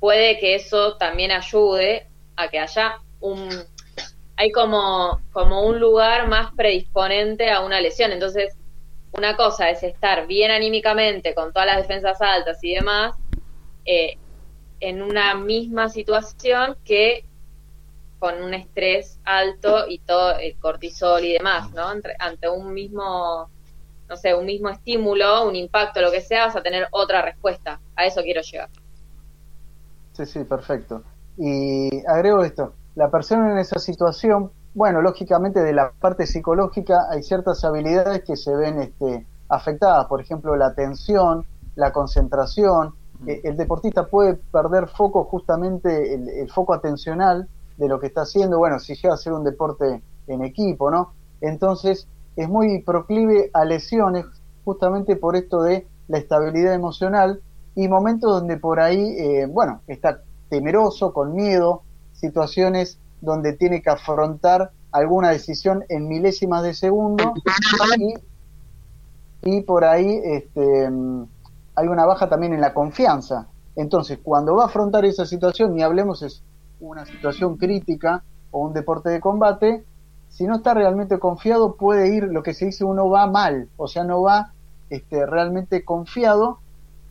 puede 0.00 0.38
que 0.38 0.54
eso 0.54 0.96
también 0.96 1.30
ayude 1.32 2.06
a 2.36 2.48
que 2.48 2.58
haya 2.58 2.98
un 3.20 3.48
hay 4.36 4.50
como 4.52 5.20
como 5.32 5.66
un 5.66 5.80
lugar 5.80 6.28
más 6.28 6.52
predisponente 6.54 7.50
a 7.50 7.60
una 7.60 7.80
lesión. 7.80 8.12
Entonces, 8.12 8.56
una 9.12 9.36
cosa 9.36 9.70
es 9.70 9.82
estar 9.82 10.26
bien 10.26 10.50
anímicamente 10.50 11.34
con 11.34 11.52
todas 11.52 11.66
las 11.66 11.76
defensas 11.76 12.20
altas 12.20 12.58
y 12.62 12.74
demás 12.74 13.16
eh, 13.84 14.18
en 14.80 15.02
una 15.02 15.34
misma 15.34 15.88
situación 15.88 16.76
que 16.84 17.24
con 18.18 18.42
un 18.42 18.54
estrés 18.54 19.20
alto 19.24 19.86
y 19.88 19.98
todo 19.98 20.38
el 20.38 20.56
cortisol 20.58 21.24
y 21.24 21.34
demás, 21.34 21.72
¿no? 21.72 21.92
Ante 22.18 22.48
un 22.48 22.72
mismo 22.72 23.50
no 24.08 24.16
sé, 24.16 24.34
un 24.34 24.46
mismo 24.46 24.68
estímulo, 24.68 25.48
un 25.48 25.56
impacto, 25.56 26.00
lo 26.00 26.10
que 26.10 26.20
sea, 26.20 26.46
vas 26.46 26.56
a 26.56 26.62
tener 26.62 26.86
otra 26.90 27.22
respuesta. 27.22 27.80
A 27.96 28.04
eso 28.04 28.22
quiero 28.22 28.42
llegar. 28.42 28.68
sí, 30.12 30.26
sí, 30.26 30.44
perfecto. 30.44 31.02
Y 31.36 32.04
agrego 32.06 32.44
esto, 32.44 32.74
la 32.94 33.10
persona 33.10 33.52
en 33.52 33.58
esa 33.58 33.78
situación 33.78 34.50
bueno, 34.74 35.02
lógicamente 35.02 35.60
de 35.60 35.72
la 35.72 35.92
parte 35.92 36.26
psicológica 36.26 37.06
hay 37.08 37.22
ciertas 37.22 37.64
habilidades 37.64 38.24
que 38.24 38.36
se 38.36 38.54
ven 38.56 38.80
este, 38.80 39.24
afectadas, 39.48 40.06
por 40.06 40.20
ejemplo, 40.20 40.56
la 40.56 40.66
atención, 40.66 41.46
la 41.76 41.92
concentración. 41.92 42.94
Eh, 43.26 43.40
el 43.44 43.56
deportista 43.56 44.06
puede 44.06 44.34
perder 44.34 44.88
foco, 44.88 45.24
justamente 45.24 46.14
el, 46.14 46.28
el 46.28 46.50
foco 46.50 46.74
atencional 46.74 47.48
de 47.76 47.88
lo 47.88 48.00
que 48.00 48.08
está 48.08 48.22
haciendo, 48.22 48.58
bueno, 48.58 48.80
si 48.80 48.96
llega 48.96 49.14
a 49.14 49.16
ser 49.16 49.32
un 49.32 49.44
deporte 49.44 50.02
en 50.26 50.44
equipo, 50.44 50.90
¿no? 50.90 51.12
Entonces, 51.40 52.08
es 52.34 52.48
muy 52.48 52.82
proclive 52.82 53.50
a 53.52 53.64
lesiones 53.64 54.26
justamente 54.64 55.14
por 55.14 55.36
esto 55.36 55.62
de 55.62 55.86
la 56.08 56.18
estabilidad 56.18 56.74
emocional 56.74 57.40
y 57.76 57.86
momentos 57.86 58.40
donde 58.40 58.56
por 58.56 58.80
ahí, 58.80 59.16
eh, 59.18 59.46
bueno, 59.46 59.82
está 59.86 60.22
temeroso, 60.48 61.12
con 61.12 61.34
miedo, 61.34 61.82
situaciones 62.26 62.98
donde 63.20 63.52
tiene 63.52 63.82
que 63.82 63.90
afrontar 63.90 64.70
alguna 64.92 65.30
decisión 65.30 65.84
en 65.88 66.08
milésimas 66.08 66.62
de 66.62 66.72
segundo 66.72 67.34
y, 69.42 69.60
por 69.62 69.84
ahí 69.84 70.20
este, 70.24 70.90
mm, 70.90 71.26
hay 71.74 71.88
una 71.88 72.06
baja 72.06 72.28
también 72.28 72.54
en 72.54 72.60
la 72.60 72.72
confianza. 72.72 73.48
Entonces, 73.76 74.18
cuando 74.22 74.54
va 74.56 74.64
a 74.64 74.66
afrontar 74.66 75.04
esa 75.04 75.26
situación, 75.26 75.74
ni 75.74 75.82
hablemos 75.82 76.22
es 76.22 76.42
una 76.80 77.04
situación 77.04 77.56
crítica 77.56 78.22
o 78.50 78.60
un 78.60 78.72
deporte 78.72 79.10
de 79.10 79.20
combate, 79.20 79.84
si 80.28 80.46
no 80.46 80.56
está 80.56 80.74
realmente 80.74 81.18
confiado 81.18 81.74
puede 81.74 82.14
ir, 82.14 82.24
lo 82.24 82.42
que 82.42 82.54
se 82.54 82.66
dice, 82.66 82.84
uno 82.84 83.08
va 83.08 83.26
mal, 83.26 83.68
o 83.76 83.86
sea, 83.86 84.04
no 84.04 84.22
va 84.22 84.52
este, 84.90 85.26
realmente 85.26 85.84
confiado 85.84 86.58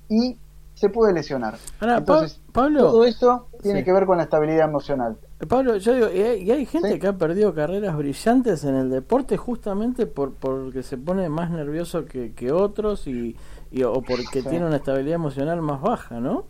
y 0.09 0.37
se 0.83 0.89
puede 0.89 1.13
lesionar. 1.13 1.55
Ahora, 1.79 1.99
Entonces, 1.99 2.41
Pa- 2.47 2.63
Pablo, 2.63 2.79
todo 2.81 3.05
esto 3.05 3.47
tiene 3.61 3.79
Sí. 3.79 3.85
que 3.85 3.93
ver 3.93 4.05
con 4.05 4.17
la 4.17 4.23
estabilidad 4.23 4.67
emocional. 4.67 5.15
Pablo, 5.47 5.77
yo 5.77 5.93
digo, 5.93 6.07
y 6.11 6.21
hay, 6.21 6.43
y 6.43 6.51
hay 6.51 6.65
gente 6.65 6.91
Sí. 6.91 6.99
que 6.99 7.07
ha 7.07 7.13
perdido 7.17 7.53
carreras 7.53 7.95
brillantes 7.95 8.65
en 8.65 8.75
el 8.75 8.89
deporte 8.89 9.37
justamente 9.37 10.07
por 10.07 10.33
porque 10.33 10.83
se 10.83 10.97
pone 10.97 11.29
más 11.29 11.51
nervioso 11.51 12.03
que, 12.05 12.33
que 12.33 12.51
otros 12.51 13.07
y, 13.07 13.37
y- 13.71 13.83
o 13.83 14.01
porque 14.01 14.41
Sí. 14.41 14.49
tiene 14.49 14.65
una 14.65 14.75
estabilidad 14.75 15.15
emocional 15.15 15.61
más 15.61 15.79
baja, 15.81 16.19
¿no? 16.19 16.43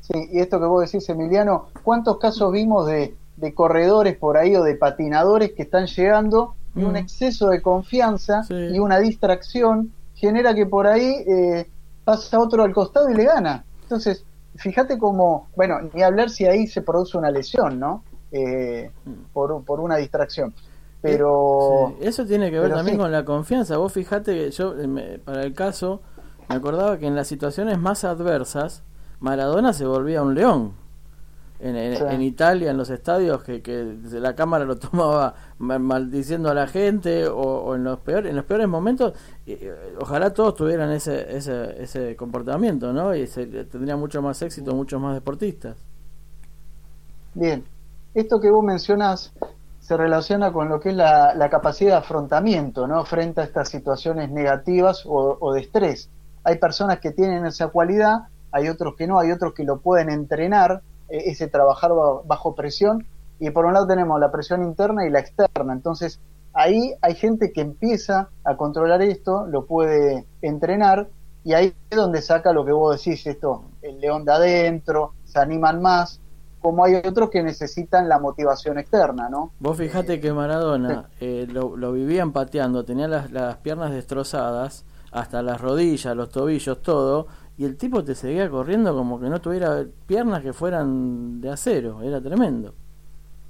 Sí, 0.00 0.28
y 0.32 0.38
esto 0.38 0.60
que 0.60 0.66
vos 0.66 0.84
decís, 0.88 1.08
Emiliano, 1.08 1.66
¿cuántos 1.82 2.18
casos 2.18 2.52
vimos 2.52 2.86
de, 2.86 3.16
de 3.36 3.52
corredores 3.54 4.16
por 4.16 4.36
ahí 4.36 4.54
o 4.54 4.62
de 4.62 4.76
patinadores 4.76 5.52
que 5.52 5.62
están 5.62 5.86
llegando 5.86 6.54
y 6.76 6.84
un 6.84 6.92
Mm. 6.92 6.96
exceso 6.96 7.48
de 7.48 7.60
confianza 7.62 8.42
y 8.48 8.78
una 8.78 9.00
distracción 9.00 9.92
genera 10.14 10.54
que 10.54 10.66
por 10.66 10.86
ahí 10.86 11.24
eh, 11.26 11.66
pasa 12.06 12.38
otro 12.40 12.62
al 12.62 12.72
costado 12.72 13.10
y 13.10 13.14
le 13.14 13.24
gana? 13.24 13.64
Entonces, 13.82 14.24
fíjate 14.54 14.96
cómo, 14.98 15.48
bueno, 15.56 15.78
ni 15.92 16.02
hablar 16.02 16.30
si 16.30 16.46
ahí 16.46 16.66
se 16.66 16.80
produce 16.80 17.18
una 17.18 17.30
lesión, 17.30 17.78
¿no? 17.78 18.04
Eh, 18.32 18.90
por, 19.32 19.62
por 19.64 19.80
una 19.80 19.96
distracción. 19.96 20.54
Pero... 21.02 21.94
Sí, 22.00 22.06
Eso 22.06 22.24
tiene 22.24 22.50
que 22.50 22.58
ver 22.58 22.72
también 22.72 22.96
sí. 22.96 23.02
con 23.02 23.12
la 23.12 23.24
confianza. 23.24 23.76
Vos 23.76 23.92
fijate 23.92 24.32
que 24.34 24.50
yo, 24.50 24.78
eh, 24.78 24.86
me- 24.86 25.18
para 25.18 25.42
el 25.42 25.52
caso, 25.52 26.00
me 26.48 26.54
acordaba 26.56 26.96
que 26.98 27.06
en 27.06 27.14
las 27.14 27.26
situaciones 27.28 27.78
más 27.78 28.04
adversas, 28.04 28.82
Maradona 29.20 29.72
se 29.72 29.84
volvía 29.86 30.22
un 30.22 30.34
león. 30.34 30.72
En, 31.58 31.74
en- 31.76 31.96
Sí. 31.96 32.04
en 32.08 32.22
Italia, 32.22 32.70
en 32.70 32.76
los 32.76 32.90
estadios, 32.90 33.42
que, 33.42 33.62
que 33.62 33.96
la 34.12 34.34
cámara 34.34 34.64
lo 34.64 34.76
tomaba 34.78 35.34
ma- 35.58 35.78
maldiciendo 35.78 36.50
a 36.50 36.54
la 36.54 36.66
gente, 36.66 37.26
o, 37.28 37.40
o 37.40 37.74
en 37.74 37.84
los 37.84 37.98
peores 38.00 38.30
en 38.30 38.36
los 38.36 38.44
peores 38.44 38.68
momentos, 38.68 39.14
eh, 39.46 39.74
ojalá 40.00 40.32
todos 40.34 40.54
tuvieran 40.54 40.90
ese, 40.92 41.36
ese, 41.36 41.82
ese 41.82 42.16
comportamiento, 42.16 42.92
¿no? 42.92 43.14
Y 43.14 43.26
se, 43.26 43.46
tendría 43.46 43.96
mucho 43.96 44.20
más 44.22 44.40
éxito, 44.42 44.74
muchos 44.74 45.00
más 45.00 45.14
deportistas. 45.14 45.76
Bien, 47.34 47.64
esto 48.14 48.40
que 48.40 48.50
vos 48.50 48.64
mencionas 48.64 49.32
se 49.80 49.96
relaciona 49.96 50.52
con 50.52 50.68
lo 50.68 50.80
que 50.80 50.90
es 50.90 50.96
la, 50.96 51.34
la 51.34 51.48
capacidad 51.50 51.92
de 51.92 51.96
afrontamiento, 51.98 52.86
¿no? 52.86 53.04
Frente 53.04 53.40
a 53.40 53.44
estas 53.44 53.68
situaciones 53.68 54.30
negativas 54.30 55.04
o, 55.06 55.36
o 55.40 55.52
de 55.52 55.60
estrés. 55.60 56.10
Hay 56.44 56.58
personas 56.58 56.98
que 57.00 57.12
tienen 57.12 57.46
esa 57.46 57.68
cualidad, 57.68 58.28
hay 58.50 58.68
otros 58.68 58.94
que 58.96 59.06
no, 59.06 59.18
hay 59.18 59.30
otros 59.32 59.52
que 59.54 59.64
lo 59.64 59.80
pueden 59.80 60.10
entrenar, 60.10 60.82
ese 61.08 61.48
trabajar 61.48 61.92
ba- 61.92 62.22
bajo 62.24 62.54
presión, 62.54 63.06
y 63.38 63.50
por 63.50 63.66
un 63.66 63.74
lado 63.74 63.86
tenemos 63.86 64.18
la 64.18 64.30
presión 64.32 64.62
interna 64.62 65.06
y 65.06 65.10
la 65.10 65.20
externa. 65.20 65.72
Entonces, 65.72 66.20
ahí 66.54 66.94
hay 67.02 67.14
gente 67.14 67.52
que 67.52 67.60
empieza 67.60 68.28
a 68.44 68.56
controlar 68.56 69.02
esto, 69.02 69.46
lo 69.46 69.66
puede 69.66 70.24
entrenar, 70.42 71.08
y 71.44 71.52
ahí 71.52 71.74
es 71.90 71.96
donde 71.96 72.22
saca 72.22 72.52
lo 72.52 72.64
que 72.64 72.72
vos 72.72 72.96
decís, 72.96 73.26
esto, 73.26 73.62
el 73.82 74.00
león 74.00 74.24
de 74.24 74.32
adentro, 74.32 75.12
se 75.24 75.38
animan 75.38 75.80
más, 75.82 76.20
como 76.60 76.84
hay 76.84 76.94
otros 76.96 77.30
que 77.30 77.42
necesitan 77.42 78.08
la 78.08 78.18
motivación 78.18 78.78
externa, 78.78 79.28
¿no? 79.28 79.52
Vos 79.60 79.76
fijate 79.76 80.18
que 80.18 80.32
Maradona 80.32 81.08
eh, 81.20 81.46
lo, 81.48 81.76
lo 81.76 81.92
vivían 81.92 82.32
pateando, 82.32 82.84
tenía 82.84 83.06
las, 83.06 83.30
las 83.30 83.58
piernas 83.58 83.92
destrozadas, 83.92 84.84
hasta 85.12 85.42
las 85.42 85.60
rodillas, 85.60 86.16
los 86.16 86.30
tobillos, 86.30 86.82
todo, 86.82 87.28
y 87.56 87.64
el 87.64 87.76
tipo 87.76 88.04
te 88.04 88.14
seguía 88.14 88.50
corriendo 88.50 88.94
como 88.94 89.20
que 89.20 89.28
no 89.30 89.40
tuviera 89.40 89.86
piernas 90.06 90.42
que 90.42 90.52
fueran 90.52 91.40
de 91.40 91.50
acero, 91.50 92.02
era 92.02 92.20
tremendo. 92.22 92.74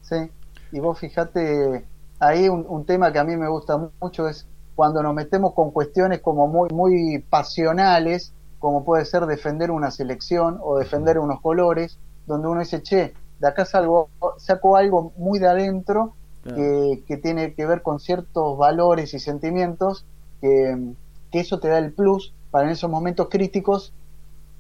Sí, 0.01 0.17
y 0.71 0.81
vos 0.81 0.99
fíjate, 0.99 1.89
ahí 2.19 2.49
un, 2.49 2.65
un 2.69 2.87
tema 2.87 3.13
que 3.13 3.19
a 3.19 3.25
mí 3.25 3.37
me 3.37 3.49
gusta 3.49 3.91
mucho 4.01 4.29
es 4.29 4.49
cuando 4.75 5.03
nos 5.03 5.15
metemos 5.15 5.55
con 5.55 5.71
cuestiones 5.73 6.21
como 6.21 6.47
muy, 6.49 6.71
muy 6.71 7.19
pasionales, 7.31 8.35
como 8.59 8.85
puede 8.85 9.05
ser 9.05 9.27
defender 9.27 9.71
una 9.71 9.91
selección 9.91 10.59
o 10.63 10.79
defender 10.79 11.19
unos 11.19 11.41
colores, 11.41 11.99
donde 12.27 12.49
uno 12.49 12.61
dice, 12.61 12.83
che, 12.83 13.15
de 13.39 13.49
acá 13.49 13.65
salgo, 13.65 14.11
saco 14.39 14.77
algo 14.77 15.13
muy 15.17 15.39
de 15.39 15.49
adentro 15.49 16.15
Claro. 16.43 16.63
que, 16.63 17.03
que 17.07 17.17
tiene 17.17 17.55
que 17.55 17.67
ver 17.67 17.83
con 17.83 17.99
ciertos 17.99 18.57
valores 18.57 19.15
y 19.15 19.19
sentimientos, 19.21 20.07
que, 20.41 20.95
que 21.33 21.41
eso 21.41 21.59
te 21.59 21.69
da 21.69 21.79
el 21.79 21.93
plus 21.93 22.36
para 22.51 22.67
en 22.67 22.73
esos 22.73 22.91
momentos 22.91 23.29
críticos 23.31 23.93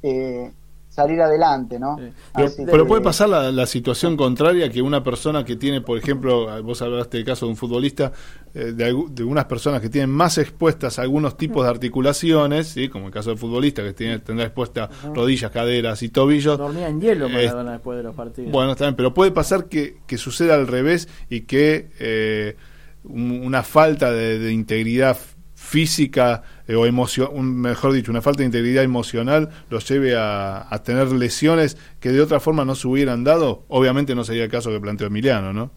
eh, 0.02 0.50
salir 0.88 1.20
adelante, 1.20 1.78
¿no? 1.78 1.96
Sí. 1.98 2.04
Pero, 2.34 2.46
Así 2.46 2.62
pero 2.64 2.84
que- 2.84 2.88
puede 2.88 3.02
pasar 3.02 3.28
la, 3.28 3.52
la 3.52 3.66
situación 3.66 4.16
contraria 4.16 4.70
que 4.70 4.80
una 4.80 5.02
persona 5.02 5.44
que 5.44 5.54
tiene, 5.56 5.82
por 5.82 5.98
ejemplo, 5.98 6.62
vos 6.62 6.80
hablaste 6.80 7.18
del 7.18 7.26
caso 7.26 7.44
de 7.44 7.50
un 7.50 7.56
futbolista, 7.56 8.12
eh, 8.54 8.72
de, 8.72 9.04
de 9.10 9.24
unas 9.24 9.44
personas 9.44 9.82
que 9.82 9.90
tienen 9.90 10.08
más 10.08 10.38
expuestas 10.38 10.98
algunos 10.98 11.36
tipos 11.36 11.64
de 11.64 11.70
articulaciones, 11.70 12.68
¿sí? 12.68 12.88
como 12.88 13.06
el 13.08 13.12
caso 13.12 13.28
del 13.30 13.38
futbolista 13.38 13.82
que 13.82 13.92
tiene, 13.92 14.20
tendrá 14.20 14.46
expuestas 14.46 14.88
rodillas, 15.14 15.50
caderas 15.50 16.02
y 16.02 16.08
tobillos. 16.08 16.56
Dormía 16.56 16.88
en 16.88 17.00
hielo 17.00 17.26
Eh, 17.26 17.52
después 17.52 17.96
de 17.98 18.02
los 18.02 18.14
partidos. 18.14 18.50
Bueno, 18.52 18.72
está 18.72 18.84
bien, 18.84 18.94
pero 18.96 19.12
puede 19.12 19.32
pasar 19.32 19.66
que, 19.66 19.98
que 20.06 20.16
suceda 20.16 20.54
al 20.54 20.66
revés 20.66 21.08
y 21.28 21.42
que 21.42 21.90
eh, 21.98 22.56
un- 23.04 23.42
una 23.44 23.62
falta 23.62 24.10
de, 24.12 24.38
de 24.38 24.50
integridad 24.52 25.18
física 25.54 26.42
eh, 26.68 26.74
o 26.76 26.86
emoción, 26.86 27.60
mejor 27.60 27.92
dicho, 27.92 28.10
una 28.10 28.22
falta 28.22 28.40
de 28.40 28.46
integridad 28.46 28.84
emocional 28.84 29.50
lo 29.70 29.78
lleve 29.80 30.16
a, 30.16 30.66
a 30.72 30.82
tener 30.82 31.12
lesiones 31.12 31.76
que 32.00 32.10
de 32.12 32.20
otra 32.20 32.40
forma 32.40 32.64
no 32.64 32.74
se 32.74 32.88
hubieran 32.88 33.24
dado. 33.24 33.64
Obviamente 33.68 34.14
no 34.14 34.24
sería 34.24 34.44
el 34.44 34.50
caso 34.50 34.70
que 34.70 34.80
planteó 34.80 35.06
Emiliano, 35.06 35.52
¿no? 35.52 35.70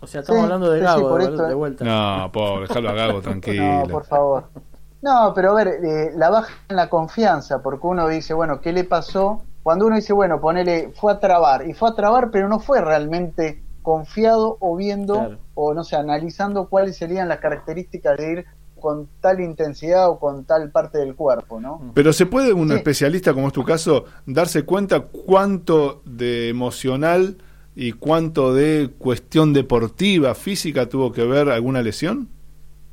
o 0.00 0.06
sea, 0.06 0.20
estamos 0.20 0.40
sí, 0.40 0.44
hablando 0.44 0.70
de 0.70 0.80
Gago 0.80 1.00
sí, 1.00 1.02
por 1.08 1.22
de, 1.22 1.24
esto- 1.24 1.46
de 1.46 1.54
vuelta. 1.54 1.84
No, 1.84 2.30
pobre, 2.32 2.66
déjalo 2.68 2.90
a 2.90 2.94
Gago 2.94 3.22
tranquilo. 3.22 3.82
No, 3.82 3.88
por 3.88 4.04
favor. 4.06 4.50
No, 5.02 5.32
pero 5.34 5.52
a 5.52 5.54
ver, 5.54 5.68
eh, 5.84 6.12
la 6.16 6.30
baja 6.30 6.52
en 6.68 6.76
la 6.76 6.88
confianza, 6.88 7.62
porque 7.62 7.86
uno 7.86 8.08
dice, 8.08 8.32
bueno, 8.34 8.60
¿qué 8.60 8.72
le 8.72 8.84
pasó? 8.84 9.42
Cuando 9.62 9.86
uno 9.86 9.96
dice, 9.96 10.12
bueno, 10.12 10.40
ponele, 10.40 10.92
fue 10.94 11.12
a 11.12 11.20
trabar, 11.20 11.68
y 11.68 11.74
fue 11.74 11.90
a 11.90 11.94
trabar, 11.94 12.30
pero 12.30 12.48
no 12.48 12.58
fue 12.60 12.80
realmente 12.80 13.62
confiado 13.82 14.56
o 14.60 14.76
viendo, 14.76 15.26
Claro. 15.26 15.38
o 15.54 15.74
no 15.74 15.84
sé, 15.84 15.96
analizando 15.96 16.68
cuáles 16.68 16.96
serían 16.96 17.28
las 17.28 17.38
características 17.38 18.16
de 18.18 18.32
ir 18.32 18.46
con 18.84 19.08
tal 19.22 19.40
intensidad 19.40 20.10
o 20.10 20.18
con 20.18 20.44
tal 20.44 20.70
parte 20.70 20.98
del 20.98 21.14
cuerpo, 21.16 21.58
¿no? 21.58 21.80
Pero 21.94 22.12
se 22.12 22.26
puede 22.26 22.52
un 22.52 22.68
Sí. 22.68 22.74
especialista, 22.74 23.32
como 23.32 23.46
es 23.46 23.54
tu 23.54 23.64
caso, 23.64 24.04
darse 24.26 24.64
cuenta 24.66 25.00
cuánto 25.00 26.02
de 26.04 26.50
emocional 26.50 27.38
y 27.74 27.92
cuánto 27.92 28.52
de 28.52 28.90
cuestión 28.98 29.54
deportiva, 29.54 30.34
física 30.34 30.86
tuvo 30.88 31.10
que 31.12 31.24
ver 31.24 31.48
alguna 31.48 31.80
lesión? 31.80 32.28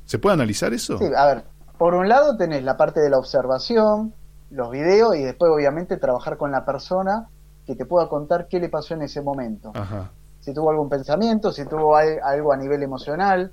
¿Se 0.05 0.17
puede 0.17 0.35
analizar 0.35 0.73
eso? 0.73 0.97
Sí, 0.97 1.05
a 1.13 1.25
ver, 1.25 1.43
por 1.77 1.93
un 1.93 2.07
lado 2.07 2.37
tenés 2.37 2.63
la 2.63 2.77
parte 2.77 3.01
de 3.01 3.09
la 3.09 3.17
observación, 3.17 4.13
los 4.49 4.71
videos, 4.71 5.15
y 5.17 5.23
después 5.23 5.51
obviamente 5.53 5.97
trabajar 5.97 6.37
con 6.37 6.51
la 6.51 6.63
persona 6.65 7.27
que 7.67 7.75
te 7.75 7.85
pueda 7.85 8.07
contar 8.07 8.47
qué 8.47 8.59
le 8.61 8.69
pasó 8.69 8.93
en 8.93 9.01
ese 9.01 9.21
momento. 9.21 9.71
Ajá. 9.75 10.09
si 10.39 10.55
tuvo 10.55 10.71
algún 10.71 10.89
pensamiento, 10.89 11.51
si 11.51 11.65
tuvo 11.65 11.95
al- 11.95 12.19
algo 12.23 12.51
a 12.51 12.57
nivel 12.57 12.81
emocional, 12.81 13.51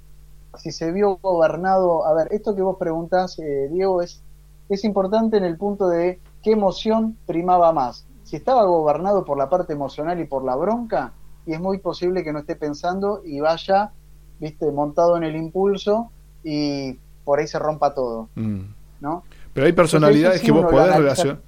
si 0.56 0.72
se 0.72 0.92
vio 0.92 1.16
gobernado. 1.18 2.06
A 2.06 2.14
ver, 2.14 2.28
esto 2.30 2.54
que 2.54 2.62
vos 2.62 2.76
preguntás, 2.78 3.38
eh, 3.38 3.68
Diego, 3.70 4.02
es, 4.02 4.22
es 4.68 4.84
importante 4.84 5.36
en 5.36 5.44
el 5.44 5.56
punto 5.56 5.88
de 5.88 6.20
qué 6.42 6.52
emoción 6.52 7.16
primaba 7.26 7.72
más. 7.72 8.06
Si 8.24 8.36
estaba 8.36 8.64
gobernado 8.64 9.24
por 9.24 9.38
la 9.38 9.48
parte 9.48 9.72
emocional 9.72 10.20
y 10.20 10.24
por 10.26 10.44
la 10.44 10.56
bronca, 10.56 11.12
y 11.46 11.54
es 11.54 11.60
muy 11.60 11.78
posible 11.78 12.22
que 12.24 12.32
no 12.32 12.40
esté 12.40 12.56
pensando 12.56 13.22
y 13.24 13.40
vaya, 13.40 13.92
viste, 14.38 14.70
montado 14.70 15.16
en 15.16 15.24
el 15.24 15.34
impulso 15.34 16.10
y 16.44 16.98
por 17.24 17.38
ahí 17.38 17.46
se 17.46 17.58
rompa 17.58 17.94
todo, 17.94 18.28
Mm. 18.34 18.60
¿no? 19.00 19.22
Pero 19.54 19.66
hay 19.66 19.72
personalidades 19.72 20.40
Entonces, 20.42 20.46
que 20.46 20.52
vos 20.52 20.70
podés 20.70 20.96
relacionar. 20.96 21.40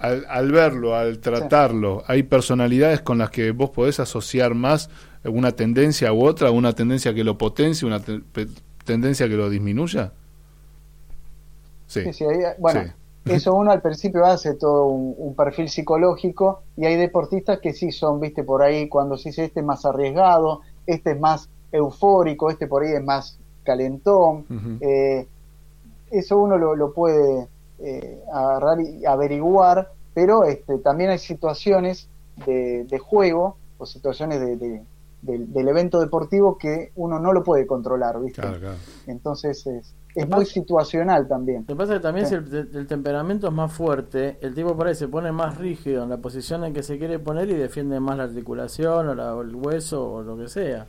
Al, 0.00 0.26
al 0.28 0.50
verlo, 0.50 0.94
al 0.96 1.18
tratarlo, 1.20 2.02
¿hay 2.06 2.22
personalidades 2.22 3.00
con 3.02 3.18
las 3.18 3.30
que 3.30 3.50
vos 3.52 3.70
podés 3.70 4.00
asociar 4.00 4.54
más 4.54 4.90
una 5.24 5.52
tendencia 5.52 6.12
u 6.12 6.24
otra, 6.24 6.50
una 6.50 6.72
tendencia 6.72 7.12
que 7.14 7.22
lo 7.24 7.36
potencie, 7.38 7.86
una 7.86 8.00
te- 8.00 8.20
tendencia 8.84 9.28
que 9.28 9.34
lo 9.36 9.48
disminuya? 9.50 10.12
Sí. 11.86 12.02
Sí, 12.04 12.12
sí, 12.12 12.24
ahí- 12.24 12.54
bueno, 12.58 12.82
Sí. 12.84 12.90
eso 13.32 13.54
uno 13.54 13.70
al 13.70 13.82
principio 13.82 14.24
hace 14.24 14.54
todo 14.54 14.86
un, 14.86 15.14
un 15.18 15.34
perfil 15.34 15.68
psicológico 15.68 16.62
y 16.76 16.86
hay 16.86 16.96
deportistas 16.96 17.58
que 17.60 17.72
sí 17.74 17.92
son, 17.92 18.20
viste, 18.20 18.44
por 18.44 18.62
ahí 18.62 18.88
cuando 18.88 19.18
se 19.18 19.28
dice 19.30 19.44
este 19.44 19.60
es 19.60 19.66
más 19.66 19.84
arriesgado, 19.84 20.60
este 20.86 21.12
es 21.12 21.20
más 21.20 21.48
eufórico, 21.72 22.50
este 22.50 22.66
por 22.66 22.82
ahí 22.82 22.92
es 22.92 23.04
más 23.04 23.38
calentón. 23.64 24.46
Eh, 24.80 25.26
eso 26.10 26.38
uno 26.38 26.56
lo, 26.56 26.74
lo 26.74 26.92
puede 26.92 27.46
eh, 27.82 28.22
agarrar 28.32 28.80
y 28.80 29.04
averiguar, 29.06 29.90
pero 30.14 30.44
este, 30.44 30.78
también 30.78 31.10
hay 31.10 31.18
situaciones 31.18 32.08
de, 32.46 32.84
de 32.84 32.98
juego 32.98 33.56
o 33.78 33.86
situaciones 33.86 34.40
de, 34.40 34.56
de- 34.56 34.82
del, 35.22 35.52
del 35.52 35.68
evento 35.68 36.00
deportivo 36.00 36.56
que 36.56 36.92
uno 36.96 37.18
no 37.18 37.34
lo 37.34 37.44
puede 37.44 37.66
controlar, 37.66 38.18
¿viste? 38.22 38.40
Claro, 38.40 38.58
claro. 38.58 38.76
Entonces 39.06 39.66
es, 39.66 39.94
es 40.14 40.26
muy 40.28 40.46
situacional 40.46 41.28
también. 41.28 41.60
Lo 41.68 41.74
que 41.74 41.76
pasa 41.76 41.92
es 41.92 41.98
que 41.98 42.02
también 42.02 42.26
Sí. 42.26 42.36
si 42.48 42.56
el, 42.56 42.70
el 42.74 42.86
temperamento 42.86 43.46
es 43.48 43.52
más 43.52 43.70
fuerte, 43.70 44.38
el 44.40 44.54
tipo 44.54 44.74
por 44.74 44.86
ahí 44.86 44.94
se 44.94 45.08
pone 45.08 45.30
más 45.30 45.58
rígido 45.58 46.04
en 46.04 46.08
la 46.08 46.16
posición 46.16 46.64
en 46.64 46.72
que 46.72 46.82
se 46.82 46.96
quiere 46.96 47.18
poner 47.18 47.50
y 47.50 47.54
defiende 47.54 48.00
más 48.00 48.16
la 48.16 48.24
articulación 48.24 49.08
o, 49.10 49.14
la- 49.14 49.34
o 49.34 49.42
el 49.42 49.54
hueso 49.54 50.10
o 50.10 50.22
lo 50.22 50.38
que 50.38 50.48
sea. 50.48 50.86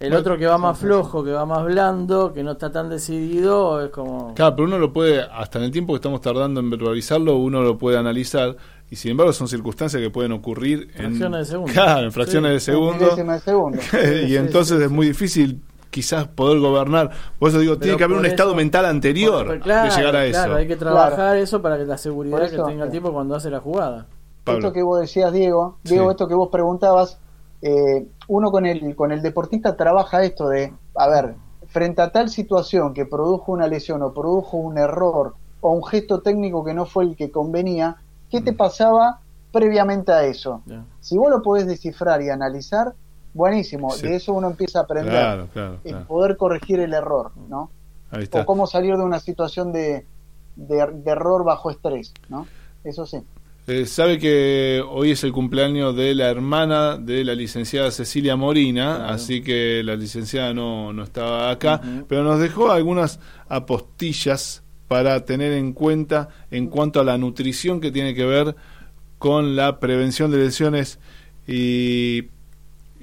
El 0.00 0.10
Bueno, 0.10 0.20
otro 0.20 0.38
que 0.38 0.46
va 0.46 0.58
más 0.58 0.78
flojo, 0.78 1.24
que 1.24 1.32
va 1.32 1.44
más 1.44 1.64
blando, 1.64 2.32
que 2.32 2.44
no 2.44 2.52
está 2.52 2.70
tan 2.70 2.88
decidido, 2.88 3.84
es 3.84 3.90
como... 3.90 4.32
Claro, 4.34 4.54
pero 4.54 4.68
uno 4.68 4.78
lo 4.78 4.92
puede, 4.92 5.22
hasta 5.22 5.58
en 5.58 5.64
el 5.64 5.70
tiempo 5.72 5.92
que 5.92 5.96
estamos 5.96 6.20
tardando 6.20 6.60
en 6.60 6.70
verbalizarlo, 6.70 7.36
uno 7.36 7.62
lo 7.62 7.76
puede 7.78 7.98
analizar 7.98 8.56
y 8.90 8.94
sin 8.96 9.10
embargo 9.10 9.32
son 9.32 9.48
circunstancias 9.48 10.00
que 10.00 10.08
pueden 10.10 10.30
ocurrir 10.32 10.88
en 10.94 11.06
Fracciones 11.16 11.38
de 11.40 11.44
segundo. 11.46 11.72
Claro, 11.72 12.04
en 12.04 12.12
fracciones 12.12 12.50
Sí, 12.50 12.54
de 12.54 12.60
segundo. 12.76 13.16
De 13.16 13.40
segundo. 13.40 13.78
y 14.28 14.36
entonces 14.36 14.80
es 14.80 14.88
muy 14.90 15.08
difícil 15.08 15.60
quizás 15.90 16.28
poder 16.28 16.60
gobernar. 16.60 17.10
Por 17.40 17.48
eso 17.48 17.58
digo, 17.58 17.72
Pero 17.74 17.80
tiene 17.82 17.96
que 17.98 18.04
haber 18.04 18.18
un 18.18 18.26
estado 18.26 18.54
mental 18.54 18.84
anterior 18.86 19.46
Por- 19.46 19.58
claro, 19.60 19.90
de 19.92 19.96
llegar 19.98 20.14
a 20.14 20.24
eso. 20.26 20.38
claro, 20.38 20.54
hay 20.56 20.68
que 20.68 20.76
trabajar 20.76 21.36
eso 21.38 21.60
para 21.60 21.76
que 21.76 21.84
la 21.84 21.98
seguridad 21.98 22.40
eso, 22.44 22.64
que 22.64 22.70
tenga 22.70 22.84
el 22.84 22.90
tipo 22.92 23.12
cuando 23.12 23.34
hace 23.34 23.50
la 23.50 23.58
jugada. 23.58 24.06
Pablo. 24.44 24.60
Esto 24.60 24.72
que 24.72 24.82
vos 24.82 25.00
decías, 25.00 25.32
Diego, 25.32 25.78
Diego, 25.82 26.04
Sí. 26.04 26.10
esto 26.12 26.28
que 26.28 26.34
vos 26.34 26.48
preguntabas, 26.52 27.18
eh, 27.62 28.06
uno 28.28 28.50
con 28.50 28.66
el, 28.66 28.94
con 28.94 29.12
el 29.12 29.22
deportista 29.22 29.76
trabaja 29.76 30.22
esto 30.22 30.48
de, 30.48 30.72
a 30.94 31.08
ver, 31.08 31.34
frente 31.68 32.00
a 32.02 32.10
tal 32.12 32.28
situación 32.30 32.94
que 32.94 33.04
produjo 33.06 33.52
una 33.52 33.66
lesión 33.66 34.02
o 34.02 34.12
produjo 34.12 34.56
un 34.56 34.78
error 34.78 35.34
o 35.60 35.72
un 35.72 35.84
gesto 35.84 36.20
técnico 36.20 36.64
que 36.64 36.72
no 36.74 36.86
fue 36.86 37.04
el 37.04 37.16
que 37.16 37.30
convenía, 37.30 37.96
¿qué 38.30 38.40
Mm. 38.40 38.44
te 38.44 38.52
pasaba 38.52 39.20
previamente 39.52 40.12
a 40.12 40.24
eso? 40.24 40.62
Si 41.00 41.16
vos 41.18 41.30
lo 41.30 41.42
podés 41.42 41.66
descifrar 41.66 42.22
y 42.22 42.30
analizar, 42.30 42.94
buenísimo, 43.34 43.90
Sí. 43.90 44.06
de 44.06 44.16
eso 44.16 44.32
uno 44.34 44.48
empieza 44.48 44.80
a 44.80 44.82
aprender, 44.82 45.12
Claro, 45.12 45.48
claro, 45.52 45.78
el 45.84 45.96
poder 46.06 46.36
corregir 46.36 46.80
el 46.80 46.94
error, 46.94 47.32
¿no? 47.48 47.70
Ahí 48.10 48.22
está. 48.24 48.40
O 48.42 48.46
cómo 48.46 48.66
salir 48.66 48.96
de 48.96 49.02
una 49.02 49.18
situación 49.20 49.72
de, 49.72 50.06
de, 50.56 50.86
de 50.86 51.10
error 51.10 51.44
bajo 51.44 51.70
estrés, 51.70 52.14
¿no? 52.28 52.46
Eso 52.84 53.04
sí. 53.04 53.18
Eh, 53.70 53.84
sabe 53.84 54.18
que 54.18 54.82
hoy 54.88 55.10
es 55.10 55.24
el 55.24 55.32
cumpleaños 55.32 55.94
de 55.94 56.14
la 56.14 56.30
hermana 56.30 56.96
de 56.96 57.22
la 57.22 57.34
licenciada 57.34 57.90
Cecilia 57.90 58.34
Morina, 58.34 58.96
Claro. 58.96 59.12
así 59.12 59.42
que 59.42 59.82
la 59.84 59.94
licenciada 59.94 60.54
no, 60.54 60.94
no 60.94 61.02
estaba 61.02 61.50
acá, 61.50 61.82
pero 62.08 62.24
nos 62.24 62.40
dejó 62.40 62.72
algunas 62.72 63.20
apostillas 63.46 64.62
para 64.88 65.26
tener 65.26 65.52
en 65.52 65.74
cuenta 65.74 66.30
en 66.50 66.68
cuanto 66.68 66.98
a 66.98 67.04
la 67.04 67.18
nutrición 67.18 67.78
que 67.82 67.90
tiene 67.90 68.14
que 68.14 68.24
ver 68.24 68.56
con 69.18 69.54
la 69.54 69.80
prevención 69.80 70.30
de 70.30 70.38
lesiones 70.38 70.98
y, 71.46 72.24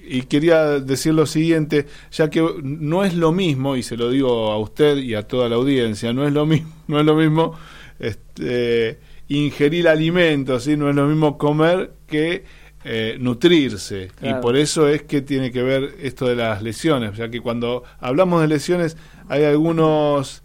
y 0.03 0.23
quería 0.23 0.79
decir 0.79 1.13
lo 1.13 1.27
siguiente, 1.27 1.85
ya 2.11 2.31
que 2.31 2.43
no 2.63 3.03
es 3.03 3.13
lo 3.13 3.31
mismo, 3.31 3.75
y 3.75 3.83
se 3.83 3.97
lo 3.97 4.09
digo 4.09 4.51
a 4.51 4.57
usted 4.57 4.97
y 4.97 5.13
a 5.13 5.27
toda 5.27 5.47
la 5.47 5.57
audiencia, 5.57 6.11
no 6.11 6.25
es 6.25 6.33
lo 6.33 6.47
mismo, 6.47 6.71
no 6.87 6.99
es 6.99 7.05
lo 7.05 7.13
mismo 7.15 7.53
este, 7.99 8.97
ingerir 9.27 9.87
alimentos, 9.87 10.63
¿sí? 10.63 10.77
no 10.77 10.89
es 10.89 10.95
lo 10.95 11.07
mismo 11.07 11.37
comer 11.37 11.93
que 12.07 12.43
eh, 12.83 13.17
nutrirse. 13.19 14.09
Claro. 14.15 14.37
Y 14.39 14.41
por 14.41 14.55
eso 14.57 14.87
es 14.87 15.03
que 15.03 15.21
tiene 15.21 15.51
que 15.51 15.63
ver 15.63 15.95
esto 16.01 16.27
de 16.27 16.35
las 16.35 16.61
lesiones, 16.61 17.17
ya 17.17 17.29
que 17.29 17.41
cuando 17.41 17.83
hablamos 17.99 18.41
de 18.41 18.47
lesiones 18.47 18.97
hay 19.27 19.43
algunos... 19.43 20.43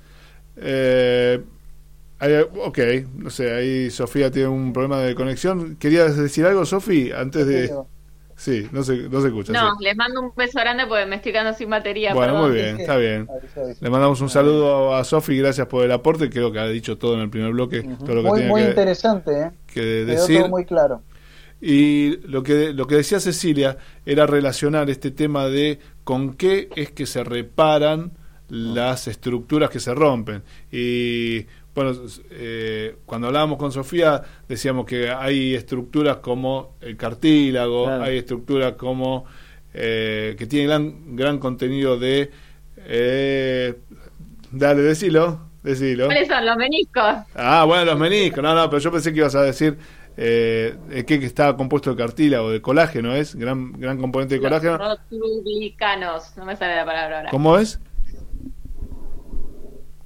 Eh, 0.57 1.41
hay- 2.19 2.35
ok, 2.65 2.79
no 3.17 3.31
sé, 3.31 3.53
ahí 3.53 3.91
Sofía 3.91 4.31
tiene 4.31 4.49
un 4.49 4.73
problema 4.73 4.99
de 5.01 5.15
conexión. 5.15 5.77
¿Querías 5.77 6.17
decir 6.17 6.45
algo, 6.47 6.65
Sofi? 6.67 7.13
Antes 7.13 7.47
de... 7.47 7.71
Sí, 8.41 8.67
no 8.73 8.83
se, 8.83 8.97
no 9.11 9.21
se 9.21 9.27
escucha. 9.29 9.53
No, 9.53 9.77
sí. 9.77 9.85
les 9.85 9.95
mando 9.99 10.23
un 10.23 10.33
beso 10.35 10.59
grande 10.61 10.87
porque 10.87 11.05
me 11.05 11.17
estoy 11.17 11.31
quedando 11.31 11.53
sin 11.53 11.69
batería. 11.69 12.15
Bueno, 12.15 12.33
perdón. 12.33 12.49
muy 12.51 12.59
bien, 12.59 12.81
está 12.81 12.97
bien. 12.97 13.29
Le 13.83 13.91
mandamos 13.91 14.19
un 14.23 14.31
saludo 14.31 14.95
a 14.95 15.05
Sofi, 15.05 15.37
gracias 15.37 15.67
por 15.67 15.85
el 15.85 15.93
aporte. 15.93 16.31
Creo 16.31 16.51
que 16.51 16.59
ha 16.59 16.67
dicho 16.67 16.97
todo 16.97 17.17
en 17.17 17.21
el 17.21 17.29
primer 17.29 17.53
bloque, 17.53 17.83
todo 17.83 18.15
lo 18.15 18.23
que 18.23 18.29
Muy, 18.29 18.39
tenía 18.39 18.51
muy 18.51 18.63
que, 18.63 18.69
interesante, 18.71 19.41
¿eh? 19.43 19.51
que 19.67 20.07
Quedó 20.07 20.07
decir. 20.07 20.39
todo 20.39 20.49
muy 20.49 20.65
claro. 20.65 21.03
Y 21.61 22.17
lo 22.27 22.43
que, 22.43 22.73
lo 22.73 22.87
que 22.87 22.95
decía 22.95 23.21
Cecilia 23.21 23.77
era 24.07 24.27
relacionar 24.27 24.89
este 24.89 25.11
tema 25.11 25.47
de 25.49 25.79
con 26.05 26.33
qué 26.33 26.71
es 26.75 26.93
que 26.93 27.05
se 27.05 27.23
reparan 27.23 28.13
las 28.49 29.07
estructuras 29.07 29.69
que 29.69 29.81
se 29.81 29.95
rompen. 29.95 30.43
Y 30.73 31.45
bueno, 31.85 31.99
eh, 32.31 32.97
cuando 33.07 33.29
hablábamos 33.29 33.59
con 33.59 33.73
Sofía 33.73 34.23
decíamos 34.49 34.85
que 34.85 35.11
hay 35.11 35.55
estructuras 35.55 36.19
como 36.19 36.77
el 36.81 36.97
cartílago, 36.97 37.85
Claro. 37.85 38.05
hay 38.05 38.19
estructuras 38.19 38.73
como 38.75 39.25
eh, 39.73 40.37
que 40.39 40.47
tienen 40.47 40.69
gran, 40.69 41.17
gran 41.17 41.39
contenido 41.39 41.99
de... 41.99 42.31
Eh, 42.77 43.79
dale, 44.51 44.83
decilo, 44.83 45.41
decilo. 45.63 46.07
¿Cuáles 46.07 46.29
son 46.29 46.45
los 46.45 46.57
meniscos? 46.57 47.15
Ah, 47.35 47.65
bueno, 47.67 47.85
los 47.87 47.99
meniscos. 47.99 48.43
No, 48.43 48.55
no, 48.55 48.69
pero 48.69 48.81
yo 48.81 48.93
pensé 48.93 49.13
que 49.13 49.21
ibas 49.21 49.35
a 49.35 49.43
decir 49.43 49.79
eh, 50.17 51.05
que, 51.07 51.15
estaba 51.15 51.57
compuesto 51.57 51.91
de 51.91 51.97
cartílago, 51.97 52.51
de 52.51 52.61
colágeno, 52.61 53.15
¿es? 53.15 53.35
Gran, 53.35 53.73
gran 53.73 53.99
componente 53.99 54.35
de 54.35 54.41
colágeno. 54.43 54.77
Los 54.77 54.99
rotulicanos. 55.11 56.37
No 56.37 56.45
me 56.45 56.57
sale 56.57 56.77
la 56.77 56.85
palabra 56.85 57.19
ahora. 57.19 57.31
¿Cómo 57.31 57.57
es? 57.57 57.81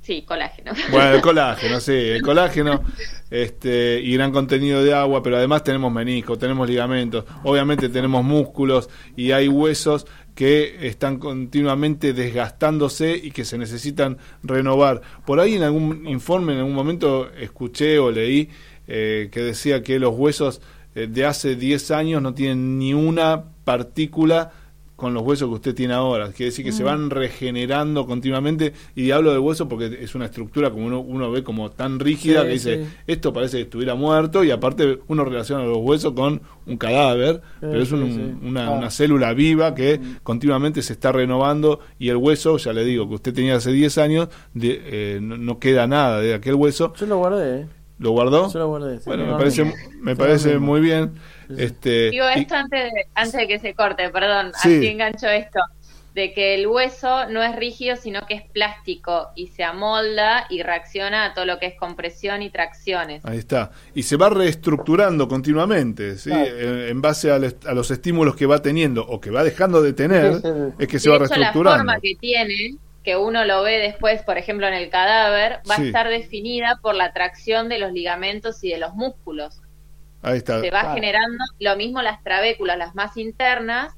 Sí, 0.05 0.21
colágeno. 0.21 0.73
Bueno, 0.91 1.15
el 1.15 1.23
colágeno, 1.23 1.81
sí, 1.81 1.93
el 1.93 2.21
colágeno 2.31 2.83
este, 3.31 4.03
y 4.03 4.13
gran 4.13 4.33
contenido 4.33 4.85
de 4.85 4.93
agua, 4.93 5.23
pero 5.23 5.39
además 5.39 5.65
tenemos 5.65 5.91
meniscos, 5.91 6.39
tenemos 6.39 6.69
ligamentos, 6.69 7.25
obviamente 7.43 7.89
tenemos 7.89 8.23
músculos 8.23 8.91
y 9.17 9.33
hay 9.33 9.49
huesos 9.49 10.07
que 10.35 10.87
están 10.87 11.19
continuamente 11.19 12.13
desgastándose 12.13 13.17
y 13.17 13.31
que 13.31 13.47
se 13.47 13.57
necesitan 13.57 14.19
renovar. 14.43 15.01
Por 15.25 15.41
ahí 15.41 15.55
en 15.55 15.63
algún 15.63 16.07
informe, 16.07 16.53
en 16.53 16.59
algún 16.59 16.75
momento 16.75 17.31
escuché 17.33 17.99
o 17.99 18.11
leí 18.11 18.51
eh, 18.87 19.31
que 19.33 19.41
decía 19.41 19.83
que 19.83 19.99
los 19.99 20.15
huesos 20.15 20.61
eh, 20.95 21.07
de 21.07 21.25
hace 21.25 21.57
10 21.57 21.91
años 21.93 22.21
no 22.21 22.35
tienen 22.35 22.79
ni 22.79 22.93
una 22.93 23.43
partícula 23.65 24.53
con 24.97 25.13
los 25.13 25.23
huesos 25.25 25.49
que 25.49 25.55
usted 25.55 25.75
tiene 25.75 25.93
ahora. 25.95 26.29
Quiere 26.31 26.47
decir 26.51 26.65
que 26.65 26.71
se 26.73 26.85
van 26.85 27.11
regenerando 27.11 28.07
continuamente. 28.07 28.73
Y 28.95 29.11
hablo 29.11 29.31
del 29.33 29.41
hueso 29.41 29.69
porque 29.69 29.99
es 30.01 30.15
una 30.15 30.27
estructura 30.27 30.71
como 30.71 30.87
uno, 30.87 31.01
uno 31.01 31.31
ve 31.31 31.43
como 31.43 31.71
tan 31.73 31.99
rígida 31.99 32.43
Sí, 32.43 32.47
que 32.47 32.53
dice, 32.53 32.85
sí. 32.85 32.91
esto 33.07 33.33
parece 33.33 33.57
que 33.59 33.63
estuviera 33.65 33.95
muerto 33.95 34.45
y 34.45 34.51
aparte 34.51 35.01
uno 35.09 35.25
relaciona 35.25 35.65
los 35.65 35.79
huesos 35.79 36.13
con 36.13 36.41
un 36.67 36.77
cadáver, 36.77 37.43
pero 37.61 37.83
es 37.83 37.91
un-. 37.93 38.39
Una, 38.45 38.69
Ah. 38.69 38.71
una 38.71 38.91
célula 38.91 39.33
viva 39.35 39.75
que 39.75 40.01
continuamente 40.23 40.81
se 40.83 40.93
está 40.93 41.11
renovando 41.13 41.81
y 41.99 42.09
el 42.09 42.17
hueso, 42.17 42.57
ya 42.59 42.73
le 42.73 42.85
digo, 42.85 43.09
que 43.09 43.17
usted 43.17 43.35
tenía 43.35 43.57
hace 43.57 43.73
10 43.73 43.99
años, 43.99 44.29
de, 44.55 44.81
eh, 44.85 45.19
no, 45.21 45.37
no 45.37 45.59
queda 45.59 45.87
nada 45.87 46.21
de 46.21 46.35
aquel 46.35 46.55
hueso. 46.55 46.93
Yo 46.95 47.07
lo 47.07 47.19
guardé, 47.19 47.61
¿eh? 47.63 47.67
¿Lo 47.99 48.11
guardó? 48.11 48.53
Yo 48.53 48.59
lo 48.59 48.69
guardé. 48.69 48.99
sí, 48.99 49.05
Bueno, 49.07 49.27
me 49.27 49.33
parece, 49.39 49.65
me 50.01 50.13
Sí, 50.13 50.19
parece 50.19 50.59
muy 50.59 50.81
bien. 50.81 51.15
Este, 51.57 52.11
Digo 52.11 52.27
y- 52.35 52.41
esto 52.41 52.55
antes 52.57 52.85
de, 52.93 53.07
antes 53.15 53.33
de 53.35 53.49
que 53.49 53.59
se 53.59 53.75
corte, 53.75 54.09
perdón, 54.11 54.53
Sí. 54.63 54.77
así 54.79 54.87
engancho 54.89 55.29
esto, 55.29 55.61
de 56.15 56.33
que 56.33 56.55
el 56.55 56.67
hueso 56.69 57.29
no 57.29 57.43
es 57.43 57.55
rígido, 57.57 57.97
sino 57.97 58.25
que 58.27 58.35
es 58.35 58.43
plástico 58.43 59.31
y 59.35 59.49
se 59.49 59.65
amolda 59.65 60.47
y 60.49 60.63
reacciona 60.63 61.25
a 61.27 61.35
todo 61.35 61.45
lo 61.45 61.59
que 61.59 61.67
es 61.67 61.75
compresión 61.77 62.41
y 62.43 62.51
tracciones. 62.51 63.25
Ahí 63.25 63.39
está. 63.39 63.73
Y 63.97 64.05
se 64.05 64.17
va 64.17 64.29
reestructurando 64.31 65.27
continuamente, 65.29 66.17
¿sí? 66.17 66.31
Claro. 66.31 66.45
En, 66.59 66.79
en 66.89 67.03
base 67.03 67.31
a, 67.33 67.39
los 67.39 67.91
estímulos 67.91 68.37
que 68.37 68.47
va 68.47 68.61
teniendo 68.63 69.05
o 69.07 69.21
que 69.21 69.31
va 69.31 69.43
dejando 69.45 69.83
de 69.83 69.93
tener, 69.93 70.35
Sí, 70.41 70.49
es 70.79 70.89
que 70.89 70.99
se 71.01 71.11
va 71.11 71.17
hecho, 71.17 71.25
la 71.25 71.29
reestructurando. 71.37 71.79
forma 71.79 72.01
que 72.01 72.15
tiene, 72.21 72.77
que 73.05 73.17
uno 73.17 73.45
lo 73.45 73.63
ve 73.63 73.79
después, 73.79 74.23
por 74.23 74.39
ejemplo, 74.39 74.67
en 74.67 74.75
el 74.75 74.89
cadáver, 74.89 75.61
va 75.71 75.77
Sí. 75.77 75.83
a 75.83 75.87
estar 75.87 76.09
definida 76.09 76.79
por 76.83 76.95
la 76.95 77.13
tracción 77.13 77.69
de 77.69 77.79
los 77.79 77.93
ligamentos 77.93 78.65
y 78.65 78.71
de 78.71 78.79
los 78.79 78.95
músculos. 78.95 79.61
Ahí 80.23 80.39
está. 80.39 80.61
Se 80.61 80.71
va 80.71 80.95
generando 80.95 81.45
lo 81.61 81.77
mismo 81.77 82.01
las 82.01 82.23
trabéculas, 82.23 82.79
las 82.79 82.95
más 82.95 83.17
internas, 83.19 83.93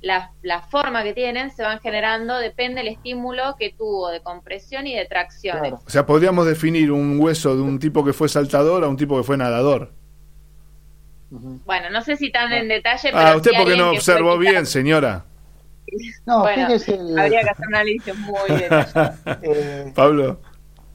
la, 0.00 0.30
la 0.42 0.62
forma 0.62 1.02
que 1.02 1.12
tienen 1.12 1.50
se 1.50 1.62
van 1.62 1.80
generando, 1.80 2.38
depende 2.38 2.82
del 2.82 2.88
estímulo 2.94 3.56
que 3.58 3.74
tuvo 3.76 4.08
de 4.08 4.20
compresión 4.20 4.86
y 4.86 4.94
de 4.94 5.04
tracciones. 5.06 5.60
Claro. 5.60 5.80
O 5.86 5.90
sea, 5.90 6.06
podríamos 6.06 6.46
definir 6.46 6.92
un 6.92 7.20
hueso 7.20 7.54
de 7.56 7.62
un 7.62 7.78
tipo 7.78 8.04
que 8.04 8.12
fue 8.14 8.28
saltador 8.28 8.84
a 8.84 8.88
un 8.88 8.96
tipo 8.96 9.16
que 9.18 9.22
fue 9.24 9.36
nadador. 9.36 9.92
Bueno, 11.30 11.90
no 11.90 12.02
sé 12.02 12.16
si 12.16 12.30
tan 12.30 12.52
en 12.52 12.68
detalle, 12.68 13.10
pero. 13.10 13.18
Ah, 13.18 13.36
usted 13.36 13.50
sí 13.50 13.56
porque 13.58 13.76
no 13.76 13.90
observó 13.90 14.38
bien, 14.38 14.64
señora. 14.64 15.24
No, 16.26 16.40
Bueno, 16.40 16.66
fíjese, 16.66 16.94
el- 16.96 17.18
habría 17.18 17.42
que 17.42 17.50
hacer 17.50 17.66
un 17.68 17.74
análisis 17.74 18.14
muy 18.18 18.58
detallado. 18.60 19.14
eh, 19.42 19.92
Pablo. 19.94 20.40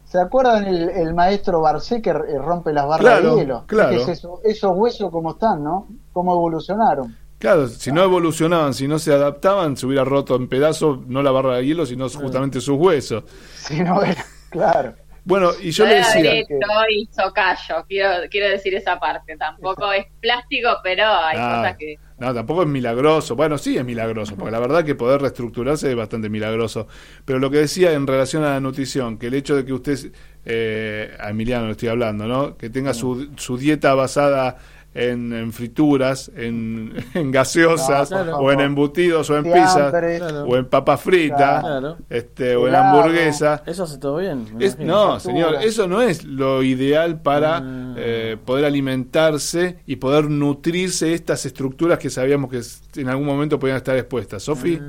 ¿se 0.05 0.19
acuerdan 0.19 0.65
el, 0.65 0.89
el 0.89 1.13
maestro 1.13 1.61
Barcé 1.61 2.01
que 2.01 2.09
eh, 2.09 2.15
rompe 2.37 2.73
las 2.73 2.85
barras 2.85 2.99
Claro, 3.19 3.35
de 3.35 3.41
hielo? 3.41 3.63
claro. 3.67 3.91
Eso- 3.91 4.41
esos 4.43 4.71
huesos 4.75 5.09
cómo 5.09 5.31
están, 5.31 5.63
¿no? 5.63 5.87
¿Cómo 6.11 6.33
evolucionaron? 6.33 7.15
Claro, 7.39 7.67
si 7.69 7.91
no 7.91 8.03
evolucionaban, 8.03 8.73
si 8.73 8.87
no 8.87 8.99
se 8.99 9.13
adaptaban, 9.13 9.75
se 9.77 9.87
hubiera 9.87 10.03
roto 10.03 10.35
en 10.35 10.47
pedazos 10.47 11.07
no 11.07 11.23
la 11.23 11.31
barra 11.31 11.55
de 11.57 11.65
hielo, 11.65 11.85
sino 11.87 12.07
justamente 12.09 12.61
sus 12.61 12.77
huesos. 12.77 13.23
Si 13.55 13.81
no 13.81 14.03
era, 14.03 14.23
claro. 14.51 14.93
Bueno, 15.23 15.51
y 15.61 15.69
yo 15.71 15.85
le 15.85 15.95
decía, 15.95 16.33
hecho 16.33 16.55
y 16.89 17.01
hizo 17.03 17.31
callo, 17.33 17.85
quiero, 17.87 18.27
quiero 18.29 18.49
decir 18.49 18.73
esa 18.73 18.99
parte. 18.99 19.37
Tampoco 19.37 19.91
es 19.93 20.05
plástico, 20.19 20.69
pero 20.83 21.03
hay 21.05 21.37
Ah, 21.39 21.57
cosas 21.57 21.77
que. 21.77 21.95
no, 22.17 22.33
tampoco 22.33 22.63
es 22.63 22.67
milagroso. 22.67 23.35
Bueno, 23.35 23.57
sí 23.59 23.77
es 23.77 23.85
milagroso, 23.85 24.35
porque 24.35 24.51
la 24.51 24.59
verdad 24.59 24.83
que 24.83 24.95
poder 24.95 25.21
reestructurarse 25.21 25.89
es 25.91 25.95
bastante 25.95 26.27
milagroso. 26.29 26.87
Pero 27.23 27.37
lo 27.37 27.51
que 27.51 27.57
decía 27.57 27.93
en 27.93 28.07
relación 28.07 28.43
a 28.43 28.49
la 28.53 28.59
nutrición, 28.59 29.17
que 29.19 29.27
el 29.27 29.35
hecho 29.35 29.55
de 29.55 29.63
que 29.63 29.73
usted, 29.73 30.11
eh, 30.43 31.15
a 31.19 31.29
Emiliano 31.29 31.65
le 31.67 31.71
estoy 31.73 31.89
hablando, 31.89 32.25
¿no? 32.27 32.57
Que 32.57 32.71
tenga 32.71 32.93
su, 32.95 33.29
su 33.37 33.57
dieta 33.57 33.93
basada 33.93 34.57
en, 34.93 35.31
en 35.31 35.53
frituras, 35.53 36.29
en, 36.35 36.93
en 37.13 37.31
gaseosas, 37.31 38.11
o 38.11 38.51
en 38.51 38.59
embutidos, 38.59 39.29
o 39.29 39.37
en 39.37 39.43
pizzas, 39.45 39.89
Claro. 39.91 40.43
o 40.43 40.57
en 40.57 40.65
papas 40.65 40.99
fritas, 41.01 41.61
Claro. 41.61 41.97
este, 42.09 42.55
o 42.57 42.67
en 42.67 42.75
hamburguesa. 42.75 43.63
Eso 43.65 43.83
hace 43.83 43.97
todo 43.99 44.17
bien. 44.17 44.47
Es- 44.59 44.77
no, 44.79 45.19
señor, 45.19 45.55
eso 45.61 45.87
no 45.87 46.01
es 46.01 46.23
lo 46.25 46.61
ideal 46.63 47.21
para 47.21 47.57
Ah. 47.57 47.93
eh, 47.97 48.37
poder 48.43 48.65
alimentarse 48.65 49.77
y 49.85 49.95
poder 49.97 50.29
nutrirse 50.29 51.05
de 51.07 51.13
estas 51.13 51.45
estructuras 51.45 51.97
que 51.99 52.09
sabíamos 52.09 52.49
que 52.49 52.61
en 53.01 53.07
algún 53.09 53.25
momento 53.25 53.57
podían 53.59 53.77
estar 53.77 53.95
expuestas. 53.97 54.43
Sofi, 54.43 54.79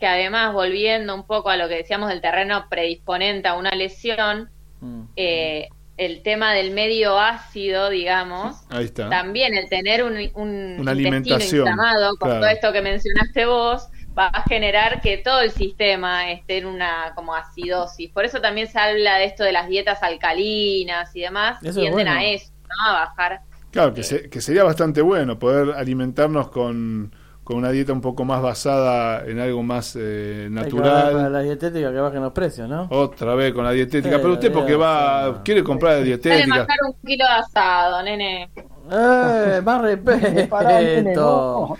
Que 0.00 0.06
además, 0.06 0.52
volviendo 0.52 1.12
un 1.14 1.26
poco 1.26 1.48
a 1.50 1.56
lo 1.56 1.66
que 1.66 1.74
decíamos 1.76 2.08
del 2.08 2.20
terreno 2.20 2.66
predisponente 2.70 3.48
a 3.48 3.54
una 3.54 3.70
lesión, 3.72 4.48
Mm. 4.80 5.00
eh, 5.16 5.68
el 5.98 6.22
tema 6.22 6.52
del 6.54 6.70
medio 6.70 7.18
ácido, 7.18 7.90
digamos, 7.90 8.56
ahí 8.70 8.86
está. 8.86 9.10
también 9.10 9.54
el 9.54 9.68
tener 9.68 10.02
un, 10.04 10.12
un 10.34 10.80
Una 10.80 10.92
intestino 10.92 10.92
alimentación, 10.92 11.66
inflamado 11.68 12.16
con 12.16 12.28
claro. 12.30 12.40
todo 12.40 12.50
esto 12.50 12.72
que 12.72 12.82
mencionaste 12.82 13.44
vos 13.46 13.88
va 14.18 14.28
a 14.28 14.42
generar 14.48 15.00
que 15.00 15.18
todo 15.18 15.40
el 15.42 15.50
sistema 15.52 16.30
esté 16.32 16.58
en 16.58 16.66
una 16.66 17.12
como 17.14 17.34
acidosis. 17.34 18.10
Por 18.10 18.24
eso 18.24 18.40
también 18.40 18.66
se 18.68 18.78
habla 18.78 19.16
de 19.18 19.24
esto 19.26 19.44
de 19.44 19.52
las 19.52 19.68
dietas 19.68 20.02
alcalinas 20.02 21.14
y 21.14 21.20
demás, 21.20 21.62
Eso 21.62 21.80
tienden 21.80 22.06
bueno. 22.06 22.10
a 22.12 22.24
eso, 22.24 22.50
¿no? 22.68 22.88
A 22.90 22.92
bajar. 23.04 23.40
Claro, 23.70 23.92
que, 23.94 24.02
se- 24.02 24.28
que 24.30 24.40
sería 24.40 24.64
bastante 24.64 25.02
bueno 25.02 25.38
poder 25.38 25.72
alimentarnos 25.76 26.48
con, 26.50 27.12
con 27.48 27.56
una 27.56 27.70
dieta 27.70 27.94
un 27.94 28.02
poco 28.02 28.26
más 28.26 28.42
basada 28.42 29.24
en 29.24 29.38
algo 29.40 29.62
más 29.62 29.96
eh, 29.98 30.50
para 30.52 30.64
natural. 30.66 31.32
la 31.32 31.40
dietética 31.40 31.90
que 31.90 31.98
bajen 31.98 32.20
los 32.20 32.32
precios, 32.34 32.68
¿no? 32.68 32.88
Otra 32.90 33.34
vez 33.34 33.54
con 33.54 33.64
la 33.64 33.70
dietética, 33.72 34.16
Sí, 34.16 34.20
pero 34.20 34.34
usted 34.34 34.52
porque 34.52 34.76
va, 34.76 35.42
quiere 35.42 35.64
comprar 35.64 35.94
Sale 35.94 36.04
dietética. 36.04 36.58
bajar 36.58 36.76
un 36.86 36.92
kilo 37.06 37.24
de 37.24 37.30
asado, 37.30 38.02
nene. 38.02 38.50
Eh, 38.92 39.62
más 39.64 39.80
respeto. 39.80 41.76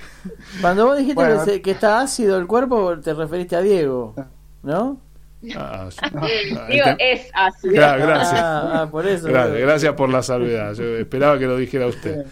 Cuando 0.62 0.86
vos 0.86 0.96
dijiste 0.96 1.14
Bueno. 1.14 1.44
que, 1.44 1.50
se- 1.50 1.60
que 1.62 1.70
está 1.72 2.00
ácido 2.00 2.38
el 2.38 2.46
cuerpo, 2.46 2.98
te 3.00 3.12
referiste 3.12 3.54
a 3.56 3.60
Diego, 3.60 4.14
¿no? 4.62 4.96
Ah. 5.57 5.89
Ah, 6.03 6.26
Digo, 6.70 6.84
ente- 6.86 7.12
es. 7.12 7.30
Claro, 7.72 8.03
gracias. 8.07 8.41
Ah, 8.41 8.82
ah, 8.82 8.91
por 8.91 9.07
eso. 9.07 9.28
Gracias, 9.28 9.59
gracias 9.61 9.93
por 9.95 10.09
la 10.11 10.22
salvedad. 10.22 10.74
Yo 10.74 10.84
esperaba 10.97 11.39
que 11.39 11.47
lo 11.47 11.57
dijera 11.57 11.86
usted. 11.86 12.24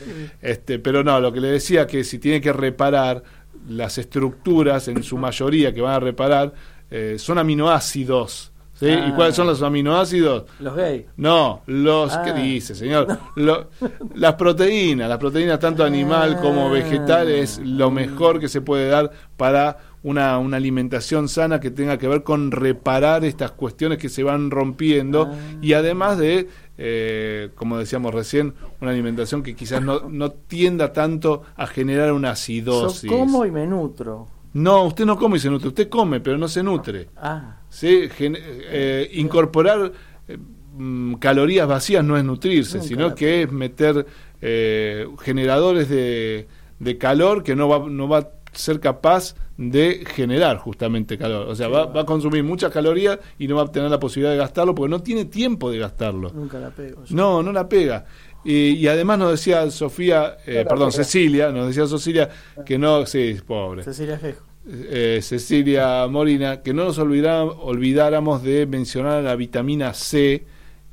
Este, 0.43 0.79
pero 0.79 1.05
no, 1.05 1.21
lo 1.21 1.33
que 1.33 1.41
le 1.41 1.49
decía 1.49 1.87
que 1.87 2.03
si 2.05 2.19
tiene 2.19 2.41
que 2.41 2.53
reparar 2.53 3.23
las 3.69 3.99
estructuras 3.99 4.89
en 4.89 5.03
su 5.03 5.19
mayoría 5.19 5.73
que 5.73 5.81
van 5.81 5.95
a 5.95 6.01
reparar 6.01 6.53
eh, 6.91 7.17
son 7.19 7.39
aminoácidos. 7.39 8.53
¿sí? 8.75 8.89
Ah. 8.91 9.07
¿Y 9.09 9.13
cuáles 9.13 9.35
son 9.35 9.47
los 9.47 9.63
aminoácidos? 9.63 10.45
Los 10.61 10.77
gays. 10.77 11.07
No, 11.17 11.63
los 11.67 12.13
Ah. 12.13 12.23
¿qué 12.25 12.33
dice, 12.33 12.75
señor? 12.75 13.19
Lo- 13.37 13.71
las 14.15 14.35
proteínas, 14.35 15.09
las 15.09 15.19
proteínas 15.19 15.59
tanto 15.59 15.83
animal 15.85 16.39
como 16.41 16.69
Ah. 16.69 16.73
vegetal 16.73 17.29
es 17.31 17.59
lo 17.59 17.91
mejor 17.91 18.39
que 18.41 18.49
se 18.49 18.61
puede 18.61 18.89
dar 18.89 19.11
para 19.37 19.79
una, 20.07 20.39
una 20.39 20.57
alimentación 20.57 21.29
sana 21.29 21.59
que 21.59 21.73
tenga 21.73 21.99
que 21.99 22.07
ver 22.07 22.23
con 22.23 22.53
reparar 22.53 23.25
estas 23.25 23.51
cuestiones 23.51 23.99
que 23.99 24.09
se 24.09 24.23
van 24.23 24.51
rompiendo 24.53 25.29
Ah. 25.33 25.37
y 25.61 25.73
además 25.73 26.17
de, 26.19 26.49
eh, 26.79 27.51
como 27.57 27.77
decíamos 27.77 28.15
recién, 28.15 28.55
una 28.81 28.93
alimentación 28.93 29.43
que 29.43 29.57
quizás 29.57 29.83
no, 29.83 30.09
no 30.09 30.31
tienda 30.31 30.93
tanto 30.93 31.43
a 31.57 31.67
generar 31.67 32.13
una 32.13 32.29
Yo 32.29 32.33
acidosis. 32.33 33.11
como 33.11 33.45
y 33.45 33.51
me 33.51 33.67
nutro. 33.67 34.29
No, 34.53 34.85
usted 34.85 35.05
no 35.05 35.17
come 35.19 35.39
y 35.39 35.41
se 35.41 35.51
nutre, 35.51 35.69
usted 35.69 35.89
come 35.89 36.21
pero 36.21 36.39
no 36.39 36.47
se 36.47 36.63
nutre. 36.63 37.09
Ah, 37.17 37.57
¿sí? 37.69 38.09
Gen- 38.17 38.39
eh, 38.39 39.11
incorporar 39.15 39.91
eh, 40.29 40.39
mm, 40.77 41.15
calorías 41.15 41.67
vacías 41.67 42.05
no 42.05 42.17
es 42.17 42.23
nutrirse, 42.25 42.77
Nunca 42.79 42.89
sino 42.89 43.15
que 43.17 43.43
es 43.43 43.51
meter 43.51 44.07
eh, 44.41 45.07
generadores 45.21 45.89
de, 45.89 46.47
de 46.79 46.97
calor 46.97 47.43
que 47.43 47.57
no 47.57 47.69
va, 47.69 47.89
no 47.89 48.09
va 48.09 48.19
a 48.19 48.29
ser 48.57 48.81
capaz 48.81 49.35
de 49.57 50.05
generar 50.07 50.59
justamente 50.59 51.17
calor. 51.17 51.49
O 51.49 51.55
sea, 51.55 51.69
va, 51.69 51.87
va 51.87 52.03
a 52.03 52.05
consumir 52.07 52.43
muchas 52.45 52.71
calorías 52.73 53.19
y 53.39 53.49
no 53.49 53.57
va 53.57 53.63
a 53.63 53.73
tener 53.73 53.91
la 53.91 53.99
posibilidad 54.01 54.33
de 54.33 54.39
gastarlo 54.39 54.75
porque 54.75 54.91
no 54.91 55.01
tiene 55.03 55.25
tiempo 55.27 55.71
de 55.71 55.79
gastarlo. 55.79 56.31
nunca 56.35 56.59
la 56.59 56.71
pego. 56.71 57.05
yo. 57.05 57.17
No, 57.17 57.43
no 57.43 57.53
la 57.53 57.69
pega. 57.69 58.05
Y, 58.45 58.73
y 58.75 58.87
además 58.89 59.19
nos 59.19 59.31
decía 59.33 59.69
Sofía, 59.71 60.37
eh, 60.47 60.65
perdón, 60.69 60.91
pega. 60.91 61.05
Cecilia, 61.05 61.51
nos 61.51 61.67
decía 61.69 61.87
Cecilia 61.87 62.29
que 62.65 62.79
no, 62.79 63.05
sí, 63.07 63.37
pobre 63.47 63.83
Cecilia 63.83 64.19
Fejo. 64.19 64.43
eh, 64.69 65.21
Cecilia 65.23 66.07
Molina, 66.09 66.63
que 66.63 66.73
no 66.75 66.85
nos 66.85 66.99
olvidara- 66.99 67.43
olvidáramos 67.45 68.43
de 68.43 68.67
mencionar 68.67 69.23
la 69.25 69.35
vitamina 69.37 69.95
C 69.95 70.45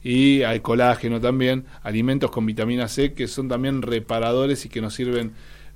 y 0.03 0.41
al 0.43 0.61
colágeno 0.61 1.20
también, 1.22 1.66
alimentos 1.84 2.32
con 2.32 2.45
vitamina 2.45 2.88
C 2.88 3.14
que 3.14 3.28
son 3.28 3.47
también 3.47 3.82
reparadores 3.82 4.66
y 4.66 4.70
que 4.70 4.82
nos 4.82 4.93
sirven 4.93 5.34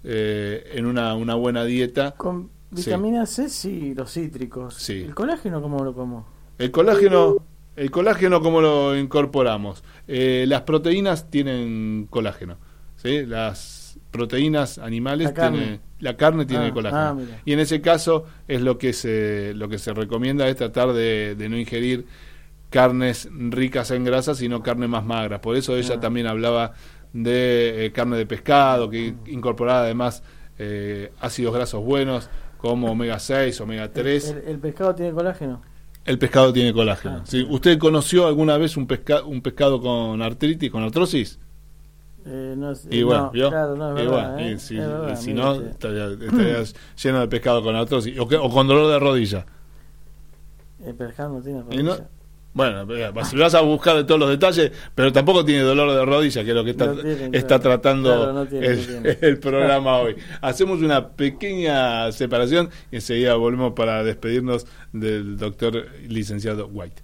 eh, 0.10 0.72
en 0.74 0.86
una, 0.86 1.14
una 1.16 1.36
buena 1.36 1.64
dieta. 1.66 2.12
Con 2.18 2.50
Sí. 2.74 2.86
vitamina 2.86 3.26
C, 3.26 3.48
sí, 3.50 3.94
los 3.96 4.12
cítricos. 4.14 4.74
Sí. 4.76 5.02
¿El 5.04 5.16
colágeno 5.16 5.62
cómo 5.62 5.84
lo 5.86 5.94
como? 5.94 6.28
El 6.58 6.70
colágeno, 6.72 7.38
el 7.78 7.92
colágeno 7.92 8.42
¿cómo 8.42 8.60
lo 8.62 8.98
incorporamos? 8.98 9.84
Eh, 10.08 10.46
las 10.48 10.62
proteínas 10.64 11.30
tienen 11.30 12.08
colágeno, 12.10 12.58
¿sí? 12.98 13.26
Las 13.26 13.98
proteínas 14.12 14.80
animales 14.80 15.28
La 15.28 15.34
carne. 15.34 15.58
tienen 15.60 15.82
la 16.00 16.18
carne 16.18 16.46
tiene 16.46 16.68
Ah, 16.68 16.74
colágeno. 16.74 17.22
ah, 17.34 17.40
y 17.46 17.54
en 17.54 17.60
ese 17.60 17.80
caso 17.82 18.26
es 18.50 18.62
lo 18.62 18.78
que 18.78 18.92
se 18.94 19.54
lo 19.56 19.70
que 19.70 19.78
se 19.80 19.94
recomienda 19.94 20.48
es 20.50 20.56
tratar 20.58 20.92
de, 20.94 21.36
de 21.36 21.48
no 21.50 21.58
ingerir 21.58 22.06
carnes 22.70 23.30
ricas 23.32 23.92
en 23.92 24.04
grasa, 24.04 24.36
sino 24.36 24.62
carne 24.62 24.88
más 24.90 25.06
magra. 25.06 25.40
Por 25.40 25.56
eso 25.56 25.76
ella 25.78 25.96
Ah. 25.96 26.00
también 26.02 26.28
hablaba 26.28 26.74
de 27.14 27.86
eh, 27.86 27.92
carne 27.92 28.18
de 28.18 28.26
pescado, 28.26 28.90
que 28.90 29.16
incorporaba 29.28 29.82
además 29.82 30.24
eh, 30.60 31.12
ácidos 31.20 31.54
grasos 31.54 31.84
buenos 31.84 32.30
como 32.58 32.92
omega 32.92 33.20
6, 33.20 33.60
omega 33.62 33.92
3. 33.92 34.32
¿El, 34.32 34.38
el 34.48 34.60
pescado 34.60 34.96
tiene 34.96 35.14
colágeno? 35.14 35.62
El 36.06 36.18
pescado 36.20 36.54
tiene 36.54 36.74
colágeno. 36.74 37.18
Ah, 37.18 37.26
¿sí? 37.26 37.46
¿Usted 37.50 37.78
conoció 37.78 38.28
alguna 38.28 38.58
vez 38.58 38.78
un, 38.78 38.88
pesca 38.88 39.24
un 39.24 39.42
pescado 39.42 39.82
con 39.82 40.22
artritis, 40.22 40.72
con 40.72 40.84
artrosis? 40.84 41.40
Eh, 42.26 42.56
no, 42.58 42.74
Y 42.90 43.04
bueno, 43.04 43.26
no, 43.26 43.32
¿vio? 43.32 43.50
claro, 43.50 43.76
no 43.76 43.90
es 43.98 44.04
Y 44.04 44.06
verdad, 44.06 44.34
bueno, 44.34 44.38
¿eh? 44.40 44.52
y 44.54 44.60
si, 44.60 44.76
Es 44.78 44.88
verdad, 44.88 45.14
y 45.14 45.16
si 45.16 45.34
mire 45.34 45.42
no, 45.42 45.54
estaría, 45.56 46.08
lleno 47.04 47.20
de 47.22 47.28
pescado 47.28 47.64
con 47.64 47.76
artrosis. 47.76 48.20
O, 48.20 48.28
que- 48.28 48.36
o 48.38 48.50
con 48.50 48.68
dolor 48.68 48.92
de 48.92 49.00
rodilla. 49.00 49.46
El 50.80 50.96
pescado 50.96 51.34
no 51.36 51.42
tiene 51.42 51.62
rodilla. 51.64 52.10
Bueno, 52.58 52.92
eh, 52.92 53.12
si 53.24 53.38
vas 53.38 53.54
a 53.54 53.62
buscar 53.62 53.96
de 53.96 54.04
todos 54.04 54.20
los 54.20 54.30
detalles, 54.32 54.72
pero 54.96 55.14
tampoco 55.14 55.46
tiene 55.46 55.62
dolor 55.62 55.94
de 55.94 56.04
rodilla, 56.04 56.44
que 56.44 56.50
es 56.50 56.56
lo 56.56 56.64
que 56.64 56.72
está, 56.72 56.88
No 56.88 56.96
tiene, 56.96 57.26
está 57.26 57.60
claro. 57.60 57.62
tratando 57.62 58.16
Claro, 58.16 58.34
no 58.34 58.48
tiene, 58.48 58.66
el, 58.66 58.78
no 58.78 58.86
tiene. 59.04 59.18
el 59.22 59.38
programa 59.38 59.98
hoy. 59.98 60.16
Hacemos 60.42 60.82
una 60.82 61.10
pequeña 61.10 62.12
separación 62.12 62.72
y 62.92 62.96
enseguida 62.96 63.36
volvemos 63.36 63.74
para 63.74 64.04
despedirnos 64.04 64.66
del 64.92 65.38
doctor 65.38 65.86
licenciado 66.08 66.66
White. 66.66 67.04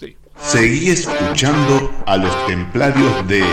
Sí. 0.00 0.16
Seguí 0.36 0.90
escuchando 0.90 1.92
a 2.04 2.16
los 2.16 2.46
templarios 2.48 3.28
de 3.28 3.44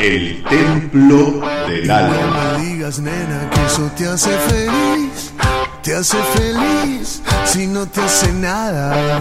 El 0.00 0.42
Templo 0.44 1.42
del 1.68 1.90
Alma. 1.90 2.52
No 2.54 2.58
me 2.58 2.64
digas, 2.64 2.98
nena, 3.00 3.50
que 3.50 3.66
eso 3.66 3.90
te 3.98 4.06
hace 4.06 4.30
feliz. 4.30 5.31
Te 5.82 5.96
hace 5.96 6.16
feliz 6.36 7.20
si 7.44 7.66
no 7.66 7.86
te 7.86 8.00
hace 8.00 8.32
nada. 8.32 9.20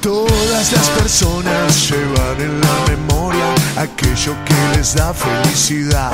Todas 0.00 0.72
las 0.72 0.88
personas 0.88 1.90
llevan 1.90 2.40
en 2.40 2.58
la 2.58 2.76
memoria 2.88 3.54
aquello 3.76 4.34
que 4.46 4.76
les 4.76 4.94
da 4.94 5.12
felicidad. 5.12 6.12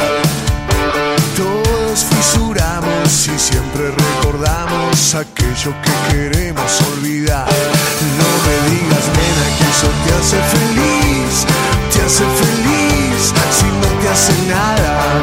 Todos 1.36 2.04
fisuramos 2.04 3.28
y 3.28 3.38
siempre 3.38 3.92
recordamos 3.92 5.14
aquello 5.14 5.72
que 5.84 6.12
queremos 6.12 6.82
olvidar. 6.92 7.46
No 8.18 8.30
me 8.44 8.56
digas, 8.70 9.06
nena, 9.14 9.46
que 9.56 9.66
eso 9.70 9.88
te 10.04 10.10
hace 10.18 10.38
feliz, 10.56 11.46
te 11.92 12.02
hace 12.02 12.24
feliz 12.24 13.32
si 13.52 13.66
no 13.66 13.88
te 14.02 14.08
hace 14.08 14.32
nada. 14.48 15.22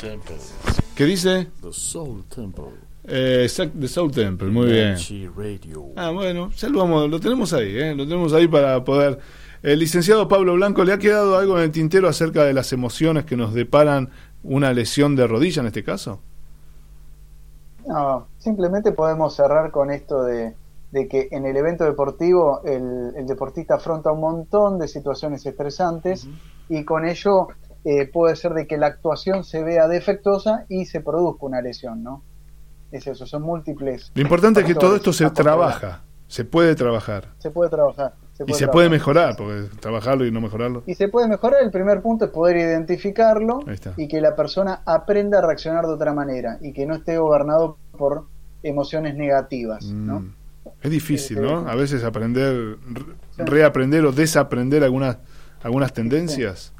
Temple. 0.00 0.87
¿Qué 0.98 1.04
dice? 1.04 1.46
The 1.62 1.72
Soul 1.72 2.24
Temple. 2.24 2.64
Eh, 3.04 3.42
exact- 3.44 3.78
The 3.78 3.86
Soul 3.86 4.10
Temple, 4.10 4.48
muy 4.48 4.66
bien. 4.66 4.96
Radio. 5.36 5.90
Ah, 5.94 6.10
bueno, 6.10 6.50
ya 6.50 6.68
lo, 6.68 6.80
vamos, 6.80 7.08
lo 7.08 7.20
tenemos 7.20 7.52
ahí, 7.52 7.78
¿eh? 7.78 7.94
lo 7.94 8.02
tenemos 8.04 8.32
ahí 8.32 8.48
para 8.48 8.82
poder... 8.82 9.20
El 9.62 9.78
licenciado 9.78 10.26
Pablo 10.26 10.54
Blanco, 10.54 10.82
¿le 10.82 10.92
ha 10.92 10.98
quedado 10.98 11.38
algo 11.38 11.56
en 11.56 11.62
el 11.62 11.70
tintero 11.70 12.08
acerca 12.08 12.42
de 12.42 12.52
las 12.52 12.72
emociones 12.72 13.26
que 13.26 13.36
nos 13.36 13.54
deparan 13.54 14.10
una 14.42 14.72
lesión 14.72 15.14
de 15.14 15.28
rodilla 15.28 15.60
en 15.60 15.66
este 15.68 15.84
caso? 15.84 16.18
No, 17.86 18.26
simplemente 18.38 18.90
podemos 18.90 19.36
cerrar 19.36 19.70
con 19.70 19.92
esto 19.92 20.24
de, 20.24 20.56
de 20.90 21.06
que 21.06 21.28
en 21.30 21.46
el 21.46 21.56
evento 21.56 21.84
deportivo 21.84 22.60
el, 22.64 23.12
el 23.16 23.24
deportista 23.28 23.74
afronta 23.76 24.10
un 24.10 24.20
montón 24.20 24.80
de 24.80 24.88
situaciones 24.88 25.46
estresantes 25.46 26.26
y 26.68 26.82
con 26.84 27.06
ello 27.08 27.46
eh, 27.90 28.06
puede 28.06 28.36
ser 28.36 28.52
de 28.52 28.66
que 28.66 28.76
la 28.76 28.88
actuación 28.88 29.44
se 29.44 29.62
vea 29.62 29.88
defectuosa 29.88 30.66
y 30.68 30.84
se 30.84 31.00
produzca 31.00 31.46
una 31.46 31.62
lesión, 31.62 32.02
¿no? 32.02 32.22
Es 32.92 33.06
eso, 33.06 33.26
son 33.26 33.42
múltiples. 33.42 34.12
Lo 34.14 34.20
importante 34.20 34.60
es 34.60 34.66
que 34.66 34.74
todo 34.74 34.96
esto 34.96 35.10
se 35.10 35.30
trabaja, 35.30 36.02
se 36.26 36.44
puede 36.44 36.74
trabajar 36.74 37.28
Se 37.38 37.50
puede 37.50 37.70
trabajar. 37.70 38.12
Se 38.34 38.44
y 38.44 38.52
se 38.52 38.58
trabajar. 38.58 38.70
puede 38.70 38.90
mejorar, 38.90 39.36
porque 39.36 39.68
trabajarlo 39.80 40.26
y 40.26 40.30
no 40.30 40.42
mejorarlo. 40.42 40.82
Y 40.84 40.96
se 40.96 41.08
puede 41.08 41.28
mejorar. 41.28 41.62
El 41.62 41.70
primer 41.70 42.02
punto 42.02 42.26
es 42.26 42.30
poder 42.30 42.58
identificarlo 42.58 43.60
y 43.96 44.06
que 44.06 44.20
la 44.20 44.36
persona 44.36 44.82
aprenda 44.84 45.38
a 45.38 45.46
reaccionar 45.46 45.86
de 45.86 45.92
otra 45.92 46.12
manera 46.12 46.58
y 46.60 46.74
que 46.74 46.84
no 46.84 46.94
esté 46.94 47.16
gobernado 47.16 47.78
por 47.96 48.26
emociones 48.62 49.16
negativas, 49.16 49.86
¿no? 49.86 50.20
Mm. 50.20 50.34
Es 50.82 50.90
difícil, 50.90 51.40
¿no? 51.40 51.66
A 51.66 51.74
veces 51.74 52.04
aprender, 52.04 52.76
reaprender 53.38 54.04
o 54.04 54.12
desaprender 54.12 54.84
algunas, 54.84 55.16
algunas 55.62 55.94
tendencias. 55.94 56.74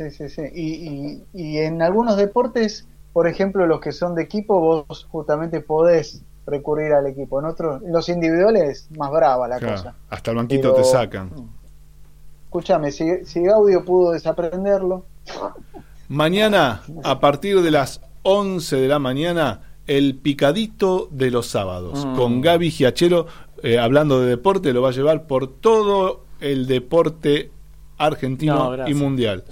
Sí, 0.00 0.10
sí, 0.10 0.28
sí. 0.30 0.42
Y, 0.54 0.88
y, 0.88 1.24
y 1.34 1.58
en 1.58 1.82
algunos 1.82 2.16
deportes, 2.16 2.86
por 3.12 3.26
ejemplo, 3.26 3.66
los 3.66 3.80
que 3.80 3.92
son 3.92 4.14
de 4.14 4.22
equipo, 4.22 4.58
vos 4.58 5.06
justamente 5.10 5.60
podés 5.60 6.22
recurrir 6.46 6.94
al 6.94 7.06
equipo. 7.06 7.38
En 7.38 7.44
otros, 7.44 7.82
los 7.82 8.08
individuales, 8.08 8.88
más 8.96 9.10
brava 9.10 9.46
la 9.46 9.58
Claro, 9.58 9.76
cosa. 9.76 9.94
hasta 10.08 10.30
el 10.30 10.38
banquito 10.38 10.72
Pero- 10.72 10.74
te 10.76 10.84
sacan. 10.84 11.30
Escúchame, 12.46 12.90
si, 12.92 13.24
si 13.26 13.42
Gaudio 13.42 13.84
pudo 13.84 14.12
desaprenderlo, 14.12 15.04
Mañana, 16.08 16.82
a 17.04 17.20
partir 17.20 17.60
de 17.60 17.70
las 17.70 18.00
11 18.22 18.76
de 18.76 18.88
la 18.88 18.98
mañana, 18.98 19.60
el 19.86 20.16
picadito 20.16 21.08
de 21.10 21.30
los 21.30 21.46
sábados, 21.46 22.04
Mm. 22.04 22.16
con 22.16 22.40
Gaby 22.40 22.70
Giachero, 22.70 23.26
eh, 23.62 23.78
hablando 23.78 24.20
de 24.20 24.28
deporte, 24.28 24.72
lo 24.72 24.82
va 24.82 24.88
a 24.88 24.92
llevar 24.92 25.26
por 25.26 25.46
todo 25.46 26.24
el 26.40 26.66
deporte 26.66 27.50
argentino 28.00 28.76
No, 28.76 28.88
y 28.88 28.94
mundial. 28.94 29.44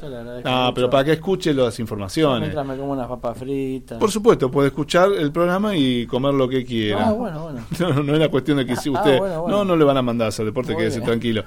Ah, 0.44 0.72
pero 0.74 0.88
para 0.90 1.04
que 1.04 1.12
escuche 1.12 1.52
las 1.54 1.78
informaciones. 1.78 2.40
Mientras 2.40 2.66
me 2.66 2.76
como 2.76 2.92
unas 2.92 3.06
papas 3.06 3.36
fritas. 3.38 3.98
Por 3.98 4.10
supuesto, 4.10 4.50
puede 4.50 4.68
escuchar 4.68 5.10
el 5.16 5.30
programa 5.30 5.76
y 5.76 6.06
comer 6.06 6.34
lo 6.34 6.48
que 6.48 6.64
quiera. 6.64 7.08
Ah, 7.08 7.12
bueno, 7.12 7.42
bueno. 7.42 7.60
No, 7.78 8.02
no 8.02 8.14
es 8.14 8.18
la 8.20 8.28
cuestión 8.30 8.56
de 8.58 8.66
que 8.66 8.74
si 8.76 8.88
Ah, 8.88 8.92
usted 8.98 9.18
bueno, 9.18 9.42
bueno. 9.42 9.58
no 9.58 9.64
no 9.64 9.76
le 9.76 9.84
van 9.84 9.96
a 9.98 10.02
mandar 10.02 10.26
a 10.26 10.28
hacer 10.30 10.44
deporte, 10.46 10.72
Muy 10.72 10.80
quédese 10.80 10.98
bien. 10.98 11.06
tranquilo. 11.10 11.44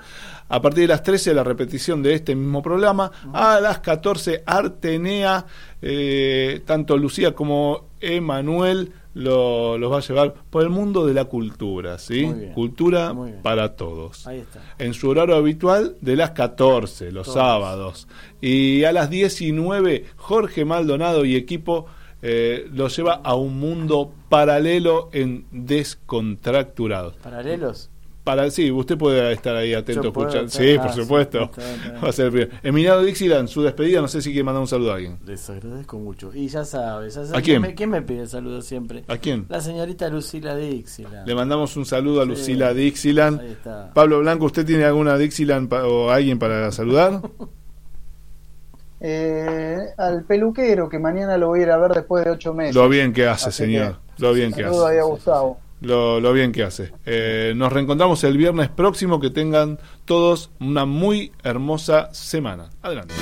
A 0.49 0.62
partir 0.62 0.82
de 0.84 0.88
las 0.89 1.02
13 1.04 1.34
la 1.34 1.43
repetición 1.43 2.04
de 2.04 2.14
este 2.14 2.36
mismo 2.36 2.62
programa, 2.62 3.12
a 3.34 3.60
las 3.60 3.80
14 3.80 4.43
Artenea, 4.45 5.45
eh, 5.82 6.62
tanto 6.66 6.97
Lucía 6.97 7.34
como 7.34 7.86
Emanuel 7.99 8.91
lo, 9.14 9.78
los 9.78 9.91
va 9.91 9.97
a 9.97 10.01
llevar 10.01 10.34
por 10.49 10.64
el 10.64 10.70
mundo 10.70 11.05
de 11.05 11.14
la 11.14 11.26
cultura, 11.26 11.97
¿sí? 11.99 12.26
Bien. 12.26 12.53
Cultura 12.53 13.14
para 13.43 13.76
todos. 13.76 14.26
Ahí 14.26 14.39
está. 14.39 14.62
En 14.80 14.93
su 14.93 15.09
horario 15.09 15.36
habitual 15.36 15.95
de 16.01 16.16
las 16.16 16.32
14, 16.32 17.12
los 17.12 17.26
Todos. 17.28 17.36
sábados. 17.36 18.07
Y 18.39 18.84
a 18.86 18.91
las 18.91 19.09
19, 19.09 20.05
Jorge 20.16 20.66
Maldonado 20.66 21.26
y 21.26 21.36
equipo 21.36 21.86
eh, 22.22 22.68
los 22.74 22.95
lleva 22.95 23.14
a 23.24 23.36
un 23.36 23.59
mundo 23.59 24.14
paralelo 24.30 25.09
en 25.12 25.45
descontracturados. 25.51 27.16
¿Paralelos? 27.18 27.90
Para, 28.24 28.51
sí, 28.51 28.69
usted 28.69 28.99
puede 28.99 29.32
estar 29.34 29.55
ahí 29.55 29.74
atento 29.74 30.09
estar- 30.13 30.47
Sí, 30.47 30.76
ah, 30.80 30.84
por 30.84 30.93
sí, 30.93 31.01
supuesto. 31.01 31.41
está 31.45 31.61
bien, 31.61 31.74
está 31.76 31.89
bien. 31.91 32.03
Va 32.05 32.09
a 32.09 32.11
ser 32.11 32.26
el 32.28 32.32
primero. 32.32 32.51
Emiliano 32.61 33.01
Dixieland, 33.01 33.47
su 33.47 33.63
despedida, 33.63 33.99
no 33.99 34.07
sé 34.07 34.22
si 34.22 34.30
quiere 34.30 34.43
mandar 34.43 34.61
un 34.61 34.67
saludo 34.67 34.91
a 34.91 34.95
alguien. 34.95 35.17
Les 35.26 35.49
agradezco 35.49 35.97
mucho. 35.97 36.32
Y 36.34 36.47
ya 36.47 36.63
sabes, 36.63 37.15
ya 37.15 37.26
sabes. 37.26 37.34
¿A 37.39 37.41
quién? 37.41 37.61
me, 37.63 37.74
quién 37.74 37.89
me 37.89 38.03
pide 38.03 38.28
saludos 38.28 38.65
siempre? 38.67 39.03
¿A 39.07 39.17
quién? 39.17 39.47
La 39.49 39.59
señorita 39.59 40.07
Lucila 40.09 40.55
Dixila. 40.55 41.26
Le 41.26 41.34
mandamos 41.34 41.76
un 41.78 41.86
saludo 41.88 42.22
a 42.22 42.26
Sí. 42.26 42.30
Lucila 42.30 42.74
Dixieland. 42.76 43.39
Ahí 43.41 43.51
está. 43.53 43.91
Pablo 43.91 44.19
Blanco, 44.19 44.45
¿usted 44.45 44.67
tiene 44.67 44.84
alguna 44.86 45.17
Dixieland 45.17 45.67
pa- 45.67 45.86
o 45.86 46.11
alguien 46.11 46.38
para 46.38 46.72
saludar? 46.72 47.22
eh, 48.99 49.80
al 49.97 50.24
peluquero, 50.26 50.88
que 50.89 50.99
mañana 50.99 51.38
lo 51.38 51.47
voy 51.47 51.61
a 51.61 51.63
ir 51.63 51.72
a 51.72 51.78
ver 51.78 51.91
después 51.91 52.24
de 52.26 52.32
ocho 52.32 52.53
meses. 52.53 52.76
Lo 52.76 52.88
bien 52.88 53.13
que 53.13 53.26
hace, 53.28 53.49
Así 53.49 53.63
señor. 53.63 53.95
Lo 54.19 54.34
bien 54.34 54.53
que 54.53 54.61
Saludo 54.63 54.86
hace. 54.86 54.93
ahí 54.93 54.99
a 54.99 55.03
Gustavo. 55.05 55.57
Lo, 55.82 56.34
bien 56.34 56.51
que 56.51 56.63
hace. 56.63 56.91
Eh, 57.05 57.53
nos 57.55 57.73
reencontramos 57.73 58.23
el 58.23 58.38
viernes 58.38 58.69
próximo. 58.69 59.19
Que 59.19 59.29
tengan 59.29 59.79
todos 60.05 60.51
una 60.59 60.86
muy 60.86 61.32
hermosa 61.43 62.13
semana. 62.13 62.69
Adelante. 62.82 63.15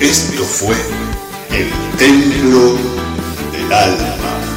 Esto 0.00 0.42
fue 0.42 0.76
el 1.50 1.70
templo 1.98 2.76
del 3.52 3.72
alma. 3.72 4.51